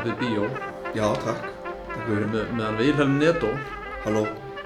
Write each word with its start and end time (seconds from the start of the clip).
Guðmundarhlaðið 0.00 0.18
Bíó. 0.20 0.44
Já, 0.96 1.06
takk. 1.24 1.42
Takk 1.90 2.06
Við 2.06 2.14
fyrir. 2.16 2.28
með, 2.32 2.52
meðan 2.56 2.76
Vilhelm 2.80 3.18
Netto 3.20 3.50
Halló. 4.04 4.22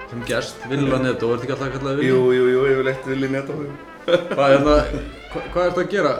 sem 0.09 0.21
gest, 0.29 0.55
Villa 0.69 0.99
Netto, 1.01 1.31
er 1.33 1.39
þetta 1.39 1.43
ekki 1.45 1.53
alltaf 1.55 1.67
að 1.67 1.73
kalla 1.75 1.91
það 1.95 2.03
Jú, 2.05 2.19
Villi? 2.29 2.37
jú, 2.37 2.45
jú, 2.53 2.65
ég 2.69 2.77
vil 2.79 2.87
eitt 2.91 3.05
vilja 3.09 3.29
netta 3.33 3.53
mig. 3.53 3.69
Hvað 4.05 4.53
er 4.55 4.63
það, 4.65 4.91
hva, 5.33 5.41
hvað 5.53 5.65
er 5.65 5.71
þetta 5.71 5.83
að 5.83 5.91
gera 5.95 6.13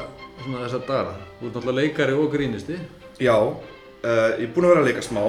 svona 0.43 0.63
þessa 0.65 0.79
dagara? 0.87 1.13
Þú 1.39 1.45
ert 1.47 1.55
náttúrulega 1.55 1.79
leikari 1.79 2.13
og 2.17 2.31
grínisti. 2.33 2.77
Já, 3.21 3.35
uh, 3.37 4.29
ég 4.35 4.47
er 4.47 4.53
búinn 4.55 4.65
að 4.67 4.73
vera 4.73 4.81
að 4.83 4.89
leika 4.89 5.05
smá. 5.05 5.21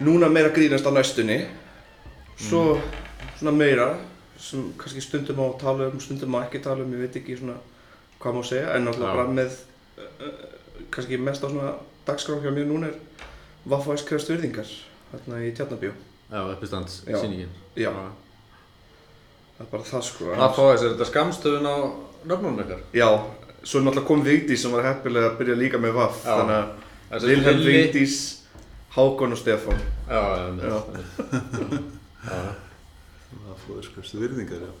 Núna 0.00 0.30
meira 0.32 0.48
grínast 0.56 0.88
á 0.88 0.92
næstunni. 0.96 1.38
Svo 2.40 2.80
svona 3.38 3.52
meira 3.52 3.90
sem 4.40 4.70
kannski 4.80 5.02
stundum 5.04 5.42
á 5.44 5.52
að 5.52 5.58
tala 5.60 5.90
um, 5.92 6.00
stundum 6.00 6.34
á 6.40 6.48
ekki 6.48 6.62
tala 6.64 6.82
um, 6.82 6.94
ég 6.96 7.04
veit 7.04 7.20
ekki 7.20 7.36
svona 7.38 7.58
hvað 8.20 8.38
má 8.38 8.42
segja. 8.48 8.72
En 8.74 8.88
náttúrulega 8.88 9.20
bara 9.20 9.36
með, 9.36 9.58
uh, 10.00 10.32
kannski 10.90 11.20
mest 11.20 11.44
á 11.44 11.48
svona 11.52 11.74
dagskrá 12.08 12.38
hjá 12.42 12.50
mér 12.54 12.66
núna 12.70 12.90
er 12.90 12.96
Vaffa 13.68 13.94
S. 13.98 14.04
krefst 14.08 14.30
virðingar, 14.32 14.68
þarna 15.12 15.42
í 15.44 15.50
Tjarnabjó. 15.56 15.92
Já, 16.30 16.40
uppistands, 16.54 17.02
Já. 17.06 17.18
sýningin. 17.20 17.50
Já, 17.76 17.90
það 17.92 19.64
er 19.66 19.70
bara 19.72 19.88
það 19.90 20.04
sko. 20.06 20.30
Það 20.38 20.54
fáið 20.56 20.78
sér 20.80 20.94
þetta 20.94 21.08
skamstöðun 21.10 21.68
á 21.68 21.76
nöfnunum 22.30 22.62
ykkar. 22.64 22.80
Já, 22.96 23.08
svo 23.62 23.82
náttúrulega 23.84 24.06
kom 24.08 24.24
Vigdís 24.24 24.62
sem 24.64 24.72
var 24.72 24.86
heppilega 24.88 25.32
að 25.32 25.38
byrja 25.42 25.56
líka 25.60 25.80
með 25.82 25.96
Vaff 25.98 26.22
Já. 26.24 26.36
Þannig 26.40 27.18
að 27.18 27.26
Vilhelm, 27.28 27.62
Vigdís, 27.66 28.16
Hákon 28.94 29.34
og 29.36 29.38
Stefán 29.38 29.78
Já, 30.08 30.20
já, 30.20 30.46
já. 30.56 30.68
Já. 30.70 31.80
já. 32.30 32.40
Það 33.30 33.60
fóður 33.66 33.84
skrifstu 33.86 34.18
virðingar, 34.22 34.62
já. 34.64 34.72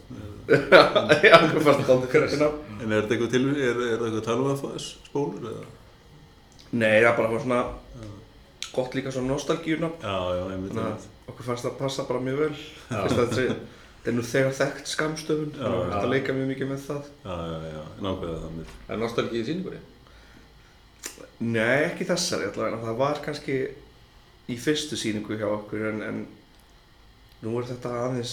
Já, 1.30 1.36
hvað 1.38 1.60
fannst 1.66 1.84
það 1.84 1.92
aldrei 1.94 2.10
fyrir 2.14 2.40
nafn? 2.40 2.78
En 2.80 2.92
er 2.96 3.04
þetta 3.04 3.14
eitthvað 3.14 3.30
til, 3.34 3.42
er, 3.50 3.60
er 3.68 3.76
það 3.76 4.06
eitthvað 4.06 4.16
að 4.20 4.26
tala 4.26 4.42
um 4.42 4.50
að 4.50 4.62
fá 4.64 4.70
spólur 4.86 5.44
eða? 5.52 5.68
Nei, 6.72 7.00
það 7.02 7.16
bara 7.18 7.30
var 7.32 7.42
svona 7.42 7.60
gott 8.74 8.94
líka 8.94 9.10
svona 9.14 9.32
nostalgíunafn 9.34 10.04
Já, 10.06 10.16
já, 10.38 10.42
einmitt, 10.54 10.72
Þannig 10.74 10.86
einmitt. 10.86 11.06
að 11.26 11.32
okkur 11.32 11.46
fannst 11.48 11.66
það 11.66 11.78
passa 11.80 12.04
bara 12.06 12.20
mjög 12.22 12.42
vel 12.44 12.50
að 13.00 13.14
þetta 13.18 13.46
er 14.10 14.14
nú 14.16 14.22
þegar 14.24 14.54
þekkt 14.60 14.90
skamstöfun 14.92 15.50
Já, 15.56 15.62
Þannig 15.64 15.80
að 15.80 15.86
já. 15.88 15.94
þetta 15.96 16.12
leika 16.14 16.36
mjög 16.36 16.50
mikið 16.52 16.70
með 16.70 16.84
það 16.86 17.08
Já, 17.24 17.34
já, 17.50 17.58
já, 17.74 17.82
nákvæða 18.06 18.36
það 18.44 18.54
mitt. 18.60 18.74
Er 18.94 19.00
nostalgið 19.02 19.40
í 19.40 19.46
sýningunni? 19.50 19.80
Nei, 21.40 21.78
ekki 21.88 22.06
þessari 22.08 22.48
allavega, 22.50 22.78
það 22.84 22.98
var 23.00 23.20
kannski 23.24 23.56
í 24.50 24.56
fyrstu 24.60 24.98
sýningu 25.00 25.38
hjá 25.40 25.46
okkur 25.48 25.86
en, 25.90 26.00
en 26.04 26.18
nú 27.44 27.54
er 27.60 27.68
þetta 27.70 27.92
aðeins 28.06 28.32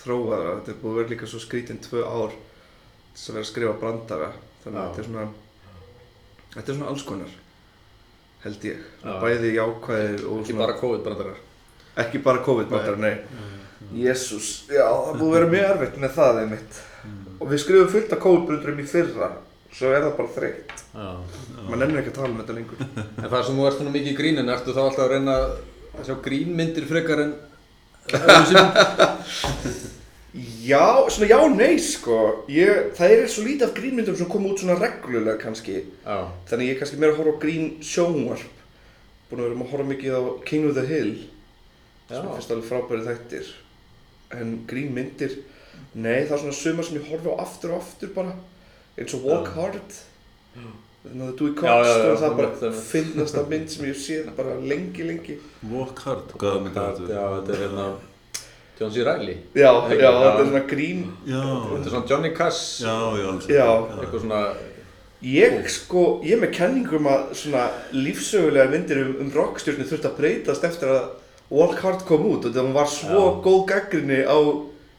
þróaðra, 0.00 0.54
þetta 0.60 0.72
er 0.72 0.78
búið 0.82 0.92
að 0.94 1.00
vera 1.02 1.12
líka 1.12 1.28
svo 1.28 1.40
skrítinn 1.42 1.80
tvö 1.84 2.04
ár 2.06 2.32
að 2.32 3.26
vera 3.32 3.42
að 3.42 3.48
skrifa 3.50 3.74
brandara, 3.80 4.30
þannig 4.64 4.80
að 4.80 4.86
Já. 4.86 4.88
þetta 4.88 5.02
er 5.02 5.08
svona, 5.10 5.26
þetta 6.54 6.64
er 6.72 6.78
svona 6.78 6.88
alls 6.92 7.04
konar, 7.08 7.34
held 8.44 8.64
ég, 8.68 8.82
Já. 9.04 9.12
bæði 9.22 9.52
jákvæðir 9.56 10.24
og 10.28 10.40
Ekki 10.40 10.52
svona, 10.52 10.60
bara 10.66 10.76
COVID-brandarar. 10.80 11.38
ekki 11.96 12.18
bara 12.26 12.42
COVID-brandara, 12.44 12.96
nei, 12.96 13.16
Jésús, 14.02 14.50
já, 14.68 14.84
það 14.86 15.18
búið 15.20 15.28
að 15.30 15.34
vera 15.36 15.50
mjög 15.54 15.66
erfitt 15.72 15.98
með 16.02 16.14
það 16.18 16.40
einmitt, 16.42 16.80
og 17.40 17.50
við 17.50 17.62
skrifum 17.64 17.90
fullt 17.94 18.12
af 18.16 18.22
COVID-brandarum 18.26 18.80
í 18.82 18.86
fyrra, 18.90 19.30
svo 19.76 19.90
er 19.92 20.04
það 20.06 20.16
bara 20.20 20.34
þreytt, 20.36 20.76
maður 20.96 21.80
nennir 21.82 22.00
ekki 22.02 22.12
að 22.14 22.18
tala 22.20 22.30
um 22.32 22.38
þetta 22.42 22.56
lengur. 22.58 22.86
En 23.22 23.30
það 23.32 23.44
sem 23.48 23.58
þú 23.60 23.66
ert 23.68 23.78
svona 23.80 23.94
mikið 23.96 24.12
í 24.12 24.16
gríninu, 24.20 24.52
ertu 24.54 24.76
þá 24.76 24.82
alltaf 24.86 25.04
að 25.06 25.12
reyna 25.16 25.36
að 25.40 26.06
sjá 26.06 26.14
grínmyndir 26.28 26.88
frekar 26.90 27.22
en 27.26 27.34
öðru 28.16 28.46
sinni? 28.52 29.84
Já, 30.36 31.06
svona 31.08 31.28
já, 31.30 31.38
nei 31.56 31.78
sko. 31.80 32.16
Ég, 32.52 32.90
Það 32.98 33.12
er 33.14 33.26
svo 33.32 33.44
lítið 33.46 33.64
af 33.68 33.74
grínmyndum 33.78 34.16
sem 34.18 34.28
koma 34.28 34.50
út 34.52 34.60
svona 34.60 34.74
reglulega 34.80 35.38
kannski. 35.40 35.78
Já. 36.04 36.18
Þannig 36.50 36.68
ég 36.68 36.74
er 36.74 36.80
kannski 36.82 36.98
meira 37.00 37.14
að 37.14 37.20
horfa 37.22 37.36
á 37.38 37.42
grín 37.44 37.68
sjónvarp. 37.80 38.58
Búin 39.30 39.40
að 39.40 39.46
vera 39.48 39.56
að 39.64 39.70
horfa 39.72 39.86
mikið 39.90 40.16
á 40.18 40.22
King 40.46 40.66
of 40.68 40.74
the 40.76 40.84
Hill 40.86 41.14
Já. 42.10 42.18
Sem 42.20 42.26
finnst 42.34 42.50
alveg 42.54 42.68
frábæri 42.68 43.06
þættir. 43.06 43.48
En 44.36 44.52
grínmyndir 44.70 45.38
Nei, 45.96 46.26
það 46.28 46.34
er 46.36 46.42
svona 46.42 46.56
sumar 46.60 46.84
sem 46.86 46.98
ég 47.00 47.08
horfa 47.10 47.32
á 47.32 47.40
aftur 47.46 47.72
og 47.74 47.80
aftur 47.80 48.12
bara. 48.14 48.34
Eins 48.98 49.14
og 49.16 49.24
Walk 49.28 49.48
Hard. 49.56 49.96
Þannig 51.06 51.26
að 51.30 51.32
Dewey 51.38 51.52
Já, 51.52 51.58
Cox 51.60 51.88
já, 51.88 51.96
já, 51.96 52.10
og 52.12 52.18
það 52.20 52.28
er 52.28 52.36
bara 52.36 52.50
einmitt. 52.52 52.84
fyndnasta 52.90 53.42
mynd 53.50 53.68
sem 53.72 53.84
ég 53.86 53.92
hef 53.94 54.00
séð 54.04 54.30
bara 54.36 54.54
lengi, 54.60 55.04
lengi. 55.06 55.36
Walk 55.70 56.00
hard, 56.04 56.32
hvaða 56.40 56.62
myndi 56.64 56.80
Já, 56.80 56.86
þetta? 57.00 57.26
þetta 57.36 57.54
er 57.56 57.60
hérna 57.64 57.84
John 58.76 58.90
C. 58.92 59.04
Reilly. 59.06 59.36
Já, 59.56 59.70
já, 59.88 59.96
já. 59.96 60.10
þetta 60.12 60.40
er 60.42 60.48
svona 60.50 60.64
grín 60.68 61.04
Já, 61.24 61.42
Þetta 61.72 61.82
er 61.86 61.92
svona 61.94 62.08
Johnny 62.10 62.30
Cash, 62.36 62.62
já, 62.84 62.96
já, 63.16 63.28
alls. 63.32 63.46
Já. 63.48 63.68
eitthvað 64.00 64.24
svona, 64.26 64.40
Ég 65.26 65.54
sko, 65.72 66.02
ég 66.22 66.36
er 66.36 66.42
með 66.42 66.50
kenningum 66.58 67.06
að 67.08 67.22
svona 67.40 67.62
lífsögulega 67.96 68.68
myndir 68.70 69.00
um, 69.00 69.14
um 69.24 69.30
rockstjórnir 69.32 69.88
þurft 69.88 70.04
að 70.10 70.18
breytast 70.20 70.66
eftir 70.68 70.92
að 70.92 71.06
Walk 71.56 71.80
Hard 71.80 72.04
kom 72.06 72.26
út 72.28 72.44
og 72.44 72.52
það 72.54 72.68
var 72.76 72.90
svo 72.90 73.22
Já. 73.24 73.40
góð 73.46 73.60
gaggrinni 73.70 74.20
á 74.28 74.38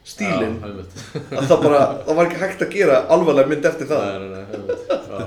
stílinn 0.08 0.58
að 0.64 1.48
það 1.52 1.64
bara, 1.68 1.82
það 2.08 2.18
var 2.18 2.26
ekki 2.32 2.42
hægt 2.42 2.66
að 2.66 2.74
gera 2.74 3.00
alvarlega 3.14 3.52
mynd 3.52 3.70
eftir 3.70 3.90
það. 3.92 4.04
Nei, 4.08 4.18
nei, 4.18 4.30
nei, 4.34 4.44
einmitt. 4.58 4.84
Já. 4.90 5.22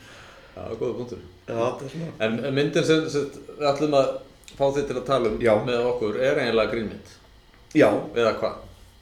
Já, 0.56 0.64
góða 0.80 0.92
punktur. 0.98 1.22
Já, 1.48 1.54
það 1.60 1.84
er 1.86 1.92
svona. 1.94 2.10
En 2.26 2.40
myndin 2.56 2.86
sem, 2.86 3.06
sem 3.12 3.30
við 3.58 3.70
ætlum 3.74 3.96
að 4.00 4.10
fá 4.56 4.64
þig 4.76 4.86
til 4.90 4.96
að 5.00 5.06
tala 5.08 5.30
um 5.32 5.40
Já. 5.42 5.52
með 5.66 5.88
okkur 5.92 6.18
er 6.20 6.40
eiginlega 6.42 6.72
grínmynd. 6.74 7.16
Já, 7.74 7.88
Eða 8.14 8.34
hvað? 8.40 8.54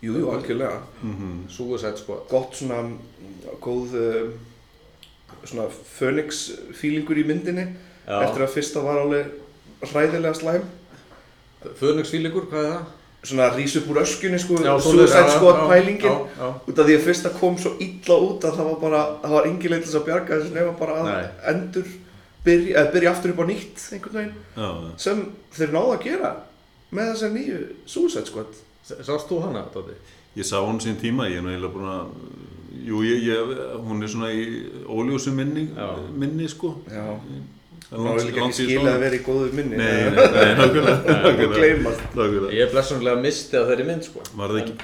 jú, 0.03 0.13
jú, 0.19 0.31
algjörlega. 0.31 0.81
Mhm. 1.03 1.49
Suicide 1.49 1.97
Squad. 1.97 2.29
Gott 2.29 2.55
svona, 2.55 2.83
mm, 2.83 3.59
góð, 3.61 3.95
um, 3.95 4.33
svona 5.45 5.69
Phoenix 5.99 6.51
feelingur 6.75 7.17
í 7.17 7.25
myndinni 7.27 7.67
Já. 8.07 8.23
eftir 8.23 8.43
að 8.45 8.53
fyrsta 8.55 8.83
var 8.85 8.99
alveg 8.99 9.27
hræðilega 9.83 10.35
slæm. 10.35 10.63
Phoenix 11.79 12.11
Fílingur, 12.11 12.47
hvað 12.51 12.65
er 12.65 12.73
það? 12.73 12.85
Svona 13.29 13.49
rís 13.57 13.75
upp 13.77 13.89
úr 13.91 13.99
öskunni 14.05 14.39
sko, 14.39 14.57
svoleiðis, 14.57 14.83
Suicide 14.85 15.25
já, 15.27 15.31
Squad 15.37 15.57
já, 15.57 15.69
pælingin. 15.69 16.13
Já, 16.13 16.29
já. 16.39 16.49
út 16.69 16.79
af 16.79 16.87
því 16.87 16.95
að 16.97 17.07
fyrsta 17.09 17.31
kom 17.41 17.57
svo 17.59 17.73
illa 17.83 18.15
út 18.23 18.45
að 18.47 18.55
það 18.59 18.69
var 18.69 18.79
bara, 18.81 19.01
það 19.23 19.31
var 19.35 19.49
engin 19.49 19.75
þess 19.83 19.95
að 19.99 20.05
bjarga 20.07 20.39
þessu 20.39 20.79
bara 20.79 20.93
að 20.93 21.09
Nei. 21.09 21.25
endur 21.53 21.89
byrja, 22.45 22.85
byrja 22.93 23.11
aftur 23.11 23.31
upp 23.35 23.43
á 23.43 23.47
nýtt 23.51 23.83
einhvern 23.93 24.15
veginn 24.15 24.35
Já, 24.57 24.69
já. 24.69 24.93
sem 24.97 25.25
þeir 25.59 25.73
náðu 25.75 25.97
að 25.97 26.05
gera 26.05 26.31
með 26.95 27.13
þessar 27.13 27.33
nýju 27.37 27.59
Suicide 27.87 28.27
Squad 28.31 28.65
Sást 28.89 29.29
þú 29.29 29.43
hana, 29.45 29.67
Dóti? 29.75 29.93
Ég 30.39 30.47
sá 30.49 30.57
hún 30.65 30.79
sín 30.81 30.97
tíma, 31.01 31.27
ég 31.29 31.41
er 31.41 31.45
nú 31.45 31.51
eiginlega 31.53 31.75
búin 31.75 31.89
að, 31.93 32.13
jú, 32.89 33.01
ég, 33.05 33.25
ég, 33.27 33.51
hún 33.85 34.01
er 34.07 34.09
svona 34.13 34.31
í 34.33 34.45
óljósum 34.89 35.35
minni, 35.37 35.67
minni, 36.17 36.47
sko. 36.49 36.71
Já, 36.89 37.05
var 37.91 38.21
líka 38.23 38.45
ekki 38.47 38.57
skilið 38.63 38.89
að 38.95 38.99
vera 39.03 39.19
í 39.19 39.21
góðu 39.27 39.51
minni 39.57 39.77
Nei, 39.81 40.09
nei, 40.13 40.25
nei, 40.33 40.55
nákvæmlega. 40.61 42.51
Ég 42.57 42.65
er 42.65 42.73
blessunlega 42.73 43.21
misti 43.25 43.61
á 43.61 43.65
þeirri 43.69 43.87
mynd, 43.89 44.09
sko. 44.09 44.25
Var 44.41 44.55
það 44.55 44.61
ekki, 44.63 44.75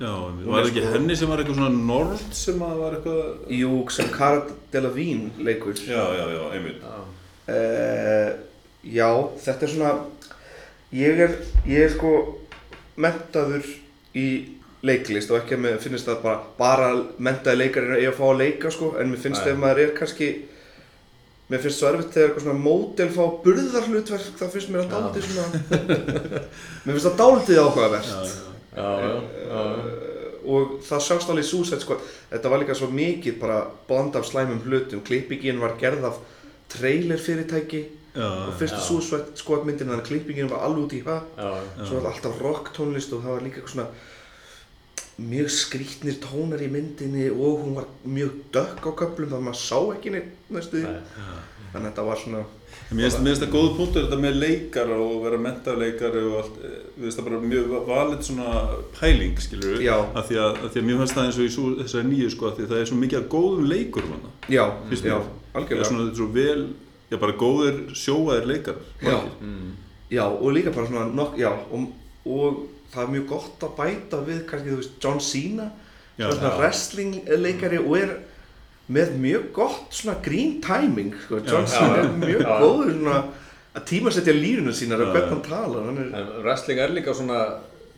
já, 0.00 0.10
var 0.14 0.56
það 0.62 0.70
ekki 0.70 0.82
sko- 0.86 0.94
henni 0.96 1.16
sem 1.20 1.32
var 1.34 1.42
eitthvað 1.44 1.60
svona 1.60 1.84
nord 1.92 2.26
sem 2.40 2.64
að 2.70 2.82
var 2.86 2.98
eitthvað, 2.98 3.22
Jú, 3.58 3.72
sem 3.98 4.10
Cara 4.16 4.42
Delevingne 4.72 5.46
leikur 5.50 5.76
já, 5.76 6.02
já, 6.20 6.26
já, 6.38 6.42
einmitt. 6.56 6.80
Já. 6.84 6.98
uh, 7.52 8.44
Já, 8.86 9.08
þetta 9.42 9.66
er 9.66 9.70
svona 9.72 9.88
ég 10.94 11.22
er, 11.26 11.38
ég 11.66 11.86
er 11.86 11.94
sko 11.94 12.12
mentaður 13.00 13.66
í 14.16 14.26
leiklist 14.86 15.32
og 15.32 15.40
ekki 15.40 15.56
að 15.56 15.64
mér 15.64 15.80
finnst 15.82 16.06
það 16.08 16.20
bara 16.22 16.42
bara 16.58 16.90
mentaði 17.18 17.62
leikari 17.62 17.96
er 17.98 18.12
að 18.12 18.18
fá 18.20 18.26
að 18.28 18.42
leika 18.42 18.70
sko 18.72 18.92
en 19.00 19.10
mér 19.10 19.22
finnst 19.24 19.48
ef 19.48 19.58
maður 19.58 19.82
er 19.82 19.96
kannski 19.96 20.28
mér 21.50 21.62
finnst 21.64 21.80
svo 21.80 21.90
erfitt 21.90 22.14
þegar 22.14 22.28
eitthvað 22.28 22.46
svona 22.46 22.64
mótel 22.66 23.08
fá 23.14 23.22
burðarhlutverk 23.44 24.38
það 24.40 24.54
finnst 24.54 24.72
mér 24.74 24.84
að 24.84 24.94
dálítið 24.94 25.28
svona 25.30 25.48
mér 26.84 26.92
finnst 26.92 27.08
það 27.08 27.18
dálítið 27.22 27.62
áhugavert. 27.64 28.12
Uh, 28.76 29.20
og 30.46 30.74
það 30.86 31.00
sást 31.02 31.30
alveg 31.32 31.42
í 31.42 31.48
Suicide 31.48 31.82
Squad. 31.82 32.02
Þetta 32.30 32.50
var 32.52 32.60
líka 32.62 32.76
svo 32.78 32.90
mikið 32.92 33.38
bara 33.40 33.62
bland 33.88 34.18
af 34.18 34.26
slæmum 34.28 34.60
hlutum. 34.66 35.00
Klippingin 35.06 35.58
var 35.62 35.74
gerð 35.80 36.04
af 36.12 36.20
trailer 36.70 37.18
fyrirtæki 37.18 37.80
Já, 37.82 38.05
og 38.16 38.52
fyrstu. 38.60 38.82
Suicide 38.86 39.36
Squad 39.40 39.64
myndin 39.68 39.88
þannig 39.90 40.04
að 40.04 40.08
klippingin 40.10 40.50
var 40.50 40.64
alveg 40.66 40.84
út 40.86 40.94
í 40.96 41.02
hvað 41.04 41.22
Já, 41.36 41.50
svo 41.84 42.00
var 42.00 42.12
alltaf 42.12 42.42
rock 42.42 42.72
tónlist 42.76 43.12
og 43.12 43.24
það 43.24 43.34
var 43.36 43.46
líka 43.46 43.60
eitthvað 43.60 43.74
svona 43.76 43.88
mjög 45.16 45.48
skrítnir 45.52 46.18
tónar 46.20 46.60
í 46.60 46.68
myndinni 46.68 47.30
og 47.32 47.62
hún 47.64 47.76
var 47.78 47.86
mjög 48.04 48.36
dökk 48.52 48.84
á 48.84 48.92
köflum 49.00 49.30
þannig 49.30 49.40
að 49.40 49.46
maður 49.48 49.62
sá 49.62 49.78
ekki 49.96 50.12
neitt 50.12 50.52
næstu 50.52 50.82
því 50.82 50.94
þannig 51.72 51.80
að 51.80 51.90
þetta 51.90 52.06
var 52.10 52.22
svona 52.24 52.44
Mér 52.86 53.10
finnst 53.10 53.42
það 53.42 53.50
góð 53.50 53.68
punktur 53.74 54.04
þetta 54.04 54.16
með 54.22 54.36
leikar 54.38 54.90
og 54.94 55.14
vera 55.24 55.38
mentaðleikari 55.42 56.20
og 56.28 56.36
allt, 56.38 56.58
eh, 56.62 56.74
mér 56.94 57.08
finnst 57.08 57.18
það 57.18 57.26
bara 57.26 57.40
mjög 57.42 57.72
valið 57.88 58.20
svona 58.28 58.50
pæling, 58.94 59.40
skilur 59.42 59.72
við, 59.74 59.82
Já. 59.88 59.96
að 60.14 60.28
því 60.28 60.38
að, 60.44 60.60
að 60.60 60.68
því 60.70 60.82
að 60.82 60.86
mér 60.86 61.00
finnst 61.00 61.16
það 61.16 61.26
eins 61.26 61.40
og 61.40 61.46
í 61.48 61.80
þessari 61.80 62.10
nýju 62.12 62.28
sko, 62.30 62.46
að 62.46 62.54
því 62.60 62.66
að 62.66 62.70
það 62.70 62.82
er 62.82 62.90
svo 62.90 62.98
mikið 63.00 63.18
af 63.18 63.26
góðum 63.34 63.66
leikurum 63.72 64.12
hana. 64.14 64.30
já, 64.46 64.62
já, 64.62 64.70
mér. 64.86 65.02
Það 65.02 65.10
er 65.10 65.58
algjörlega 65.58 65.88
svona 65.90 66.14
svo 66.20 66.28
vel, 66.36 66.62
já 67.10 67.16
bara 67.22 67.32
góðir 67.38 67.76
sjóaðir 67.94 68.46
leikarar. 68.50 68.82
Já. 69.02 69.18
Mm. 69.40 69.72
já, 70.10 70.24
og 70.26 70.52
líka 70.54 70.70
bara 70.74 70.86
svona 70.86 71.06
nokk, 71.14 71.36
já, 71.38 71.50
og, 71.70 71.88
og 72.26 72.62
það 72.94 73.02
er 73.04 73.12
mjög 73.16 73.26
gott 73.28 73.66
að 73.66 73.74
bæta 73.80 74.20
við 74.26 74.40
kannski, 74.50 74.70
þú 74.72 74.76
veist, 74.80 74.96
John 75.02 75.20
Cena 75.20 75.70
Já, 76.16 76.30
svona 76.32 76.52
já. 76.54 76.58
wrestling 76.58 77.16
leikari 77.42 77.78
og 77.82 77.96
er 77.98 78.12
með 78.88 79.16
mjög 79.20 79.48
gott 79.52 79.90
svona 79.98 80.14
green 80.24 80.60
timing 80.64 81.10
sko. 81.26 81.40
John 81.44 81.66
Já. 81.66 81.72
Cena 81.74 81.96
er 82.04 82.12
mjög 82.22 82.40
Já. 82.46 82.54
góður 82.62 82.92
svona 82.94 83.16
að 83.76 83.84
tímasetja 83.90 84.32
línuna 84.32 84.72
sínar 84.72 85.02
og 85.04 85.10
hvernig 85.12 85.32
hann 85.34 85.42
talar 85.44 85.84
hann 85.90 85.98
er, 86.00 86.12
En 86.16 86.30
wrestling 86.46 86.78
er 86.80 86.94
líka 86.96 87.12
svona, 87.14 87.40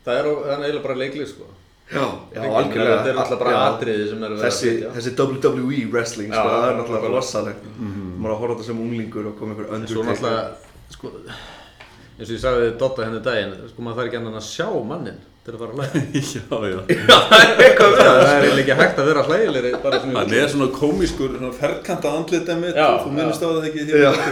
það 0.04 0.16
er, 0.18 0.28
það 0.32 0.52
er 0.56 0.64
eiginlega 0.64 0.82
bara 0.88 0.96
leiklið 1.04 1.28
sko. 1.30 1.46
já, 1.92 2.02
já, 2.34 2.40
algjörlega 2.42 2.96
Þetta 2.98 3.12
er 3.12 3.20
alltaf 3.22 3.38
bara 3.44 3.60
atriði 3.68 4.08
sem 4.10 4.24
er 4.24 4.32
verið 4.34 4.42
þessi, 4.48 4.72
að 4.88 4.96
þessi 4.98 5.12
WWE 5.20 5.84
wrestling 5.92 6.32
sko, 6.34 6.42
Já, 6.42 6.56
það 6.56 6.66
er 6.72 6.76
náttúrulega 6.80 7.12
rosalegt 7.14 7.70
maður 8.18 8.30
er 8.30 8.34
að 8.34 8.40
horfa 8.42 8.52
á 8.52 8.54
þetta 8.58 8.68
sem 8.68 8.82
unglingur 8.84 9.24
og 9.30 9.34
koma 9.38 9.50
einhver 9.54 9.66
En 9.78 9.82
svo 9.88 10.00
náttúrulega, 10.06 10.42
sko, 10.94 11.06
eins 12.18 12.28
og 12.28 12.34
ég 12.36 12.42
sagði 12.44 12.66
Dotta 12.82 13.00
henni 13.08 13.20
daginn, 13.24 13.54
sko 13.72 13.78
maður 13.86 13.96
þarf 14.02 14.08
ekki 14.10 14.20
annan 14.22 14.40
að 14.42 14.46
sjá 14.50 14.68
mannin 14.92 15.20
til 15.48 15.54
að 15.56 15.60
fara 15.62 15.72
að 15.72 15.76
hlæja. 15.78 15.90
Já, 16.28 16.42
já. 16.68 16.78
það 17.30 17.38
er 17.38 17.42
eitthvað 17.64 17.88
við 17.92 17.98
það 18.04 18.10
er 18.28 18.32
eiginlega 18.44 18.62
ekki 18.62 18.76
hægt 18.82 18.98
að 19.00 19.06
vera 19.08 19.22
sem 20.02 20.10
Hann 20.18 20.32
er 20.36 20.48
svona 20.52 20.68
komískur, 20.76 21.30
svona 21.38 21.56
ferkanta 21.56 22.08
andlitið 22.18 22.56
mitt, 22.60 22.76
Já, 22.76 22.88
þú 23.04 23.08
minnist 23.16 23.40
á 23.40 23.48
það 23.48 23.66
ekki 23.70 23.80
því 23.88 23.92
Já. 24.02 24.12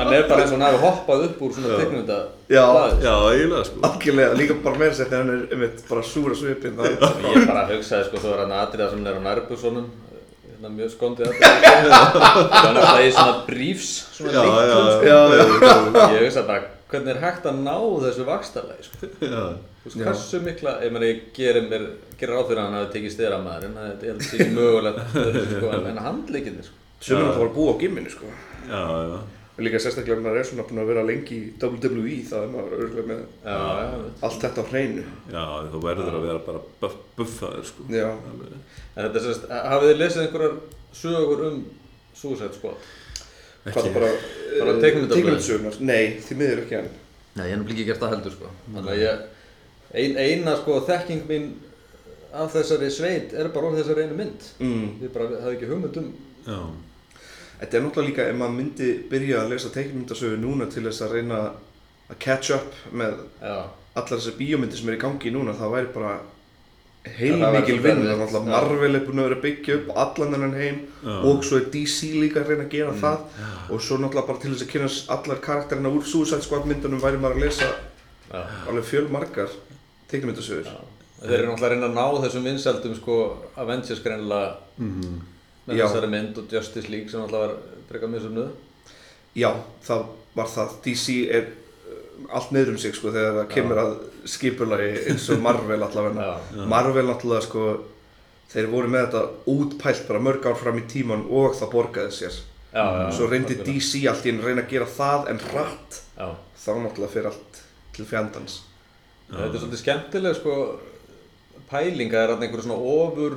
Hann 0.00 0.10
er 0.16 0.24
bara 0.30 0.40
eins 0.42 0.52
og 0.52 0.56
hann 0.56 0.64
hafi 0.64 0.78
hoppað 0.80 1.24
upp 1.26 1.38
úr 1.44 1.50
svona 1.56 1.70
teiknumynda 1.76 2.18
Já. 2.50 2.64
Já, 3.04 3.14
eiginlega 3.30 3.64
sko. 3.68 3.76
algjörlega, 3.90 4.30
líka 4.40 4.54
bara 4.64 4.76
meira 4.80 4.94
sér 4.96 5.08
þegar 5.10 5.22
hann 5.26 5.34
er 5.34 5.40
einmitt 5.54 5.78
bara 5.90 6.02
súra 6.06 6.34
svipin 6.38 6.74
það 6.78 6.86
Ég 6.94 6.98
bara 7.50 7.62
hugsaði 7.68 8.04
sko, 8.08 8.16
þú 8.24 8.28
er 8.32 8.38
hann 8.46 8.54
atriða 8.62 8.88
sem 8.94 9.02
er 9.06 9.14
á 9.20 9.22
nærbúsunum 9.28 9.86
hérna 10.60 10.74
mjög 10.76 10.90
skondið 10.92 11.30
atriða 11.30 12.00
Það 12.50 13.00
er 13.00 13.14
svona 13.16 13.34
briefs, 13.46 13.90
svona 14.16 14.34
Já, 14.34 14.42
já, 14.44 14.52
litlum 14.60 14.90
sko. 14.92 15.06
já, 15.08 15.18
já, 15.32 16.04
Ég 16.12 16.24
hugsaði 16.26 16.46
bara, 16.50 16.68
hvernig 16.90 17.12
er 17.14 17.20
hægt 17.24 17.48
að 17.48 17.60
ná 17.64 17.74
þessu 18.04 18.26
vakstarlagi 18.28 18.86
sko. 18.88 19.10
Þú 19.80 19.88
veist, 19.88 19.96
hversu 20.04 20.40
mikla, 20.44 20.76
ég 20.84 20.92
meina 20.92 21.08
ég 21.08 21.20
gerir 21.36 21.68
mér, 21.70 21.86
gerir 22.20 22.34
ráð 22.36 22.50
fyrir 22.50 22.60
að 22.60 22.66
hann 22.68 22.78
hafi 22.80 22.92
tekið 22.98 23.14
styrra 23.14 23.38
maður 23.40 23.68
en 23.70 23.76
það 23.78 24.06
er 24.10 24.18
ekki 24.20 24.48
mögulegt, 24.52 24.98
sko, 25.54 25.70
en, 25.80 26.00
handleikinni, 26.04 26.64
sko. 26.66 26.76
sem 27.00 27.16
er 27.16 27.22
náttúrulega 27.24 27.48
að 27.48 27.54
búa 27.56 27.72
á 27.72 27.80
gimminu 27.80 28.12
sko 28.12 28.28
Já, 28.68 28.82
já. 29.08 29.20
Líka 29.66 29.80
sérstaklega 29.82 30.16
ef 30.18 30.22
maður 30.24 30.40
er 30.40 30.46
svona 30.50 30.64
búin 30.68 30.80
að 30.82 30.88
vera 30.90 31.02
lengi 31.08 31.36
í 31.36 31.52
WWE 31.62 32.16
þá 32.30 32.34
er 32.40 32.48
maður 32.54 32.76
örgulega 32.78 33.08
með 33.10 33.20
Já, 33.44 33.58
allt 34.28 34.44
þetta 34.44 34.64
á 34.64 34.70
hreinu 34.70 35.04
Já, 35.34 35.44
þú 35.74 35.82
verður 35.84 36.16
að 36.18 36.26
vera 36.28 36.42
bara 36.46 36.62
buff, 36.82 36.96
buffaður 37.18 37.66
sko. 37.70 37.86
já, 37.92 38.08
En 38.10 39.04
þetta 39.04 39.20
er 39.20 39.26
sérst, 39.28 39.46
hafið 39.50 39.92
þið 39.92 40.00
lesið 40.04 40.22
einhverjar 40.24 40.56
sögur 41.02 41.44
um 41.50 41.60
Suicide 42.20 42.54
Squad? 42.58 42.88
hvað 43.64 43.82
það 43.84 43.94
bara 43.98 44.10
Bara 44.10 44.76
teiknimyndablöð? 44.80 45.14
teiknumyndasögunar, 45.14 45.80
nei, 45.90 46.04
því 46.24 46.38
miður 46.40 46.62
ekki 46.64 46.78
enn 46.80 46.90
Nei, 47.36 47.44
ég 47.46 47.52
hef 47.52 47.58
náttúrulega 47.60 47.74
ekki 47.76 47.84
gert 47.86 48.00
það 48.02 48.12
heldur, 48.16 48.32
sko. 48.34 48.48
Þannig 48.74 48.88
að 48.90 49.02
ég, 49.04 49.20
ein, 50.02 50.16
eina, 50.18 50.54
sko, 50.58 50.78
þekking 50.88 51.20
mín 51.28 51.44
af 52.34 52.52
þessari 52.56 52.88
sveit 52.94 53.32
er 53.38 53.48
bara 53.54 53.68
orð 53.70 53.78
þessari 53.80 54.04
einu 54.08 54.16
mynd. 54.18 54.48
mm. 54.58 54.88
Ég 55.04 55.12
bara 55.14 55.28
hafði 55.44 55.54
ekki 55.58 55.68
hugmynd 55.70 56.00
um, 56.02 56.08
Já. 56.46 56.58
Þetta 57.60 57.76
er 57.76 57.82
náttúrulega 57.84 58.08
líka 58.08 58.24
ef 58.30 58.36
maður 58.40 58.56
myndi 58.56 58.88
byrja 59.10 59.40
að 59.42 59.50
lesa 59.52 59.68
teiknumyndasögu 59.74 60.36
núna 60.40 60.66
til 60.72 60.82
þess 60.86 61.02
að 61.04 61.12
reyna 61.18 61.40
að 62.10 62.18
catch 62.24 62.54
up 62.56 62.70
með 62.96 63.18
já, 63.42 63.56
allar 63.94 64.16
þessar 64.18 64.36
bíómyndir 64.38 64.78
sem 64.80 64.88
er 64.88 64.96
í 64.96 65.00
gangi 65.02 65.32
núna 65.34 65.52
það 65.58 65.74
væri 65.76 65.90
bara 65.94 66.14
Já, 67.00 67.12
heilmikil 67.16 67.78
vinn, 67.80 68.02
er 68.04 68.18
náttúrulega 68.20 68.44
já. 68.44 68.52
Marvel 68.52 68.94
er 68.98 69.04
búin 69.06 69.20
að 69.22 69.26
vera 69.28 69.36
að 69.38 69.44
byggja 69.46 69.76
upp 69.78 69.86
allan 70.02 70.34
þennan 70.34 70.56
heim 70.60 70.80
Já. 71.04 71.14
og 71.30 71.44
svo 71.48 71.56
er 71.60 71.68
DC 71.72 72.10
líka 72.20 72.42
að 72.42 72.50
reyna 72.52 72.64
að 72.66 72.74
gera 72.74 72.92
það 73.00 73.22
og 73.72 73.80
svo 73.86 73.96
náttúrulega 74.02 74.28
bara 74.28 74.42
til 74.42 74.50
þess 74.52 74.64
að 74.66 74.72
kynast 74.74 75.12
allar 75.16 75.40
karakterina 75.46 75.92
úr 75.96 76.04
Suicide 76.04 76.44
Squad 76.44 76.68
myndunum 76.68 77.00
væri 77.00 77.20
maður 77.22 77.38
að 77.38 77.44
lesa 77.46 77.68
já. 77.70 78.42
alveg 78.68 78.84
fjölmargar 78.90 79.54
teiknumyndasögur 80.12 80.68
Já. 80.68 80.76
Þeir 81.20 81.36
eru 81.38 81.48
náttúrulega 81.52 81.68
að 81.68 81.74
reyna 81.76 81.88
að 81.88 81.96
ná 81.96 82.24
þessum 82.26 82.48
vinsældum 82.50 82.96
sko 83.00 83.16
Avengers 83.64 84.04
greinilega 84.04 84.56
Mhm. 84.76 85.20
Með 85.66 85.80
Já. 85.80 85.84
þessari 85.86 86.10
mynd 86.14 86.40
og 86.40 86.54
Justice 86.54 86.90
League 86.90 87.12
sem 87.12 87.22
náttúrulega 87.22 87.46
var 87.46 87.80
frekar 87.90 88.12
mjög 88.12 88.26
sem 88.26 88.36
nöð. 88.38 88.50
Já, 89.38 89.50
það 89.86 90.04
var 90.34 90.50
það. 90.50 90.76
DC 90.86 91.16
er 91.38 91.48
uh, 91.50 92.02
allt 92.38 92.52
niður 92.54 92.74
um 92.74 92.80
sig 92.82 92.96
sko 92.98 93.14
þegar 93.14 93.38
það 93.38 93.48
kemur 93.54 93.82
að 93.84 93.94
skipulagi 94.34 94.90
eins 95.10 95.28
og 95.32 95.42
Marvel 95.44 95.80
allavega. 95.86 96.28
Já. 96.54 96.68
Marvel 96.74 97.06
náttúrulega 97.08 97.46
sko, 97.46 97.66
þeir 98.50 98.70
voru 98.72 98.92
með 98.92 99.06
þetta 99.06 99.52
útpælt 99.54 100.06
bara 100.08 100.24
mörg 100.28 100.48
ár 100.50 100.58
fram 100.58 100.80
í 100.80 100.86
tíman 100.90 101.26
og 101.28 101.58
það 101.58 101.74
borgaði 101.76 102.16
sér. 102.18 102.40
Já, 102.70 102.84
já. 102.84 103.06
Svo 103.16 103.26
reyndi 103.26 103.56
algjörlega. 103.56 103.72
DC 103.74 104.04
allt 104.10 104.26
í 104.26 104.34
að 104.34 104.44
reyna 104.46 104.64
að 104.64 104.74
gera 104.74 104.90
það 104.94 105.30
en 105.32 105.40
hratt. 105.50 106.02
Já. 106.18 106.28
Þá 106.60 106.70
náttúrulega 106.84 107.14
fyrir 107.14 107.30
allt 107.32 107.62
til 107.96 108.06
fjandans. 108.06 108.60
Þetta 109.30 109.46
er 109.46 109.62
svolítið 109.62 109.80
skemmtileg 109.84 110.38
sko 110.38 110.54
pælinga 111.70 112.18
er 112.18 112.32
að 112.34 112.44
einhverju 112.44 112.66
svona 112.66 112.78
ofur 112.94 113.36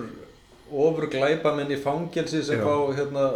ofur 0.74 1.08
glæpamenn 1.12 1.72
í 1.74 1.78
fangelsi 1.84 2.42
sem 2.46 2.60
Já. 2.60 2.66
fá 2.66 2.96
hérna 2.98 3.28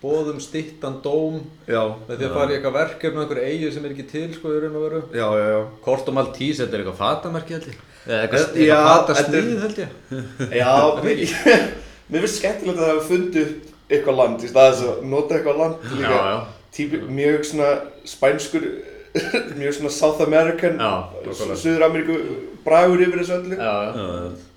bóðum 0.00 0.38
stittan 0.40 0.96
dóm 1.04 1.40
Já, 1.68 1.82
með 2.08 2.16
því 2.22 2.26
að 2.28 2.34
fara 2.38 2.50
í 2.50 2.56
eitthvað 2.56 2.76
verkefni 2.78 3.20
á 3.20 3.22
einhverju 3.24 3.48
eigu 3.50 3.72
sem 3.74 3.84
er 3.84 3.94
ekki 3.94 4.06
til 4.10 4.26
sko 4.34 4.54
í 4.56 4.60
raun 4.62 4.78
og 4.80 4.84
veru 4.86 5.00
já, 5.12 5.26
já, 5.36 5.46
já. 5.54 5.60
Kort 5.84 6.08
og 6.08 6.16
Maltís, 6.16 6.60
þetta 6.62 6.78
er 6.78 6.84
eitthvað 6.84 7.00
fatamerki 7.02 7.56
held 7.58 7.68
ég 7.70 7.80
eða 8.06 8.20
eitthvað, 8.24 8.46
Eh, 8.50 8.62
eitthvað 8.64 8.86
fatasmíð 8.90 9.64
held 9.66 9.82
ég 9.82 9.90
Já, 10.62 10.72
mér, 11.04 11.20
mér 12.10 12.24
finnst 12.24 12.40
skemmtilegt 12.40 12.78
að 12.80 12.86
það 12.86 12.94
hefur 12.94 13.10
fundið 13.10 13.52
eitthvað 13.90 14.20
land 14.22 14.46
í 14.46 14.50
staðis 14.50 14.80
að 14.86 15.04
nota 15.10 15.36
eitthvað 15.36 15.60
land 15.60 15.84
líka. 15.90 16.14
Já, 16.14 16.24
já. 16.30 16.38
Típi, 16.70 17.00
mjög 17.10 17.44
svona 17.48 17.70
spænskur, 18.06 18.66
mjög 19.60 19.74
svona 19.76 19.90
South 19.90 20.22
American. 20.22 20.78
Suður 21.58 21.84
Ameríku 21.88 22.18
bragur 22.64 23.02
yfir 23.02 23.20
þessu 23.24 23.40
öllu. 23.40 23.58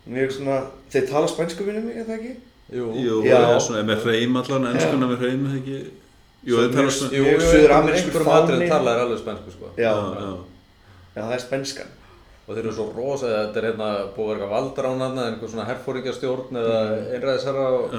Mjög 0.07 0.31
svona, 0.35 0.57
þeir 0.91 1.05
tala 1.09 1.27
spænsku 1.31 1.63
vinni 1.67 1.81
mig, 1.85 1.95
eða 2.03 2.17
ekki? 2.19 2.33
jú, 2.73 2.85
Jú, 3.05 3.17
Já. 3.23 3.37
já. 3.39 3.59
svona 3.59 3.83
með 3.87 4.03
hreim 4.03 4.35
allan, 4.41 4.65
ennskuna 4.73 5.07
með 5.13 5.17
hreim, 5.23 5.43
eða 5.47 5.59
ekki? 5.61 5.79
Jú, 6.43 6.57
er 6.59 6.69
mjög- 6.75 6.91
svona... 6.97 7.11
jú, 7.17 7.23
Mjög 7.23 7.39
jú, 7.39 7.49
suður-amerískur 7.53 8.09
einhverjum 8.11 8.29
fáni. 8.29 8.43
atriðum 8.43 8.69
tala 8.73 8.93
er 8.97 9.03
alveg 9.05 9.19
spænsku 9.23 9.51
sko 9.57 9.69
Já, 9.77 9.91
Já, 9.93 10.31
já. 11.15 11.21
það 11.23 11.33
er 11.37 11.43
spænskan. 11.47 11.91
og 12.43 12.55
þeir 12.57 12.65
eru 12.65 12.71
svo 12.75 12.85
rosa, 12.91 13.27
þetta 13.31 13.59
er 13.61 13.65
hérna 13.69 13.89
búið 14.17 14.25
að 14.25 14.27
vera 14.27 14.35
eitthvað 14.35 14.49
valdránarna, 14.53 15.27
einhver 15.31 15.49
svona 15.53 15.67
herfóringjastjórn 15.69 16.57
eða 16.59 16.79
einræðisherra 17.15 17.67
og 17.77 17.93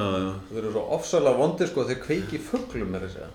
þeir 0.50 0.58
eru 0.60 0.72
svo 0.74 0.82
ofsalega 0.98 1.38
vondir 1.38 1.70
sko, 1.70 1.84
þeir 1.88 2.00
kveiki 2.04 2.40
fugglum 2.50 2.92
er 2.98 3.06
að 3.06 3.14
segja 3.14 3.28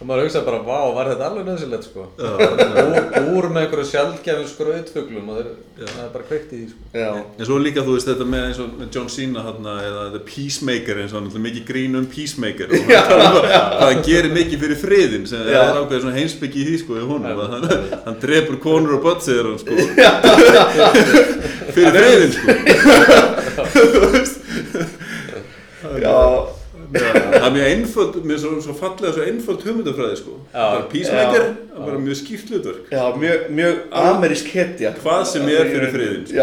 Og 0.00 0.06
maður 0.08 0.22
hugsa 0.24 0.40
bara, 0.46 0.62
vá, 0.64 0.78
var 0.96 1.10
þetta 1.10 1.26
alveg 1.28 1.44
nöðsilegt 1.44 1.84
sko? 1.84 2.06
Bú- 2.16 3.28
búr 3.34 3.44
með 3.52 3.66
einhverju 3.66 3.84
sjálfgefin 3.90 4.46
skrautfuglum 4.48 5.26
og 5.28 5.34
þeir, 5.42 5.50
það 5.80 5.98
er 6.06 6.12
bara 6.14 6.24
kveikt 6.30 6.54
í 6.56 6.60
því 6.62 6.68
sko. 6.70 6.80
Já, 6.96 7.10
En 7.36 7.44
svo 7.50 7.56
líka 7.60 7.84
þú 7.84 7.92
veist 7.98 8.08
þetta 8.08 8.24
með 8.32 8.42
eins 8.46 8.56
og 8.64 8.68
með 8.80 8.88
John 8.96 9.10
Cena 9.12 9.40
hérna 9.44 9.74
eða 9.84 10.06
The 10.14 10.22
Peacemaker 10.30 10.96
eins 11.02 11.12
og 11.12 11.18
hann 11.20 11.28
er 11.28 11.44
mikið 11.44 11.64
grín 11.68 11.92
um 12.00 12.08
Peacemaker. 12.14 12.68
Og 12.72 12.80
hann 12.80 12.88
talar 13.10 13.28
um 13.28 13.36
hvað 13.44 13.84
hann 13.84 14.00
gerir 14.08 14.32
mikið 14.38 14.56
fyrir 14.64 14.80
friðin 14.86 15.28
sem 15.28 15.44
Já. 15.44 15.60
er 15.66 15.76
ákveðið 15.82 16.00
svona 16.06 16.16
heimsbyggi 16.16 16.64
í 16.64 16.66
því 16.70 16.76
sko 16.86 16.96
í 16.96 17.04
honum 17.10 17.36
að 17.44 17.52
hann, 17.58 17.68
hann 18.06 18.16
drepur 18.24 18.56
konur 18.64 18.96
og 18.96 19.04
börn 19.04 19.20
segir 19.20 19.44
hann 19.50 19.60
sko. 19.60 19.76
Fyrir 21.76 21.92
friðin 21.94 22.32
sko 22.34 22.48
já, 26.00 26.16
það 26.90 27.44
er 27.46 27.52
mjög 27.54 27.58
einföld, 27.72 28.16
mér 28.28 28.38
svo, 28.42 28.50
svo 28.64 28.74
fallega 28.78 29.12
svo 29.16 29.24
einföld 29.26 29.62
hugmyndafræði 29.66 30.16
sko 30.20 30.36
Já. 30.52 30.66
bara 30.70 31.48
það 31.74 31.86
var 31.86 31.98
mjög 32.04 32.18
skýrt 32.20 32.50
hlutverk 32.52 32.90
já, 32.92 33.02
mjög, 33.24 33.44
mjög 33.60 33.80
amerísk 34.04 34.52
hetja. 34.54 34.92
hvað 35.02 35.24
sem 35.32 35.48
er 35.48 35.70
fyrir 35.74 35.92
friðin 35.94 36.24
sko. 36.26 36.36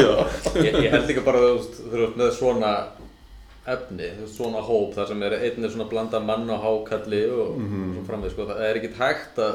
Já, 0.00 0.12
ég, 0.64 0.78
ég 0.84 0.90
held 0.94 1.06
líka 1.10 1.24
bara 1.26 1.38
þú 1.44 1.52
veist, 1.58 1.80
þú 1.90 2.00
veist 2.04 2.18
með 2.20 2.32
svona 2.38 2.72
efni, 3.74 4.10
þú 4.20 4.26
svona 4.28 4.60
hóp 4.64 4.90
þar 4.96 5.06
sem 5.08 5.22
er 5.24 5.36
einnig 5.40 5.70
svona 5.72 5.86
blanda 5.88 6.20
mann 6.20 6.50
og 6.52 6.60
hákalli 6.64 7.22
og 7.32 7.54
Mhm. 7.60 7.94
svo 7.96 8.02
framveg 8.10 8.30
sko, 8.34 8.46
það 8.50 8.60
er 8.68 8.80
ekkert 8.80 8.98
hægt 9.00 9.38
að 9.40 9.54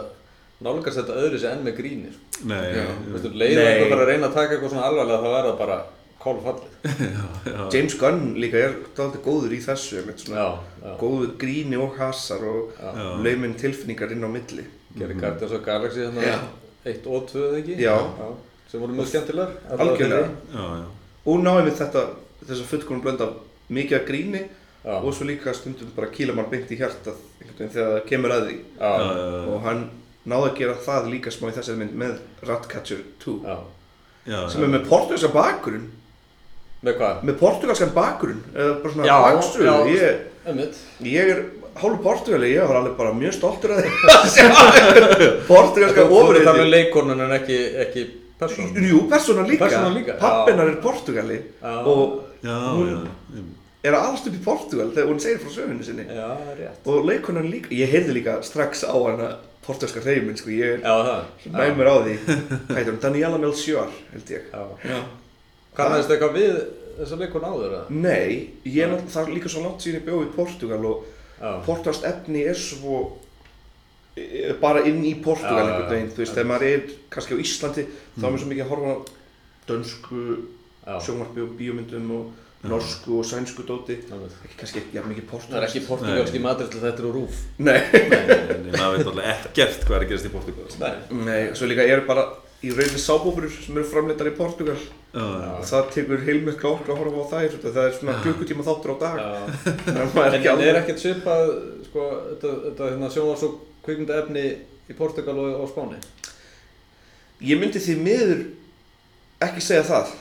nálgast 0.66 0.98
þetta 1.00 1.20
öðru 1.22 1.38
sér 1.40 1.52
enn 1.56 1.64
með 1.68 1.78
gríni 1.78 2.10
sko. 2.12 2.48
Nei, 2.50 2.74
já, 2.74 2.86
Þú 3.06 3.30
já. 3.30 3.38
leið 3.42 3.58
og 3.58 3.64
Nei. 3.64 3.70
einhver 3.74 3.90
bara 3.94 4.04
að 4.06 4.10
reyna 4.14 4.28
að 4.30 4.34
taka 4.34 4.54
eitthvað 4.56 4.70
svona 4.74 4.88
alvarlega 4.90 5.22
þá 5.24 5.30
er 5.40 5.46
það 5.50 5.58
bara 5.60 5.78
kólfallið 6.24 6.94
James 7.74 7.96
Gunn 8.00 8.34
líka 8.42 8.58
er 8.66 8.76
dálítið 8.98 9.24
góður 9.26 9.56
í 9.56 9.60
þessu, 9.64 10.02
já, 10.02 10.46
já, 10.84 10.94
góður 11.00 11.34
gríni 11.42 11.78
og 11.80 11.98
hasar 12.00 12.44
og 12.48 12.72
Já. 12.80 12.92
lauminn 13.24 13.56
tilfinningar 13.60 14.12
inn 14.16 14.24
á 14.26 14.30
milli. 14.32 14.66
gerir 14.98 15.20
Guardians 15.20 15.52
of 15.52 15.60
the 15.60 15.66
Galaxy 15.66 16.02
Já. 16.02 16.12
hérna 16.12 16.40
1 16.86 17.08
og 17.08 17.28
2 17.30 17.44
eða 17.50 17.60
ekki 17.62 17.76
Já. 17.84 17.96
sem 18.72 18.82
voru 18.82 18.94
mjög 18.98 19.08
skemmtilegar 19.12 19.52
Algjörlega. 19.78 20.30
já, 20.54 20.64
já. 20.80 20.86
Og 21.26 21.40
náðum 21.44 21.68
við 21.70 21.78
þetta, 21.82 22.04
þess 22.48 22.62
að 22.64 22.70
fullkonum 22.74 23.02
blönda 23.04 23.28
mikið 23.70 23.98
að 24.00 24.08
gríni 24.08 24.42
Já. 24.86 24.96
og 25.04 25.14
svo 25.14 25.26
líka 25.28 25.54
stundum 25.54 25.90
bara 25.96 26.08
kýla 26.08 26.34
mann 26.36 26.50
beint 26.50 26.72
í 26.72 26.78
hjartað 26.80 27.18
einhvern 27.42 27.58
veginn 27.60 27.74
þegar 27.76 27.90
það 27.98 28.06
kemur 28.10 28.32
að 28.36 28.46
því. 28.48 28.56
já, 28.80 28.90
Já, 28.90 29.08
já, 29.10 29.26
já. 29.36 29.42
Og 29.54 29.62
hann 29.68 29.82
náði 30.26 30.48
að 30.50 30.58
gera 30.60 30.76
það 30.86 31.10
líka 31.12 31.32
smá 31.36 31.50
í 31.50 31.56
þessari 31.58 31.78
mynd 31.82 31.96
með 32.00 32.14
Ratcatcher 32.48 33.02
2 33.26 33.36
já. 33.44 33.58
Já, 34.30 34.40
sem 34.52 34.64
er 34.64 34.72
með 34.76 34.88
portugalskan 34.90 35.34
bakgrunn 35.36 35.88
með 36.84 36.98
hvað? 37.00 37.24
með 37.28 37.38
portugalskan 37.42 37.94
bakgrunn 37.96 38.42
eða 38.56 38.76
bara 38.84 38.94
svona 38.94 39.08
já. 39.66 39.76
ég, 39.94 40.78
ég 41.04 41.34
er 41.34 41.42
hálf 41.80 42.00
portugali, 42.04 42.54
ég 42.56 42.68
var 42.68 42.80
alveg 42.82 42.96
bara 42.98 43.14
mjög 43.14 43.34
stoltur 43.38 43.74
að 43.76 43.84
því 43.84 43.92
að 44.16 44.30
sjá 44.34 44.48
portugalska 45.48 46.08
Þú 46.10 46.42
þar 46.48 46.58
með 46.64 46.72
leikonun 46.74 47.24
en 47.28 47.36
ekki, 47.40 47.60
ekki 47.86 48.08
Persónan. 48.40 48.86
Jú, 48.88 49.00
persónan 49.12 49.48
líka, 49.50 49.66
Persónan 49.68 49.96
líka, 49.98 50.14
já. 50.16 50.20
pappinar 50.22 50.70
er 50.72 50.76
Portugali 50.84 51.40
Já. 51.60 51.74
og 51.84 52.22
Já, 52.40 52.56
Hún- 52.72 52.88
já, 52.88 53.00
já. 53.36 53.42
er 53.84 53.94
að 53.98 54.06
alast 54.08 54.28
upp 54.30 54.36
í 54.38 54.44
Portugal 54.46 54.92
þegar 54.96 55.10
hún 55.12 55.20
segir 55.20 55.42
frá 55.44 55.52
sögunni 55.52 55.84
sinni 55.84 56.06
Já, 56.08 56.30
rétt. 56.56 56.80
og 56.88 57.04
leikonan 57.10 57.50
líka, 57.52 57.68
ég 57.76 57.92
heyrði 57.92 58.16
líka 58.16 58.38
strax 58.48 58.86
á 58.88 58.96
hana 58.96 59.28
portugalska 59.68 60.00
reymin, 60.06 60.38
sko, 60.40 60.50
ég 60.56 60.80
er 60.80 60.88
næmur 61.52 61.92
á 61.92 61.96
því 62.08 62.16
heitir 62.76 62.94
hún, 62.94 63.02
Daniela 63.04 63.38
Melchior, 63.38 63.92
held 64.14 64.32
ég 64.32 64.48
Já. 64.56 64.64
Já. 64.88 65.00
Kannaðist 65.80 66.14
eitthvað 66.16 66.38
við 66.38 66.60
þessa 67.00 67.20
leikun 67.22 67.48
áður, 67.48 67.72
eða? 67.72 67.82
Nei, 67.96 68.30
ég 68.66 68.84
er 68.84 68.92
náttúrulega, 68.92 69.14
það 69.16 69.24
er 69.30 69.34
líka 69.38 69.54
svo 69.54 69.64
langt 69.64 69.86
síðan 69.86 70.00
ég 70.00 70.06
bjóð 70.10 70.26
í 70.26 70.32
Portugal 70.36 70.80
og 70.90 71.08
Já. 71.40 71.52
portugalst 71.66 72.08
efni 72.10 72.44
er 72.52 72.60
svo 72.60 73.00
eh, 74.20 74.52
bara 74.60 74.84
inn 74.90 75.00
í 75.08 75.16
Portugal 75.24 75.64
Já, 75.64 75.64
já, 75.64 75.72
einhvern 75.72 75.94
veginn, 75.94 76.12
þú 76.16 76.24
veist, 76.24 76.36
þegar 76.36 76.52
maður 76.52 76.68
er 76.74 76.94
kannski 77.16 77.40
á 77.40 77.44
Íslandi, 77.46 77.88
þá 78.20 78.26
er 78.26 78.34
mér 78.36 78.44
svo 78.44 78.52
mikið 78.52 78.66
að 78.66 78.74
horfa 78.74 78.92
á 78.92 78.98
dönsku 79.70 80.26
sjónvarpi 81.06 81.44
og 81.46 81.58
bíómyndum 81.60 82.14
og 82.18 82.30
norsku 82.68 83.20
og 83.20 83.26
sænsku 83.28 83.64
dóti 83.64 83.96
ekki 83.96 84.58
kannski 84.60 84.82
ekki 84.82 84.98
jafn 84.98 85.14
mikið 85.14 85.28
Það 85.30 85.30
er 85.30 85.40
portugalst 85.40 85.76
ekki 85.78 85.88
portugalski 85.88 86.42
matur 86.44 86.68
til 86.72 86.82
þetta 86.84 87.04
eru 87.04 87.12
rúf. 87.16 87.38
Nei, 87.64 87.78
En 87.94 88.66
maður 88.74 88.98
veit 88.98 89.12
alltaf 89.12 89.30
ekkert 89.34 89.86
hvað 89.88 89.96
er 89.96 90.04
að 90.04 90.10
gerast 90.10 90.28
í 90.28 90.32
Portugal. 90.34 90.66
Nei. 90.82 91.22
nei, 91.30 91.40
svo 91.56 91.70
líka 91.72 91.86
eru 91.88 92.04
bara 92.10 92.26
í 92.64 92.72
rauninni 92.76 93.00
sábúfurur 93.00 93.52
sem 93.56 93.78
eru 93.80 93.88
framleitar 93.88 94.28
í 94.28 94.36
Portugal 94.36 94.76
og 95.16 95.64
það 95.66 95.88
tekur 95.96 96.24
heilmikla 96.28 96.70
okkur 96.76 96.92
að 96.94 97.00
horfa 97.02 97.22
á 97.24 97.32
þær 97.32 97.54
þetta- 97.56 97.74
það 97.78 97.86
er 97.88 97.94
svona 97.98 98.16
Já. 98.18 98.22
klukkutíma 98.26 98.66
þáttur 98.68 98.94
á 98.94 98.98
dag 99.04 99.20
er 99.88 100.02
En 100.04 100.38
ekki 100.40 100.52
en 100.52 100.64
er 100.68 100.80
ekkert 100.82 101.02
svipað, 101.02 101.54
sko, 101.88 102.08
þetta, 102.34 102.52
þetta 102.68 102.90
hérna, 102.92 103.10
sjónvars 103.16 103.46
og 103.48 103.56
kvikmynda 103.86 104.20
efni 104.24 104.44
í 104.90 104.98
Portugal 104.98 105.38
og, 105.40 105.56
og 105.64 105.72
Spáni? 105.72 105.98
ég 107.42 107.60
myndi 107.62 107.80
því 107.80 107.96
miður 108.04 108.42
ekki 109.48 109.64
segja 109.64 109.86
það 109.88 110.14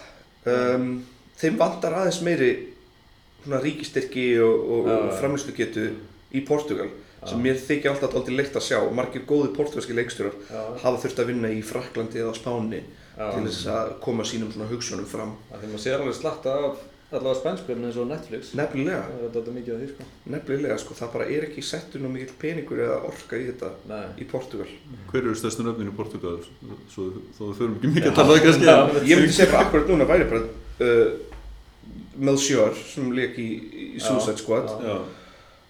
um, 0.54 0.88
þeim 1.40 1.56
vantar 1.58 1.96
aðeins 1.98 2.20
meiri 2.22 2.52
svona 3.42 3.58
ríkistyrki 3.64 4.28
og, 4.44 4.54
og, 4.54 4.86
og 4.86 5.04
já. 5.10 5.18
framlýslugetu 5.20 5.88
í 6.38 6.44
Portugal 6.46 6.88
sem 7.26 7.40
mér 7.42 7.56
þykir 7.58 7.90
alltaf 7.90 8.14
aldrei 8.14 8.36
leitt 8.38 8.54
að 8.56 8.66
sjá 8.68 8.78
margir 8.94 9.24
góði 9.26 9.50
portugalski 9.56 9.96
leikstjórar 9.98 10.36
hafa 10.82 11.00
þurft 11.02 11.18
að 11.24 11.32
vinna 11.32 11.48
í 11.50 11.62
Fraklandi 11.66 12.20
eða 12.22 12.36
Spáni 12.38 12.82
Já. 13.18 13.32
til 13.34 13.42
þess 13.48 13.66
að 13.74 13.96
koma 14.04 14.22
sínum 14.28 14.52
svona 14.54 14.68
hugsunum 14.70 15.06
fram 15.10 15.34
Það 15.50 15.64
því 15.64 15.72
maður 15.72 15.84
sér 15.88 15.98
alveg 15.98 16.14
slatta 16.20 16.54
af 16.68 16.84
allavega 17.08 17.38
spænskverðin 17.40 17.86
eins 17.88 17.96
og 17.96 18.06
Netflix. 18.10 18.50
nefnilega, 18.54 18.98
Það 19.08 19.22
er 19.24 19.30
þetta 19.32 19.52
mikið 19.56 19.74
af 19.74 19.78
því, 19.80 19.86
sko. 19.94 20.04
nefnilega 20.34 20.74
sko, 20.82 20.94
það 20.98 21.12
bara 21.14 21.26
er 21.32 21.46
ekki 21.46 21.62
settur 21.64 22.02
nú 22.04 22.10
mikill 22.12 22.34
peningur 22.42 22.82
eða 22.84 22.98
orka 23.08 23.38
í 23.40 23.46
þetta 23.48 23.70
Nei. 23.88 24.02
í 24.20 24.26
Portugal 24.28 24.66
Hver 25.08 25.22
eru 25.22 25.34
stærstu 25.40 25.64
nöfnin 25.64 25.88
í 25.88 25.96
Portugal? 25.96 26.34
Svo 26.92 27.06
þó 27.38 27.40
við 27.48 27.54
förum 27.62 27.78
ekki 27.78 27.92
mikið 27.94 28.10
að 28.10 28.18
tala 28.20 28.28
um 28.28 28.36
það 28.36 28.44
kannski. 28.44 29.08
Ég 29.08 29.22
myndi 29.22 29.32
segja 29.38 29.52
bara 29.54 29.64
akkurat 29.64 29.88
núna 29.88 30.08
væri 30.12 30.28
bara 30.28 30.42
uh, 30.84 31.08
Melchior 32.18 32.74
sem 32.76 33.08
leik 33.14 33.38
í, 33.40 33.48
í 33.96 34.00
Suicide 34.02 34.40
Squad 34.42 34.68
Já. 34.68 34.92
Já. 34.92 34.98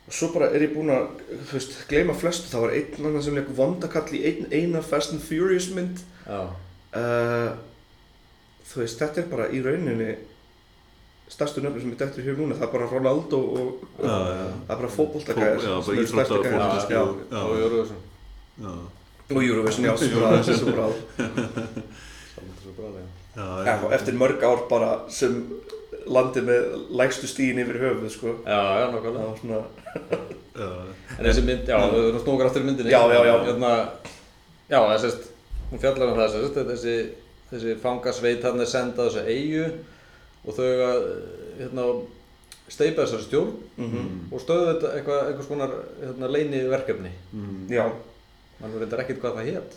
Og 0.08 0.14
svo 0.16 0.30
bara 0.32 0.48
er 0.56 0.62
ég 0.64 0.72
búinn 0.72 0.88
að 0.94 1.08
þú 1.50 1.58
veist, 1.58 1.74
gleyma 1.90 2.14
flestu, 2.16 2.48
það 2.48 2.62
var 2.64 2.74
einn 2.78 3.06
annan 3.10 3.24
sem 3.26 3.34
leik 3.36 3.50
vondakall 3.58 4.08
í 4.16 4.22
ein, 4.24 4.46
eina 4.56 4.80
Fast 4.82 5.12
and 5.12 5.20
Furious 5.20 5.68
mynd 5.76 6.00
Já. 6.24 6.38
uh, 6.96 7.50
þú 8.70 8.80
veist, 8.82 9.02
þetta 9.02 9.20
er 9.20 9.28
bara 9.28 9.50
í 9.52 9.60
rauninni 9.64 10.14
stærstu 11.28 11.60
nöfnir 11.60 11.84
sem 11.84 11.92
er 11.92 12.00
dættur 12.00 12.24
hug 12.24 12.40
núna, 12.40 12.56
það 12.56 12.66
er 12.70 12.72
bara 12.72 12.88
Ronaldo 12.88 13.42
og 13.52 13.82
Já, 14.00 14.08
já. 14.08 14.46
það 14.64 14.72
er 14.72 14.80
bara 14.80 14.92
bara 14.96 15.82
sem 15.84 15.98
eru 15.98 16.08
stærstu. 16.14 16.40
Já. 16.88 17.02
Og 17.44 17.58
Eurovision. 17.60 18.00
Já. 18.64 18.72
og 19.28 19.42
Eurovision, 19.44 19.84
já, 19.90 19.96
svo 20.00 20.22
bráð, 20.22 20.52
svo 20.56 20.72
bráð 20.72 20.94
Samt 22.32 22.62
svo 22.64 22.72
bráð, 22.78 22.96
já. 22.96 23.76
Eftir 23.98 24.16
mörg 24.16 24.40
ár 24.48 24.64
bara 24.72 24.94
sem 25.12 25.36
landi 26.14 26.42
með 26.46 26.66
lægstu 27.00 27.28
stíðin 27.30 27.62
yfir 27.64 27.80
höfuð 27.82 28.12
sko. 28.12 28.34
Já, 28.46 28.60
já, 28.80 28.86
var 28.92 29.38
svona. 29.40 29.62
En 30.58 31.24
þessi 31.26 31.44
mynd, 31.46 31.68
já, 31.70 31.78
við 31.92 32.10
erum 32.10 32.22
snókar 32.24 32.50
aftur 32.50 32.64
í 32.64 32.68
myndinni. 32.68 32.92
Já, 32.92 33.00
já, 33.12 33.20
já. 33.28 33.34
Hérna, 33.46 33.72
já, 34.68 34.78
það 34.80 35.00
sést, 35.04 35.30
hún 35.70 35.82
fjallar 35.82 36.12
um 36.12 36.20
það, 36.20 36.34
sést, 36.34 36.60
þessi, 36.72 36.96
þessi 37.52 37.76
fangasveit 37.82 38.46
hann 38.46 38.64
er 38.64 38.70
sendað 38.70 39.10
þessu 39.10 39.24
eigu 39.32 39.64
og 40.44 40.56
þau 40.56 40.64
eiga, 40.66 40.90
hérna, 41.60 41.86
steipa 42.68 43.04
þessari 43.04 43.26
stjórn 43.26 43.54
mm 43.78 44.14
og 44.28 44.42
stöðu 44.42 44.66
þetta 44.72 44.92
eitthvað, 44.98 45.20
einhvers 45.30 45.50
konar, 45.50 45.74
hérna, 46.02 46.30
leini 46.34 46.62
verkefni. 46.68 47.12
Mm. 47.32 47.66
já, 47.72 47.84
Man 48.58 48.74
reyndar 48.74 49.04
ekkert 49.04 49.22
hvað 49.22 49.38
það 49.38 49.48
hétt. 49.52 49.76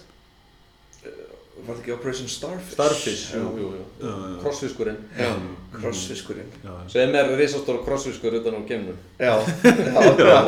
Var 1.66 1.76
það 1.76 1.82
ekki 1.82 1.94
Operation 1.96 2.30
Starfish? 2.32 2.74
Starfish, 2.76 3.24
jú, 3.36 3.48
jú, 3.62 3.70
jú. 3.78 3.86
Já, 4.02 4.12
já. 4.12 4.36
Crossfiskurinn. 4.44 5.00
Já, 5.18 5.32
crossfiskurinn 5.80 6.52
Já. 6.64 6.76
Sem 6.94 7.16
er 7.22 7.32
risastóra 7.40 7.84
crossfiskur 7.86 8.38
utan 8.42 8.58
á 8.58 8.62
geimnum. 8.68 8.98
Já, 9.20 9.34
já, 9.40 10.04
já 10.20 10.40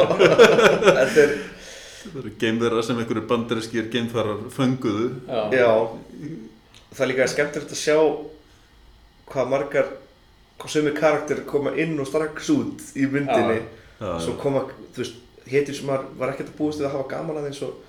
Þetta 1.00 1.26
er, 1.26 1.36
Það 2.04 2.18
eru 2.20 2.32
geimverðar 2.42 2.84
sem 2.84 2.98
einhverju 3.00 3.22
bandariskir 3.30 3.86
geimfarar 3.94 4.42
fönguðu. 4.52 5.06
Já. 5.30 5.44
já 5.56 5.70
Það 6.94 7.04
er 7.06 7.12
líka 7.14 7.28
skemmtilegt 7.32 7.72
að 7.72 7.80
sjá 7.80 7.96
hvað 9.32 9.54
margar 9.54 9.88
hvað 10.60 10.74
sömur 10.76 10.98
karakter 10.98 11.40
koma 11.48 11.72
inn 11.80 11.96
og 12.00 12.08
strax 12.10 12.50
út 12.54 12.84
í 13.00 13.08
myndinni 13.10 13.62
Já, 14.04 14.12
svo 14.20 14.36
koma, 14.42 14.66
þú 14.94 15.02
veist, 15.02 15.16
hétir 15.48 15.76
sem 15.78 15.88
maður 15.88 16.12
var 16.20 16.34
ekkert 16.34 16.52
að 16.52 16.60
búast 16.60 16.82
við 16.82 16.90
að 16.90 16.96
hafa 16.98 17.10
gaman 17.16 17.40
að 17.40 17.48
eins 17.50 17.62
og 17.66 17.80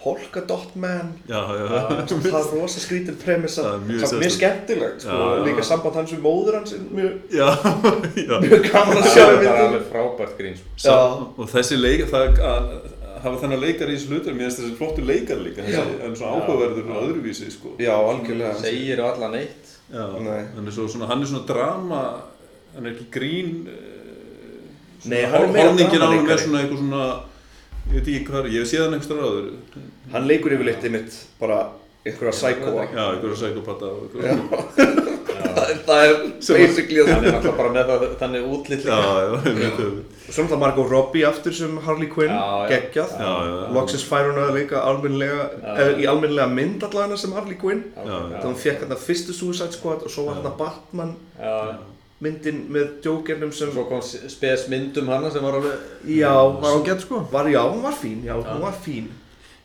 Polka 0.00 0.40
Dot 0.48 0.70
Man 0.80 1.10
já, 1.28 1.40
já. 1.60 1.64
það 2.08 2.36
er 2.38 2.52
rosa 2.56 2.80
skrítin 2.86 3.18
premissa 3.20 3.62
Það 3.66 3.74
er 3.74 3.82
mjög 3.88 4.00
samt 4.06 4.22
mjög 4.22 4.30
sérstakt. 4.30 4.36
skemmtilegt 4.38 5.04
sko, 5.04 5.18
líka 5.44 5.64
samband 5.68 5.98
hans 6.00 6.14
við 6.14 6.22
móður 6.24 6.56
hans 6.60 6.72
er 6.76 6.86
mjög, 7.00 7.18
Já, 7.36 7.48
já. 8.28 8.38
mjög 8.46 8.64
gaman 8.70 8.96
að 8.96 9.04
Já, 9.04 9.12
sjá 9.12 9.26
það 9.26 9.44
er 9.50 9.60
alveg 9.66 9.84
frábært 9.92 10.34
grín, 10.40 10.56
sko. 10.76 10.96
Og 11.36 11.52
þessi 11.52 11.78
leik, 11.82 12.06
það 12.12 12.40
að 12.52 12.72
hafa 13.20 13.36
þennan 13.42 13.60
leikar 13.60 13.90
í 13.92 13.98
þessu 13.98 14.14
hlutur, 14.14 14.32
mér 14.38 14.46
finnst 14.48 14.62
þessi 14.62 14.76
flottu 14.80 15.02
leikar 15.04 15.42
líka, 15.44 15.66
en 15.68 16.14
svona 16.16 16.38
áhugaverður 16.38 16.86
og 16.94 17.02
öðruvísi, 17.04 17.50
sko. 17.52 17.74
Já, 17.76 17.92
algjörlega 17.92 18.54
Segir 18.62 19.02
og 19.04 19.10
allan 19.12 19.36
eitt. 19.42 19.74
Já, 19.92 20.06
Nei. 20.24 20.38
hann 20.54 20.64
er, 20.64 20.72
svo, 20.72 20.86
svona, 20.88 21.10
hann 21.10 21.20
er 21.20 21.28
svona 21.28 21.44
drama, 21.50 22.00
hann 22.72 22.86
er 22.88 22.94
ekki 22.94 23.08
grín, 23.12 23.50
Nei, 25.04 25.20
hann 25.28 25.44
er 25.44 25.52
meira 25.52 25.68
Hálningin 25.68 26.00
á 26.04 26.08
hann 26.08 26.30
er 26.32 26.40
svona 26.40 26.62
eitthvað 26.64 26.80
svona, 26.80 27.04
ég 27.90 27.98
veit 27.98 28.08
ekki 28.14 28.24
hvað, 28.30 28.48
ég 28.54 28.62
hef 28.64 28.70
séð 28.70 28.84
hann 28.86 28.96
einhverstað 28.96 29.22
áður. 29.26 29.52
Hann 30.14 30.28
leikur 30.30 30.54
yfirleitt 30.56 30.84
einmitt 30.88 31.20
bara 31.40 31.60
einhverja 32.06 32.32
psykóa 32.36 32.86
Já, 32.90 33.04
einhverja 33.14 33.36
psykopata 33.40 33.90
og 33.90 34.08
einhverja. 34.08 35.06
Það 35.40 35.70
er- 35.72 35.78
það 35.86 36.00
er 36.04 36.16
basically 36.60 37.00
Hann 37.00 37.08
það 37.08 37.26
er 37.26 37.32
náttúrulega 37.34 37.56
bara 37.56 37.70
með 37.74 37.88
það, 37.90 38.02
þannig 38.20 38.48
útlitt 38.54 38.82
Já, 38.86 38.96
já, 39.00 39.30
einmitt, 39.50 39.78
einmitt. 39.80 40.16
Svo 40.26 40.42
náttúrulega 40.44 40.58
Margot 40.62 40.90
Robbie 40.92 41.24
aftur 41.26 41.54
sem 41.56 41.78
Harley 41.86 42.10
Quinn, 42.12 42.34
geggjað. 42.70 43.14
Já, 43.16 43.30
já, 43.30 43.54
já. 43.54 43.70
Loksins 43.74 44.04
fær 44.06 44.28
hún 44.28 44.40
að 44.42 44.52
leika 44.58 44.82
eða 44.84 45.86
í 45.96 46.06
almennilega 46.12 46.50
mynd 46.52 46.84
allavega 46.86 47.18
sem 47.22 47.32
Harley 47.34 47.56
Quinn. 47.62 47.82
Já, 47.96 48.04
Þannig 48.04 48.36
að 48.42 48.46
hún 48.50 48.58
fekk 48.62 48.84
hérna 48.84 49.00
fyrstu 49.00 49.34
Suicide 49.36 49.74
Squad 49.78 50.04
og 50.06 50.12
svo 50.14 50.26
var 50.28 50.38
hérna 50.38 50.52
Batman. 50.60 51.16
Já. 51.40 51.56
Myndin 52.20 52.58
með 52.72 52.90
Jokernum 53.04 53.52
sem 53.56 53.70
Svo 53.72 53.84
kom 53.88 54.02
spes 54.04 54.66
mynd 54.68 54.98
um 55.00 55.08
hana 55.08 55.30
sem 55.32 55.42
var 55.44 55.56
alveg, 55.56 55.88
Já, 56.12 56.32
var 56.60 56.76
ágætt, 56.80 57.00
sko. 57.06 57.22
var, 57.32 57.48
já, 57.48 57.62
hún 57.64 57.82
var 57.82 57.96
fín, 57.96 58.22
já, 58.26 58.34
hún 58.36 58.60
var 58.60 58.76
fín. 58.84 59.08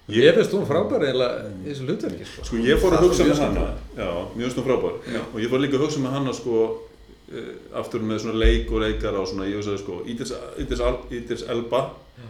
Ég 0.07 0.35
finnst 0.38 0.53
hún 0.53 0.65
frábær 0.69 1.01
eiginlega 1.01 1.47
í 1.65 1.69
þessu 1.71 1.85
hlutverki, 1.88 2.25
sko. 2.29 2.43
Sko 2.45 2.57
ég 2.62 2.77
fór 2.81 2.93
að 2.93 3.07
hugsa 3.07 3.25
með 3.25 3.39
hana, 3.41 3.63
já, 3.97 4.09
mjög 4.38 4.51
svona 4.53 4.67
frábær. 4.69 5.00
Og 5.33 5.39
ég 5.41 5.50
fór 5.50 5.63
líka 5.63 5.79
að 5.79 5.85
hugsa 5.88 6.03
með 6.03 6.13
hana 6.19 6.33
sko 6.38 6.59
uh, 6.69 7.53
aftur 7.81 8.05
með 8.05 8.19
svona 8.21 8.38
leik 8.43 8.69
og 8.71 8.83
leikara 8.85 9.19
og 9.24 9.27
svona, 9.31 9.47
ég 9.50 9.57
hugsaði 9.57 9.81
sko 9.81 10.00
Idris, 10.05 10.33
Idris, 10.62 10.83
Al- 10.85 11.01
Idris 11.09 11.45
Elba, 11.50 11.81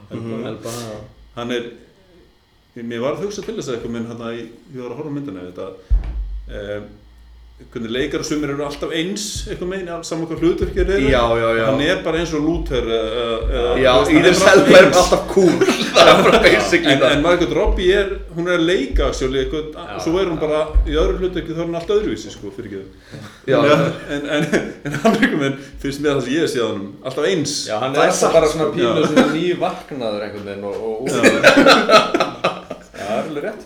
Elba 0.10 0.39
Elba, 0.53 0.72
já. 0.88 1.00
hann 1.36 1.51
er 1.51 1.67
mér 2.75 3.00
var 3.03 3.13
að 3.20 3.25
hugsa 3.27 3.44
til 3.46 3.53
þess 3.60 3.70
að 3.70 3.75
eitthvað 3.77 3.94
minn 3.94 4.08
hann 4.10 4.24
að 4.24 4.34
ég 4.39 4.48
ég 4.74 4.79
var 4.82 4.91
að 4.91 4.98
horfa 5.01 5.12
myndina 5.15 5.44
þetta 5.46 5.67
um, 6.50 6.88
hvernig 7.72 7.88
leikara 7.92 8.24
sumir 8.28 8.52
eru 8.52 8.66
alltaf 8.68 8.92
eins 8.92 9.26
eitthvað 9.48 9.70
meginn, 9.72 9.92
saman 10.04 10.28
hvað 10.28 10.42
hlutverkir 10.44 10.90
eru 10.92 11.08
Já, 11.08 11.22
já, 11.40 11.46
já. 11.56 11.64
hann 11.70 11.82
er 11.86 12.02
bara 12.04 12.20
eins 12.20 12.34
og 12.36 12.42
Luther 12.44 12.84
uh, 12.84 13.78
Já, 13.80 13.94
Íris 14.12 14.42
Elba 14.52 14.76
er 14.82 14.88
alltaf 14.90 15.22
cool 15.32 15.54
Það 15.96 16.10
er 16.12 16.18
bara 16.26 16.40
basically 16.44 16.92
en, 16.92 17.00
það 17.00 17.14
en 17.16 17.24
Margot 17.24 17.54
Robbie 17.56 17.94
er, 17.96 18.10
hún 18.36 18.50
er 18.52 18.58
að 18.60 18.66
leika 18.68 19.08
sjóli, 19.16 19.40
eitthvað, 19.46 19.70
Já, 19.72 19.96
svo 20.04 20.14
er 20.20 20.28
hún 20.28 20.36
já. 20.36 20.44
bara 20.44 20.60
í 20.84 20.98
öðru 21.00 21.16
hlutverki 21.22 21.56
þá 21.56 21.62
er 21.64 21.70
hún 21.70 21.78
allt 21.80 21.94
öðruvísi 21.96 22.34
sko, 22.34 22.52
fyrir 22.58 22.68
ekki 22.68 22.84
Já. 23.54 23.60
en, 23.64 24.28
en, 24.36 24.44
en 24.90 24.94
hann 25.06 25.16
einhvern 25.16 25.42
veginn 25.46 25.60
finnst 25.86 26.04
mér 26.04 26.12
það 26.20 26.24
sem 26.28 26.36
ég 26.36 26.44
hef 26.44 26.52
séð 26.58 26.68
hann 26.74 26.84
alltaf 27.08 27.30
eins 27.32 27.56
Já, 27.70 27.78
hann 27.86 27.96
Það 27.96 28.04
er 28.04 28.10
er 28.10 28.12
alltaf 28.18 28.36
bara 28.36 28.52
svona 28.52 28.68
sko. 28.68 28.76
pínu 28.76 29.00
Já. 29.00 29.08
svona 29.14 29.28
nývaknaður 29.32 30.28
einhvern 30.28 30.48
veginn 30.52 30.68
og, 30.68 30.76
og 30.92 31.08
það 31.08 31.24
er 33.00 33.16
alveg 33.24 33.42
rétt 33.48 33.64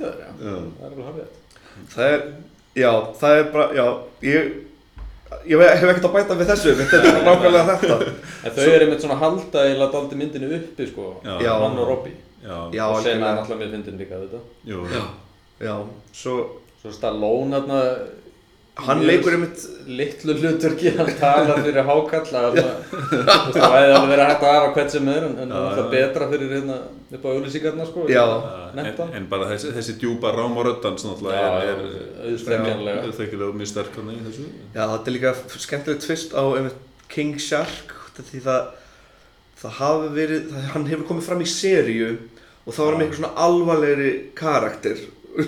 já. 2.76 2.92
Það 3.20 3.38
er 3.40 3.48
bara, 3.54 3.70
já, 3.76 3.86
ég 4.22 4.50
Ég 5.46 5.62
hef 5.62 5.84
ekkert 5.86 6.06
að 6.10 6.14
bæta 6.18 6.36
við 6.40 6.48
þessu, 6.50 6.72
þetta 6.78 6.98
er 6.98 7.04
bara 7.06 7.26
nákvæmlega 7.36 7.76
þetta 7.80 7.98
En 8.48 8.54
þau 8.56 8.64
eru 8.66 8.86
einmitt 8.86 9.04
svona 9.04 9.16
að 9.16 9.22
halda 9.24 9.62
eiginlega 9.66 9.92
daldi 9.94 10.18
myndinu 10.18 10.50
uppi, 10.58 10.88
sko. 10.90 11.06
Já. 11.24 11.52
Hann 11.64 11.78
og 11.80 11.88
Robbie. 11.88 12.16
já, 12.44 12.56
Já, 12.74 12.84
og 12.90 13.02
sem 13.04 13.22
er 13.24 13.36
náttúrulega 13.38 13.60
með 13.62 13.72
fyndin 13.76 14.00
líka, 14.02 14.20
þetta. 14.24 14.40
jú, 14.66 14.82
Já, 14.90 15.04
já, 15.68 15.76
svo 16.14 16.36
Svo 16.82 16.92
Stallone 16.96 17.52
þarna 17.60 17.80
Hann 18.86 19.04
leikur 19.08 19.36
einmitt 19.36 19.64
litlu 19.90 20.36
hlutverki, 20.38 20.94
hann 20.98 21.12
talar 21.20 21.62
fyrir 21.66 21.86
hákall 21.88 22.38
að 22.40 22.58
það 22.60 23.76
hefði 23.76 23.94
alveg 23.98 24.10
verið 24.14 24.24
hægt 24.26 24.46
að 24.46 24.56
hafa 24.56 24.72
hvert 24.78 24.96
sem 24.96 25.12
er 25.14 25.28
en, 25.28 25.54
það 25.54 25.82
er 25.84 25.92
betra 25.94 26.30
fyrir 26.32 26.56
hérna 26.56 26.80
upp 27.18 27.26
á 27.26 27.30
auðlýsingarna 27.34 27.88
sko 27.90 28.08
Já. 28.12 28.24
en, 28.80 29.30
bara 29.32 29.50
þessi, 29.54 29.74
þessi 29.78 29.96
djúpa 30.02 30.34
rám 30.36 30.58
og 30.60 30.68
röddans 30.70 31.06
náttúrulega 31.08 31.54
er, 31.68 31.86
er 32.26 33.06
auðvitað 33.06 33.56
mjög 33.60 33.72
sterk 33.74 33.98
hann 34.00 34.12
í 34.14 34.20
þessu. 34.28 34.50
Já, 34.76 34.84
þetta 34.84 35.06
er 35.06 35.18
líka 35.18 35.34
skemmtilegt 35.56 36.06
tvist 36.06 36.38
á 36.38 36.44
einmitt 36.44 36.86
King 37.10 37.40
Shark 37.42 37.96
því 38.20 38.44
það 38.44 38.76
það 39.60 39.78
hafi 39.80 40.12
verið, 40.16 40.44
það, 40.52 40.68
hann 40.74 40.90
hefur 40.90 41.08
komið 41.10 41.26
fram 41.28 41.42
í 41.44 41.48
seríu 41.50 42.12
og 42.66 42.76
þá 42.76 42.80
var 42.80 42.92
hann 42.92 43.00
með 43.00 43.06
eitthvað 43.08 43.20
svona 43.20 43.46
alvarlegri 43.46 44.12
karakter 44.38 45.02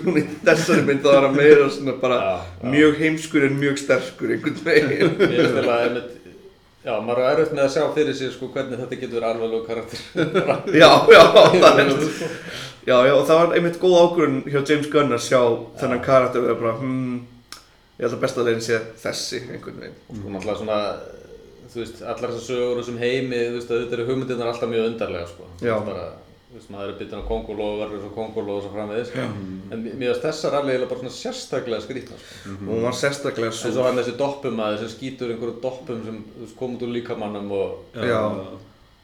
Núna 0.06 0.22
í 0.22 0.24
þessari 0.46 0.84
mynd 0.88 1.04
þá 1.04 1.08
var 1.12 1.26
hann 1.26 1.36
meira 1.36 1.68
svona 1.74 1.94
bara 2.02 2.18
Já, 2.22 2.32
já. 2.62 2.66
mjög 2.74 2.98
heimskur 3.02 3.46
en 3.48 3.56
mjög 3.60 3.78
sterkur 3.82 4.34
einhvern 4.36 4.58
veginn 4.66 5.14
Mér 5.20 5.32
finnst 5.36 5.56
þetta 5.58 5.78
einmitt 5.86 6.18
Já, 6.82 6.96
maður 6.98 7.20
er 7.22 7.28
erfitt 7.36 7.54
með 7.54 7.64
að 7.68 7.74
sjá 7.76 7.82
fyrir 7.94 8.16
sig 8.18 8.32
sko 8.34 8.48
hvernig 8.50 8.80
þetta 8.80 8.96
getur 8.98 9.20
verið 9.20 9.28
alvarlegu 9.28 9.62
karakter 9.68 10.00
Já, 10.82 10.90
já, 11.14 11.22
það 11.62 11.82
er 11.84 11.92
Já, 12.82 12.96
já, 13.06 13.12
og 13.14 13.26
það 13.28 13.38
var 13.38 13.52
einmitt 13.58 13.78
góð 13.78 13.98
ákvörðun 14.00 14.40
hjá 14.50 14.60
James 14.72 14.88
Gunn 14.90 15.14
að 15.14 15.22
sjá 15.28 15.40
þennan 15.78 16.02
karakter 16.02 16.42
og 16.42 16.48
það 16.48 16.54
er 16.56 16.62
bara, 16.64 16.72
hmm, 16.80 17.20
ég 18.00 18.02
held 18.08 18.16
að 18.16 18.24
besta 18.24 18.46
leginn 18.48 18.64
sé 18.66 18.80
þessi 19.04 19.42
einhvern 19.52 19.78
veginn 19.84 20.00
og 20.08 20.18
sko 20.18 20.32
náttúrulega 20.34 20.58
svona 20.64 20.80
þú 21.72 21.80
veist, 21.84 22.02
allar 22.02 22.32
þessar 22.34 22.44
sögur 22.48 22.72
og 22.74 22.82
þessum 22.82 22.98
heimi 23.00 23.38
þú 23.38 23.54
veist, 23.60 23.70
auðvitað 23.70 23.96
eru 24.00 24.08
hugmyndirnar 24.10 24.50
alltaf 24.50 24.72
mjög 24.72 24.88
undarlega 24.90 25.30
sko. 25.30 25.46
Já. 25.62 25.76
Maður 26.72 26.90
er 26.90 26.96
byttin 26.98 27.22
á 27.22 27.28
konguló 27.28 27.66
og 27.72 27.78
verður 27.80 28.02
svo 28.02 28.10
konguló 28.16 28.56
og 28.58 28.64
svo 28.64 28.72
framvegis 28.74 29.08
sko. 29.08 29.22
en 29.72 29.84
mér 29.84 30.10
finnst 30.12 30.26
þessar 30.26 30.56
alveg 30.58 30.84
bara 30.88 31.00
svona 31.00 31.14
sérstaklega 31.16 31.84
skrítna 31.84 32.18
sko. 32.18 32.52
og 32.56 32.74
hún 32.74 32.84
var 32.84 32.98
sérstaklega 32.98 33.48
eins 33.48 33.62
og 33.64 33.72
svo 33.76 33.86
hann 33.86 34.00
þessi 34.00 34.16
doppumæður 34.20 34.82
sem 34.82 34.92
skýtur 34.92 35.32
einhverju 35.32 35.56
doppum 35.62 36.04
sem 36.04 36.20
þú 36.34 36.44
veist, 36.44 36.58
kom 36.58 36.76
út 36.76 36.84
úr 36.84 36.92
líkamannum 36.98 37.50
og 37.56 37.96
Já. 37.96 38.20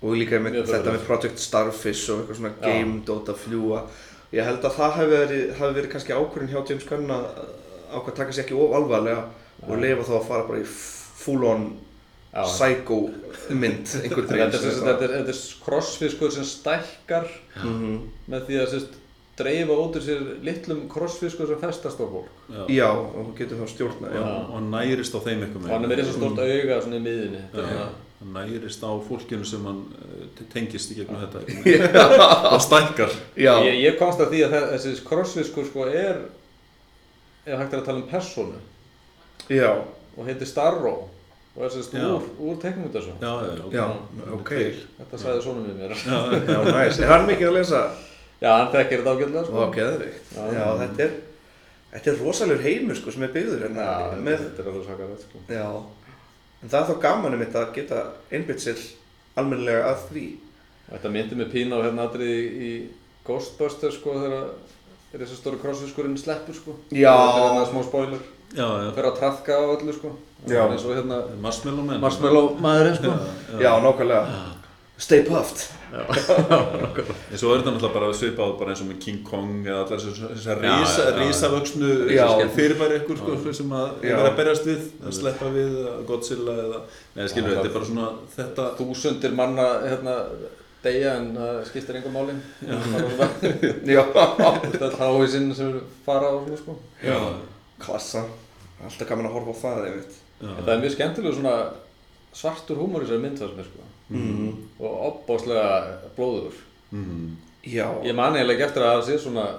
og 0.02 0.14
líka 0.20 0.36
einmitt 0.36 0.58
Mjög 0.58 0.70
þetta 0.74 0.94
með 0.94 1.08
Project 1.08 1.42
Starfish 1.42 2.12
og 2.12 2.20
eitthvað 2.20 2.40
svona 2.42 2.54
Já. 2.54 2.68
game 2.68 3.00
dót 3.08 3.32
að 3.32 3.42
fljúa 3.46 3.82
ég 4.32 4.44
held 4.44 4.62
að 4.62 4.78
það 4.78 4.96
hafi 5.00 5.10
verið, 5.16 5.44
hafi 5.58 5.74
verið 5.80 5.92
kannski 5.96 6.12
ákvörðin 6.12 6.52
hjá 6.52 6.60
James 6.68 6.88
Gunn 6.88 7.10
að 7.16 7.28
ákvað 7.96 8.14
taka 8.20 8.32
sér 8.32 8.44
ekki 8.44 8.60
of 8.60 8.76
alvarlega 8.76 9.24
og 9.64 9.78
leifa 9.80 10.04
þá 10.04 10.16
að 10.20 10.28
fara 10.28 10.48
bara 10.48 10.60
í 10.60 10.66
full 10.68 11.44
on 11.48 11.70
Já. 11.72 11.87
Psycho 12.32 12.98
mynd 13.50 13.88
einhvern 14.02 14.26
þetta 14.28 14.36
veginn 14.36 14.54
er, 14.54 14.80
þetta 14.84 15.04
er, 15.04 15.12
þetta 15.18 15.32
er 15.34 15.42
krossfiskur 15.64 16.30
sem 16.34 16.44
stækkar 16.44 17.28
Mhm. 17.58 17.94
með 18.30 18.42
því 18.48 18.58
að 18.62 18.72
sérst, 18.74 18.96
dreifa 19.38 19.72
út 19.78 19.96
úr 19.96 20.02
sér 20.02 20.20
litlum 20.44 20.88
krossfiskur 20.90 21.46
sem 21.46 21.58
festast 21.62 21.98
á 21.98 22.06
fólk. 22.10 22.28
Já, 22.68 22.88
og 22.90 23.14
hún 23.14 23.34
getur 23.38 23.56
þá 23.62 23.68
stjórna 23.70 24.08
já. 24.10 24.18
Já. 24.18 24.34
og 24.48 24.52
hann 24.54 24.70
nærist 24.70 25.14
á 25.14 25.20
þeim 25.24 25.42
eitthvað 25.46 25.64
og 25.64 25.70
hann 25.70 25.84
er 25.84 25.88
með 25.88 26.02
þess 26.02 26.10
að 26.12 26.18
stórt 26.18 26.38
auga 26.44 26.80
svona 26.82 26.96
í 26.98 27.02
miðinni 27.06 27.42
er 27.54 27.68
Já. 27.72 27.88
hann 28.20 28.32
nærist 28.34 28.82
á 28.82 28.90
fólkinu 29.08 29.44
sem 29.46 29.64
hann 29.64 29.82
eh, 30.02 30.44
tengist 30.52 30.90
í 30.90 30.94
gegnum 30.98 31.22
þetta. 31.22 31.38
Og 32.54 32.60
stækkar. 32.62 33.12
Já. 33.36 33.54
Ég, 33.62 33.78
ég 33.86 33.98
komst 33.98 34.18
að 34.20 34.32
því 34.34 34.42
að 34.46 34.52
þe- 34.56 34.70
þessi 34.74 35.04
krossfiskur 35.06 35.66
sko 35.70 35.86
er 35.86 36.18
ef 37.46 37.58
hægt 37.58 37.72
er 37.72 37.78
að 37.80 37.84
tala 37.86 37.98
um 38.02 38.08
persónu. 38.10 38.58
Já, 39.48 39.70
og 40.18 40.26
heitir 40.26 40.46
Starro 40.50 41.08
og 41.58 41.64
er 41.66 41.72
sérst 41.74 41.94
úr, 41.98 42.26
úr 42.38 42.58
teiknumundasjó 42.62 43.14
já, 43.18 43.32
já, 43.42 43.54
ok. 43.66 43.72
já, 43.74 43.86
ok 44.36 44.50
þetta 45.00 45.18
sagði 45.24 45.40
svona 45.42 45.64
við 45.66 45.80
mér 45.80 45.94
já, 45.98 46.58
næs, 46.70 47.00
er 47.02 47.10
hann 47.10 47.26
mikið 47.26 47.48
að 47.50 47.56
lesa 47.58 47.80
já, 48.38 48.50
hann 48.52 48.68
þekkir 48.74 49.00
þetta 49.02 49.14
ágjörlega 49.16 49.42
sko. 49.48 49.64
ok, 49.64 49.78
geðvikt 49.80 50.30
Já. 50.36 50.44
já, 50.54 50.66
þetta 50.84 51.06
er 51.08 51.16
þetta 51.96 52.12
er 52.12 52.20
rosalegur 52.22 52.62
heimur 52.68 53.00
sko 53.00 53.14
sem 53.16 53.26
er 53.26 53.32
byggður 53.34 53.64
hérna 53.66 53.88
já, 53.88 54.20
með 54.28 54.44
þetta 54.44 54.62
er 54.62 54.70
alveg 54.70 54.86
sakarlegt 54.92 55.26
sko. 55.26 55.42
Já, 55.50 55.66
en 56.62 56.70
það 56.72 56.78
er 56.80 56.88
þá 56.92 57.02
gaman 57.08 57.34
um 57.38 57.42
þetta 57.42 57.62
að 57.64 57.74
geta 57.80 58.00
einbytt 58.38 58.62
sér 58.64 58.86
almennilega 59.38 59.90
að 59.90 60.06
því. 60.12 60.26
þetta 60.92 61.12
myndi 61.16 61.38
mig 61.42 61.50
pína 61.52 61.78
á 61.80 61.84
hérna 61.88 62.06
aðrið 62.06 62.32
í, 62.38 62.68
í 62.68 62.72
Ghostbusters 63.26 63.98
sko 63.98 64.14
þegar 64.22 64.46
er 65.12 65.22
þessi 65.24 65.36
stóri 65.40 65.58
krossfiskurinn 65.62 66.18
sleppur 66.20 66.56
sko 66.56 66.76
Já. 66.92 67.10
þetta 67.12 67.40
er 67.42 67.46
hérna 67.48 67.66
smá 67.72 67.82
spoiler. 67.88 68.22
Fyrir 68.54 69.10
að 69.10 69.18
trafka 69.18 69.58
á 69.58 69.62
öllu 69.76 69.92
sko. 69.96 70.14
Eins 70.48 70.84
og 70.86 70.94
hérna 70.96 71.22
Marshmallow 71.42 72.54
maðurinn 72.62 72.96
sko. 73.00 73.16
Já, 73.60 73.72
nákvæmlega. 73.82 74.44
Stay 74.98 75.22
puffed. 75.26 75.68
En 77.32 77.38
svo 77.40 77.52
er 77.54 77.60
þetta 77.62 77.70
náttúrulega 77.72 77.94
bara 77.94 78.08
svipað 78.16 78.50
bara 78.60 78.72
eins 78.74 78.82
og 78.82 78.88
með 78.90 78.98
King 79.04 79.20
Kong 79.24 79.62
eða 79.64 79.84
allar 79.84 80.00
þessar 80.02 80.32
þessar 80.34 80.58
Já, 80.66 80.72
risa, 80.82 81.04
já, 81.04 81.08
já. 81.08 81.18
risavöxnu 81.22 81.90
Já. 82.12 82.24
fyrirbæri 82.56 82.98
ykkur 83.00 83.20
sko, 83.22 83.36
sem 83.56 83.72
að 83.72 83.86
er 84.02 84.18
verið 84.18 84.28
að 84.28 84.36
berjast 84.40 84.66
við, 84.68 84.82
að 85.00 85.14
sleppa 85.16 85.52
við, 85.54 85.78
Godzilla 86.10 86.56
eða, 86.64 86.80
neða 87.16 87.28
skilur, 87.32 87.48
Já, 87.48 87.56
þetta 87.56 87.70
er 87.70 87.76
bara 87.78 87.88
svona 87.88 88.08
þetta, 88.34 88.66
þúsundir 88.80 89.36
manna 89.38 89.68
hérna 89.86 90.16
deyja 90.84 91.14
en 91.22 91.30
það 91.38 91.62
skiptir 91.70 92.00
engum 92.02 92.18
máli. 92.18 92.36
Já. 93.96 94.02
þetta 94.12 94.90
er 94.90 94.98
háísinn 95.00 95.48
sem 95.56 95.72
eru 95.72 95.86
fara 96.04 96.30
á 96.30 96.36
svona 96.36 96.60
sko. 96.60 96.76
Já, 97.06 97.16
Klassa. 97.82 98.24
Alltaf 98.84 99.08
gaman 99.08 99.26
að 99.26 99.32
horfa 99.38 99.54
á 99.54 99.62
það, 99.62 99.84
einmitt. 99.88 100.16
já, 100.40 100.48
þetta 100.56 100.72
er 100.74 100.82
mjög 100.82 100.94
skemmtilega 100.96 101.34
svona 101.34 101.54
svartur 102.38 102.76
húmor 102.78 103.02
í 103.02 103.06
þessari 103.08 103.22
mynd 103.24 103.38
þar 103.40 103.48
sem 103.54 103.58
er 103.64 103.70
sko 103.72 103.86
Mm. 104.08 104.52
og 104.80 104.92
opbáslega 105.28 105.98
blóður 106.16 106.54
Mhm. 106.92 107.36
Já. 107.66 107.86
ég 108.04 108.14
man 108.14 108.32
eiginlega 108.34 108.54
ekki 108.56 108.66
eftir 108.68 108.82
að 108.82 109.02
það 109.02 109.08
sé 109.08 109.18
svona 109.18 109.58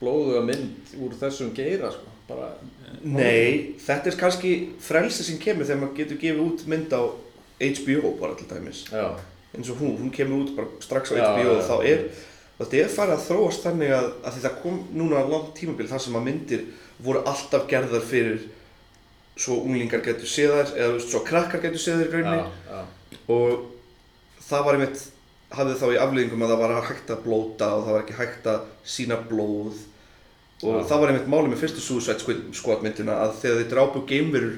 blóðuga 0.00 0.40
mynd 0.44 0.94
úr 1.00 1.12
þessum 1.20 1.52
geira 1.54 1.90
sko 1.92 2.08
bara 2.28 2.48
Nei, 3.04 3.74
þetta 3.78 4.06
er 4.10 4.16
kannski 4.18 4.52
frelsi 4.80 5.22
sem 5.22 5.38
kemur 5.38 5.64
þegar 5.68 5.80
maður 5.82 5.96
getur 6.00 6.18
gefið 6.18 6.40
út 6.46 6.66
mynd 6.66 6.90
á 6.90 7.02
HBO 7.60 8.16
bara 8.20 8.34
til 8.34 8.46
dæmis. 8.50 8.84
já 8.90 9.14
Eins 9.54 9.70
og 9.70 9.76
hún, 9.80 9.96
hún 9.98 10.10
kemur 10.12 10.44
út 10.44 10.56
bara 10.56 10.68
strax 10.80 11.12
á 11.12 11.16
Já, 11.16 11.36
HBO 11.36 11.54
og 11.58 11.62
þá 11.62 11.84
er, 11.86 12.10
þetta 12.58 12.74
er 12.82 12.88
farið 12.88 13.14
að 13.16 13.26
þróast 13.28 13.62
þannig 13.62 13.90
að, 13.94 14.12
að 14.24 14.32
því 14.34 14.40
það 14.48 14.62
kom 14.62 14.78
núna 14.94 15.22
langt 15.30 15.54
tímabil 15.54 15.88
þar 15.88 16.00
sem 16.00 16.14
að 16.18 16.24
myndir 16.24 16.64
voru 17.04 17.22
alltaf 17.26 17.66
gerðar 17.70 18.02
fyrir 18.04 18.40
svo 19.38 19.60
unglingar 19.62 20.00
getur 20.02 20.26
séð 20.26 20.54
þær 20.56 20.72
eða 20.76 20.94
veist, 20.96 21.12
svo 21.12 21.20
krakkar 21.26 21.62
getur 21.62 21.82
séð 21.82 22.00
þær 22.02 22.08
í 22.08 22.14
rauninni. 22.16 22.40
Já, 22.42 22.78
já. 22.78 23.20
og 23.28 24.42
það 24.48 24.64
var 24.66 24.78
einmitt 24.78 25.04
hafði 25.58 25.76
þá 25.80 25.86
í 25.94 26.00
afleggingum 26.02 26.42
að 26.44 26.50
það 26.52 26.62
var 26.64 26.88
hægt 26.88 27.12
að 27.14 27.22
blóta 27.24 27.68
og 27.76 27.84
það 27.86 27.94
var 27.94 28.02
ekki 28.02 28.18
hægt 28.18 28.48
að 28.52 28.66
sína 28.96 29.20
blóð. 29.30 29.78
Og 30.58 30.74
Já. 30.74 30.82
það 30.90 31.00
var 31.04 31.12
einmitt 31.12 31.30
málið 31.30 31.52
með 31.52 31.60
fyrstu 31.62 31.84
Suicide 31.84 32.18
Squad- 32.58 32.82
myndina 32.82 33.14
að 33.22 33.36
þegar 33.44 33.60
þið 33.62 33.68
drápu 33.70 34.02
geimverur 34.10 34.56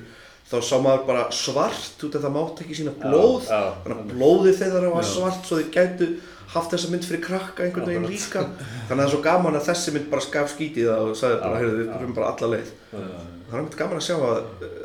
þá 0.50 0.56
sá 0.64 0.76
maður 0.82 1.04
bara 1.06 1.26
svart 1.30 2.00
út 2.08 2.16
af 2.16 2.24
það 2.24 2.32
mátt 2.38 2.62
ekki 2.64 2.78
sína 2.80 2.94
blóð. 2.96 3.44
þannig 3.50 3.98
að 4.00 4.14
blóðið 4.14 4.56
þeirra 4.62 4.94
var 4.96 5.04
svart 5.06 5.44
svo 5.46 5.60
þið 5.60 5.68
gætu 5.76 6.08
haft 6.54 6.72
þessa 6.74 6.90
mynd 6.90 7.04
fyrir 7.06 7.22
krakka 7.24 7.62
einhvern 7.64 7.86
veginn 7.90 8.06
Akkurat. 8.06 8.16
líka. 8.16 8.40
Þannig 8.88 8.94
að 8.94 9.00
það 9.00 9.04
er 9.06 9.12
svo 9.14 9.20
gaman 9.26 9.58
að 9.60 9.66
þessi 9.70 9.92
mynd 9.96 10.08
bara 10.10 10.24
skaf 10.26 10.54
skítið 10.54 10.88
það 10.90 11.04
og 11.10 11.18
sagði 11.20 11.36
bara, 11.44 11.52
Já, 11.54 11.60
heyrðu, 11.62 11.76
við 11.80 11.86
já. 11.90 11.98
erum 12.00 12.16
bara 12.16 12.30
alla 12.34 12.48
leið. 12.54 12.72
Það 12.90 13.54
er 13.54 13.60
einmitt 13.60 13.78
gaman 13.82 14.00
að 14.00 14.06
sjá 14.08 14.16
að 14.18 14.40
uh, 14.40 14.80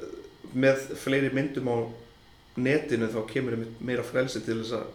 með 0.65 0.85
fleiri 1.01 1.31
myndum 1.35 1.71
á 1.73 1.77
netinu 2.65 3.09
þá 3.11 3.19
kemur 3.33 3.57
einmitt 3.57 3.81
meira 3.89 4.05
frelsi 4.05 4.43
til 4.45 4.59
þess 4.61 4.77
að 4.77 4.85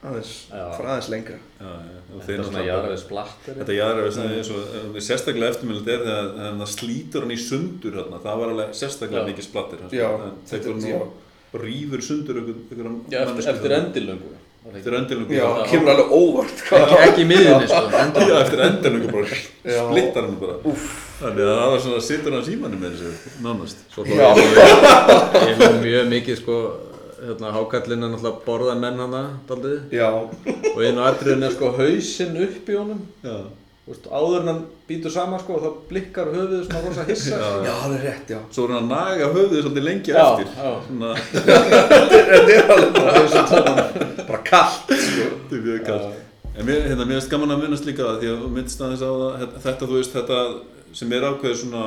aðeins, 0.00 0.32
fara 0.48 0.94
aðeins 0.94 1.10
lengra. 1.12 1.38
Já, 1.60 1.68
já, 1.68 2.02
og 2.16 2.20
þetta 2.24 2.36
er 2.40 2.46
svona 2.48 2.64
jarðið 2.64 3.00
splatter. 3.04 3.58
Þetta 3.60 3.74
er 3.76 4.00
og 4.00 4.94
uh, 4.96 5.00
sérstaklega 5.04 5.52
eftirmjöld 5.54 5.90
er 5.92 6.04
þegar 6.06 6.60
það 6.62 6.70
slítur 6.74 7.26
hann 7.26 7.34
í 7.36 7.40
sundur 7.44 7.98
þarna, 8.00 8.22
það 8.24 8.40
var 8.44 8.54
alveg 8.54 8.78
sérstaklega 8.80 9.26
mikið 9.28 9.46
splattir 9.50 9.82
þetta- 9.84 10.00
er 10.56 10.88
já. 10.88 10.96
nú 10.96 11.60
rýfur 11.60 12.02
sundur 12.06 12.38
ykkur, 12.40 12.58
ykkur 12.70 12.88
já, 13.10 13.20
eftir, 13.26 13.48
eftir 13.52 13.72
endilöngu 13.74 14.28
ekki? 14.66 14.78
eftir 14.80 14.96
endilungu 15.00 15.34
já, 15.34 15.46
kemur 15.70 15.90
alveg 15.94 16.10
óvart 16.20 16.58
ekki, 16.80 16.98
ekki 17.06 17.22
í 17.24 17.28
miðjunni 17.30 17.68
sko 17.70 18.02
endilöngu 18.02 18.30
Já, 18.34 18.42
eftir 18.44 18.62
endilungu 18.66 19.08
bara 19.14 19.40
splittar 19.88 20.26
hann 20.28 20.36
bara. 20.42 20.58
Þannig 21.20 21.42
að 21.46 21.56
það 21.60 21.70
var 21.74 21.80
svona 21.86 22.02
sittur 22.10 22.36
hann 22.36 22.44
símanum 22.50 22.84
með 22.84 22.94
þessu, 23.00 23.32
nánast. 23.44 23.82
Svo 23.94 24.04
hló 24.04 24.14
ég 24.20 25.58
mjög- 25.60 25.80
mjög 25.84 26.10
mikið 26.14 26.38
sko 26.42 26.58
hérna 27.20 27.50
hákallinn 27.52 28.04
er 28.06 28.12
náttúrulega 28.14 28.44
borða 28.46 28.74
menn 28.80 29.00
hana 29.04 29.22
daldið 29.48 29.92
já, 29.92 30.06
og 30.14 30.78
einu 30.80 31.02
atriðin 31.04 31.44
er 31.48 31.52
sko 31.56 31.72
hausinn 31.76 32.38
upp 32.46 32.70
í 32.72 32.78
honum. 32.78 33.02
Já, 33.24 33.34
áður 34.10 34.40
en 34.40 34.48
hann 34.50 34.60
býtur 34.88 35.10
saman 35.14 35.40
sko 35.42 35.56
og 35.56 35.62
þá 35.64 35.70
blikkar 35.90 36.30
höfuðið 36.34 36.64
svona 36.68 36.82
rosa 36.86 37.04
hissa 37.08 37.36
Já. 37.40 37.50
já, 37.66 37.72
það 37.82 37.94
er 37.96 38.04
rétt, 38.06 38.30
já 38.34 38.38
svo 38.54 38.64
er 38.68 38.74
hann 38.76 38.84
að 38.84 38.90
naga 38.94 39.30
höfuðið 39.34 39.62
svolítið 39.66 39.86
lengi 39.88 40.14
Já, 40.14 40.22
eftir 40.24 40.46
já. 40.56 40.72
Svona, 40.86 41.10
þetta 41.90 42.56
er 42.56 42.74
alveg 42.74 42.92
bara, 42.98 43.86
bara 44.28 44.42
kallt 44.50 44.92
sko. 44.94 45.30
þetta 45.30 45.56
er 45.56 45.64
mjög 45.68 45.86
kallt 45.90 46.26
En 46.60 46.66
mér, 46.66 46.80
hérna, 46.90 47.04
mér 47.06 47.16
finnst 47.20 47.30
gaman 47.30 47.52
að 47.54 47.60
minnast 47.62 47.86
líka 47.86 48.02
það 48.04 48.16
því 48.24 48.30
að 48.34 48.40
minnst 48.56 48.80
aðeins 48.82 49.04
á 49.06 49.10
það 49.10 49.52
þetta- 49.64 49.86
þú 49.86 49.94
veist, 50.00 50.16
þetta 50.18 50.38
sem 50.98 51.12
er 51.14 51.26
ákveðið 51.28 51.60
svona 51.60 51.82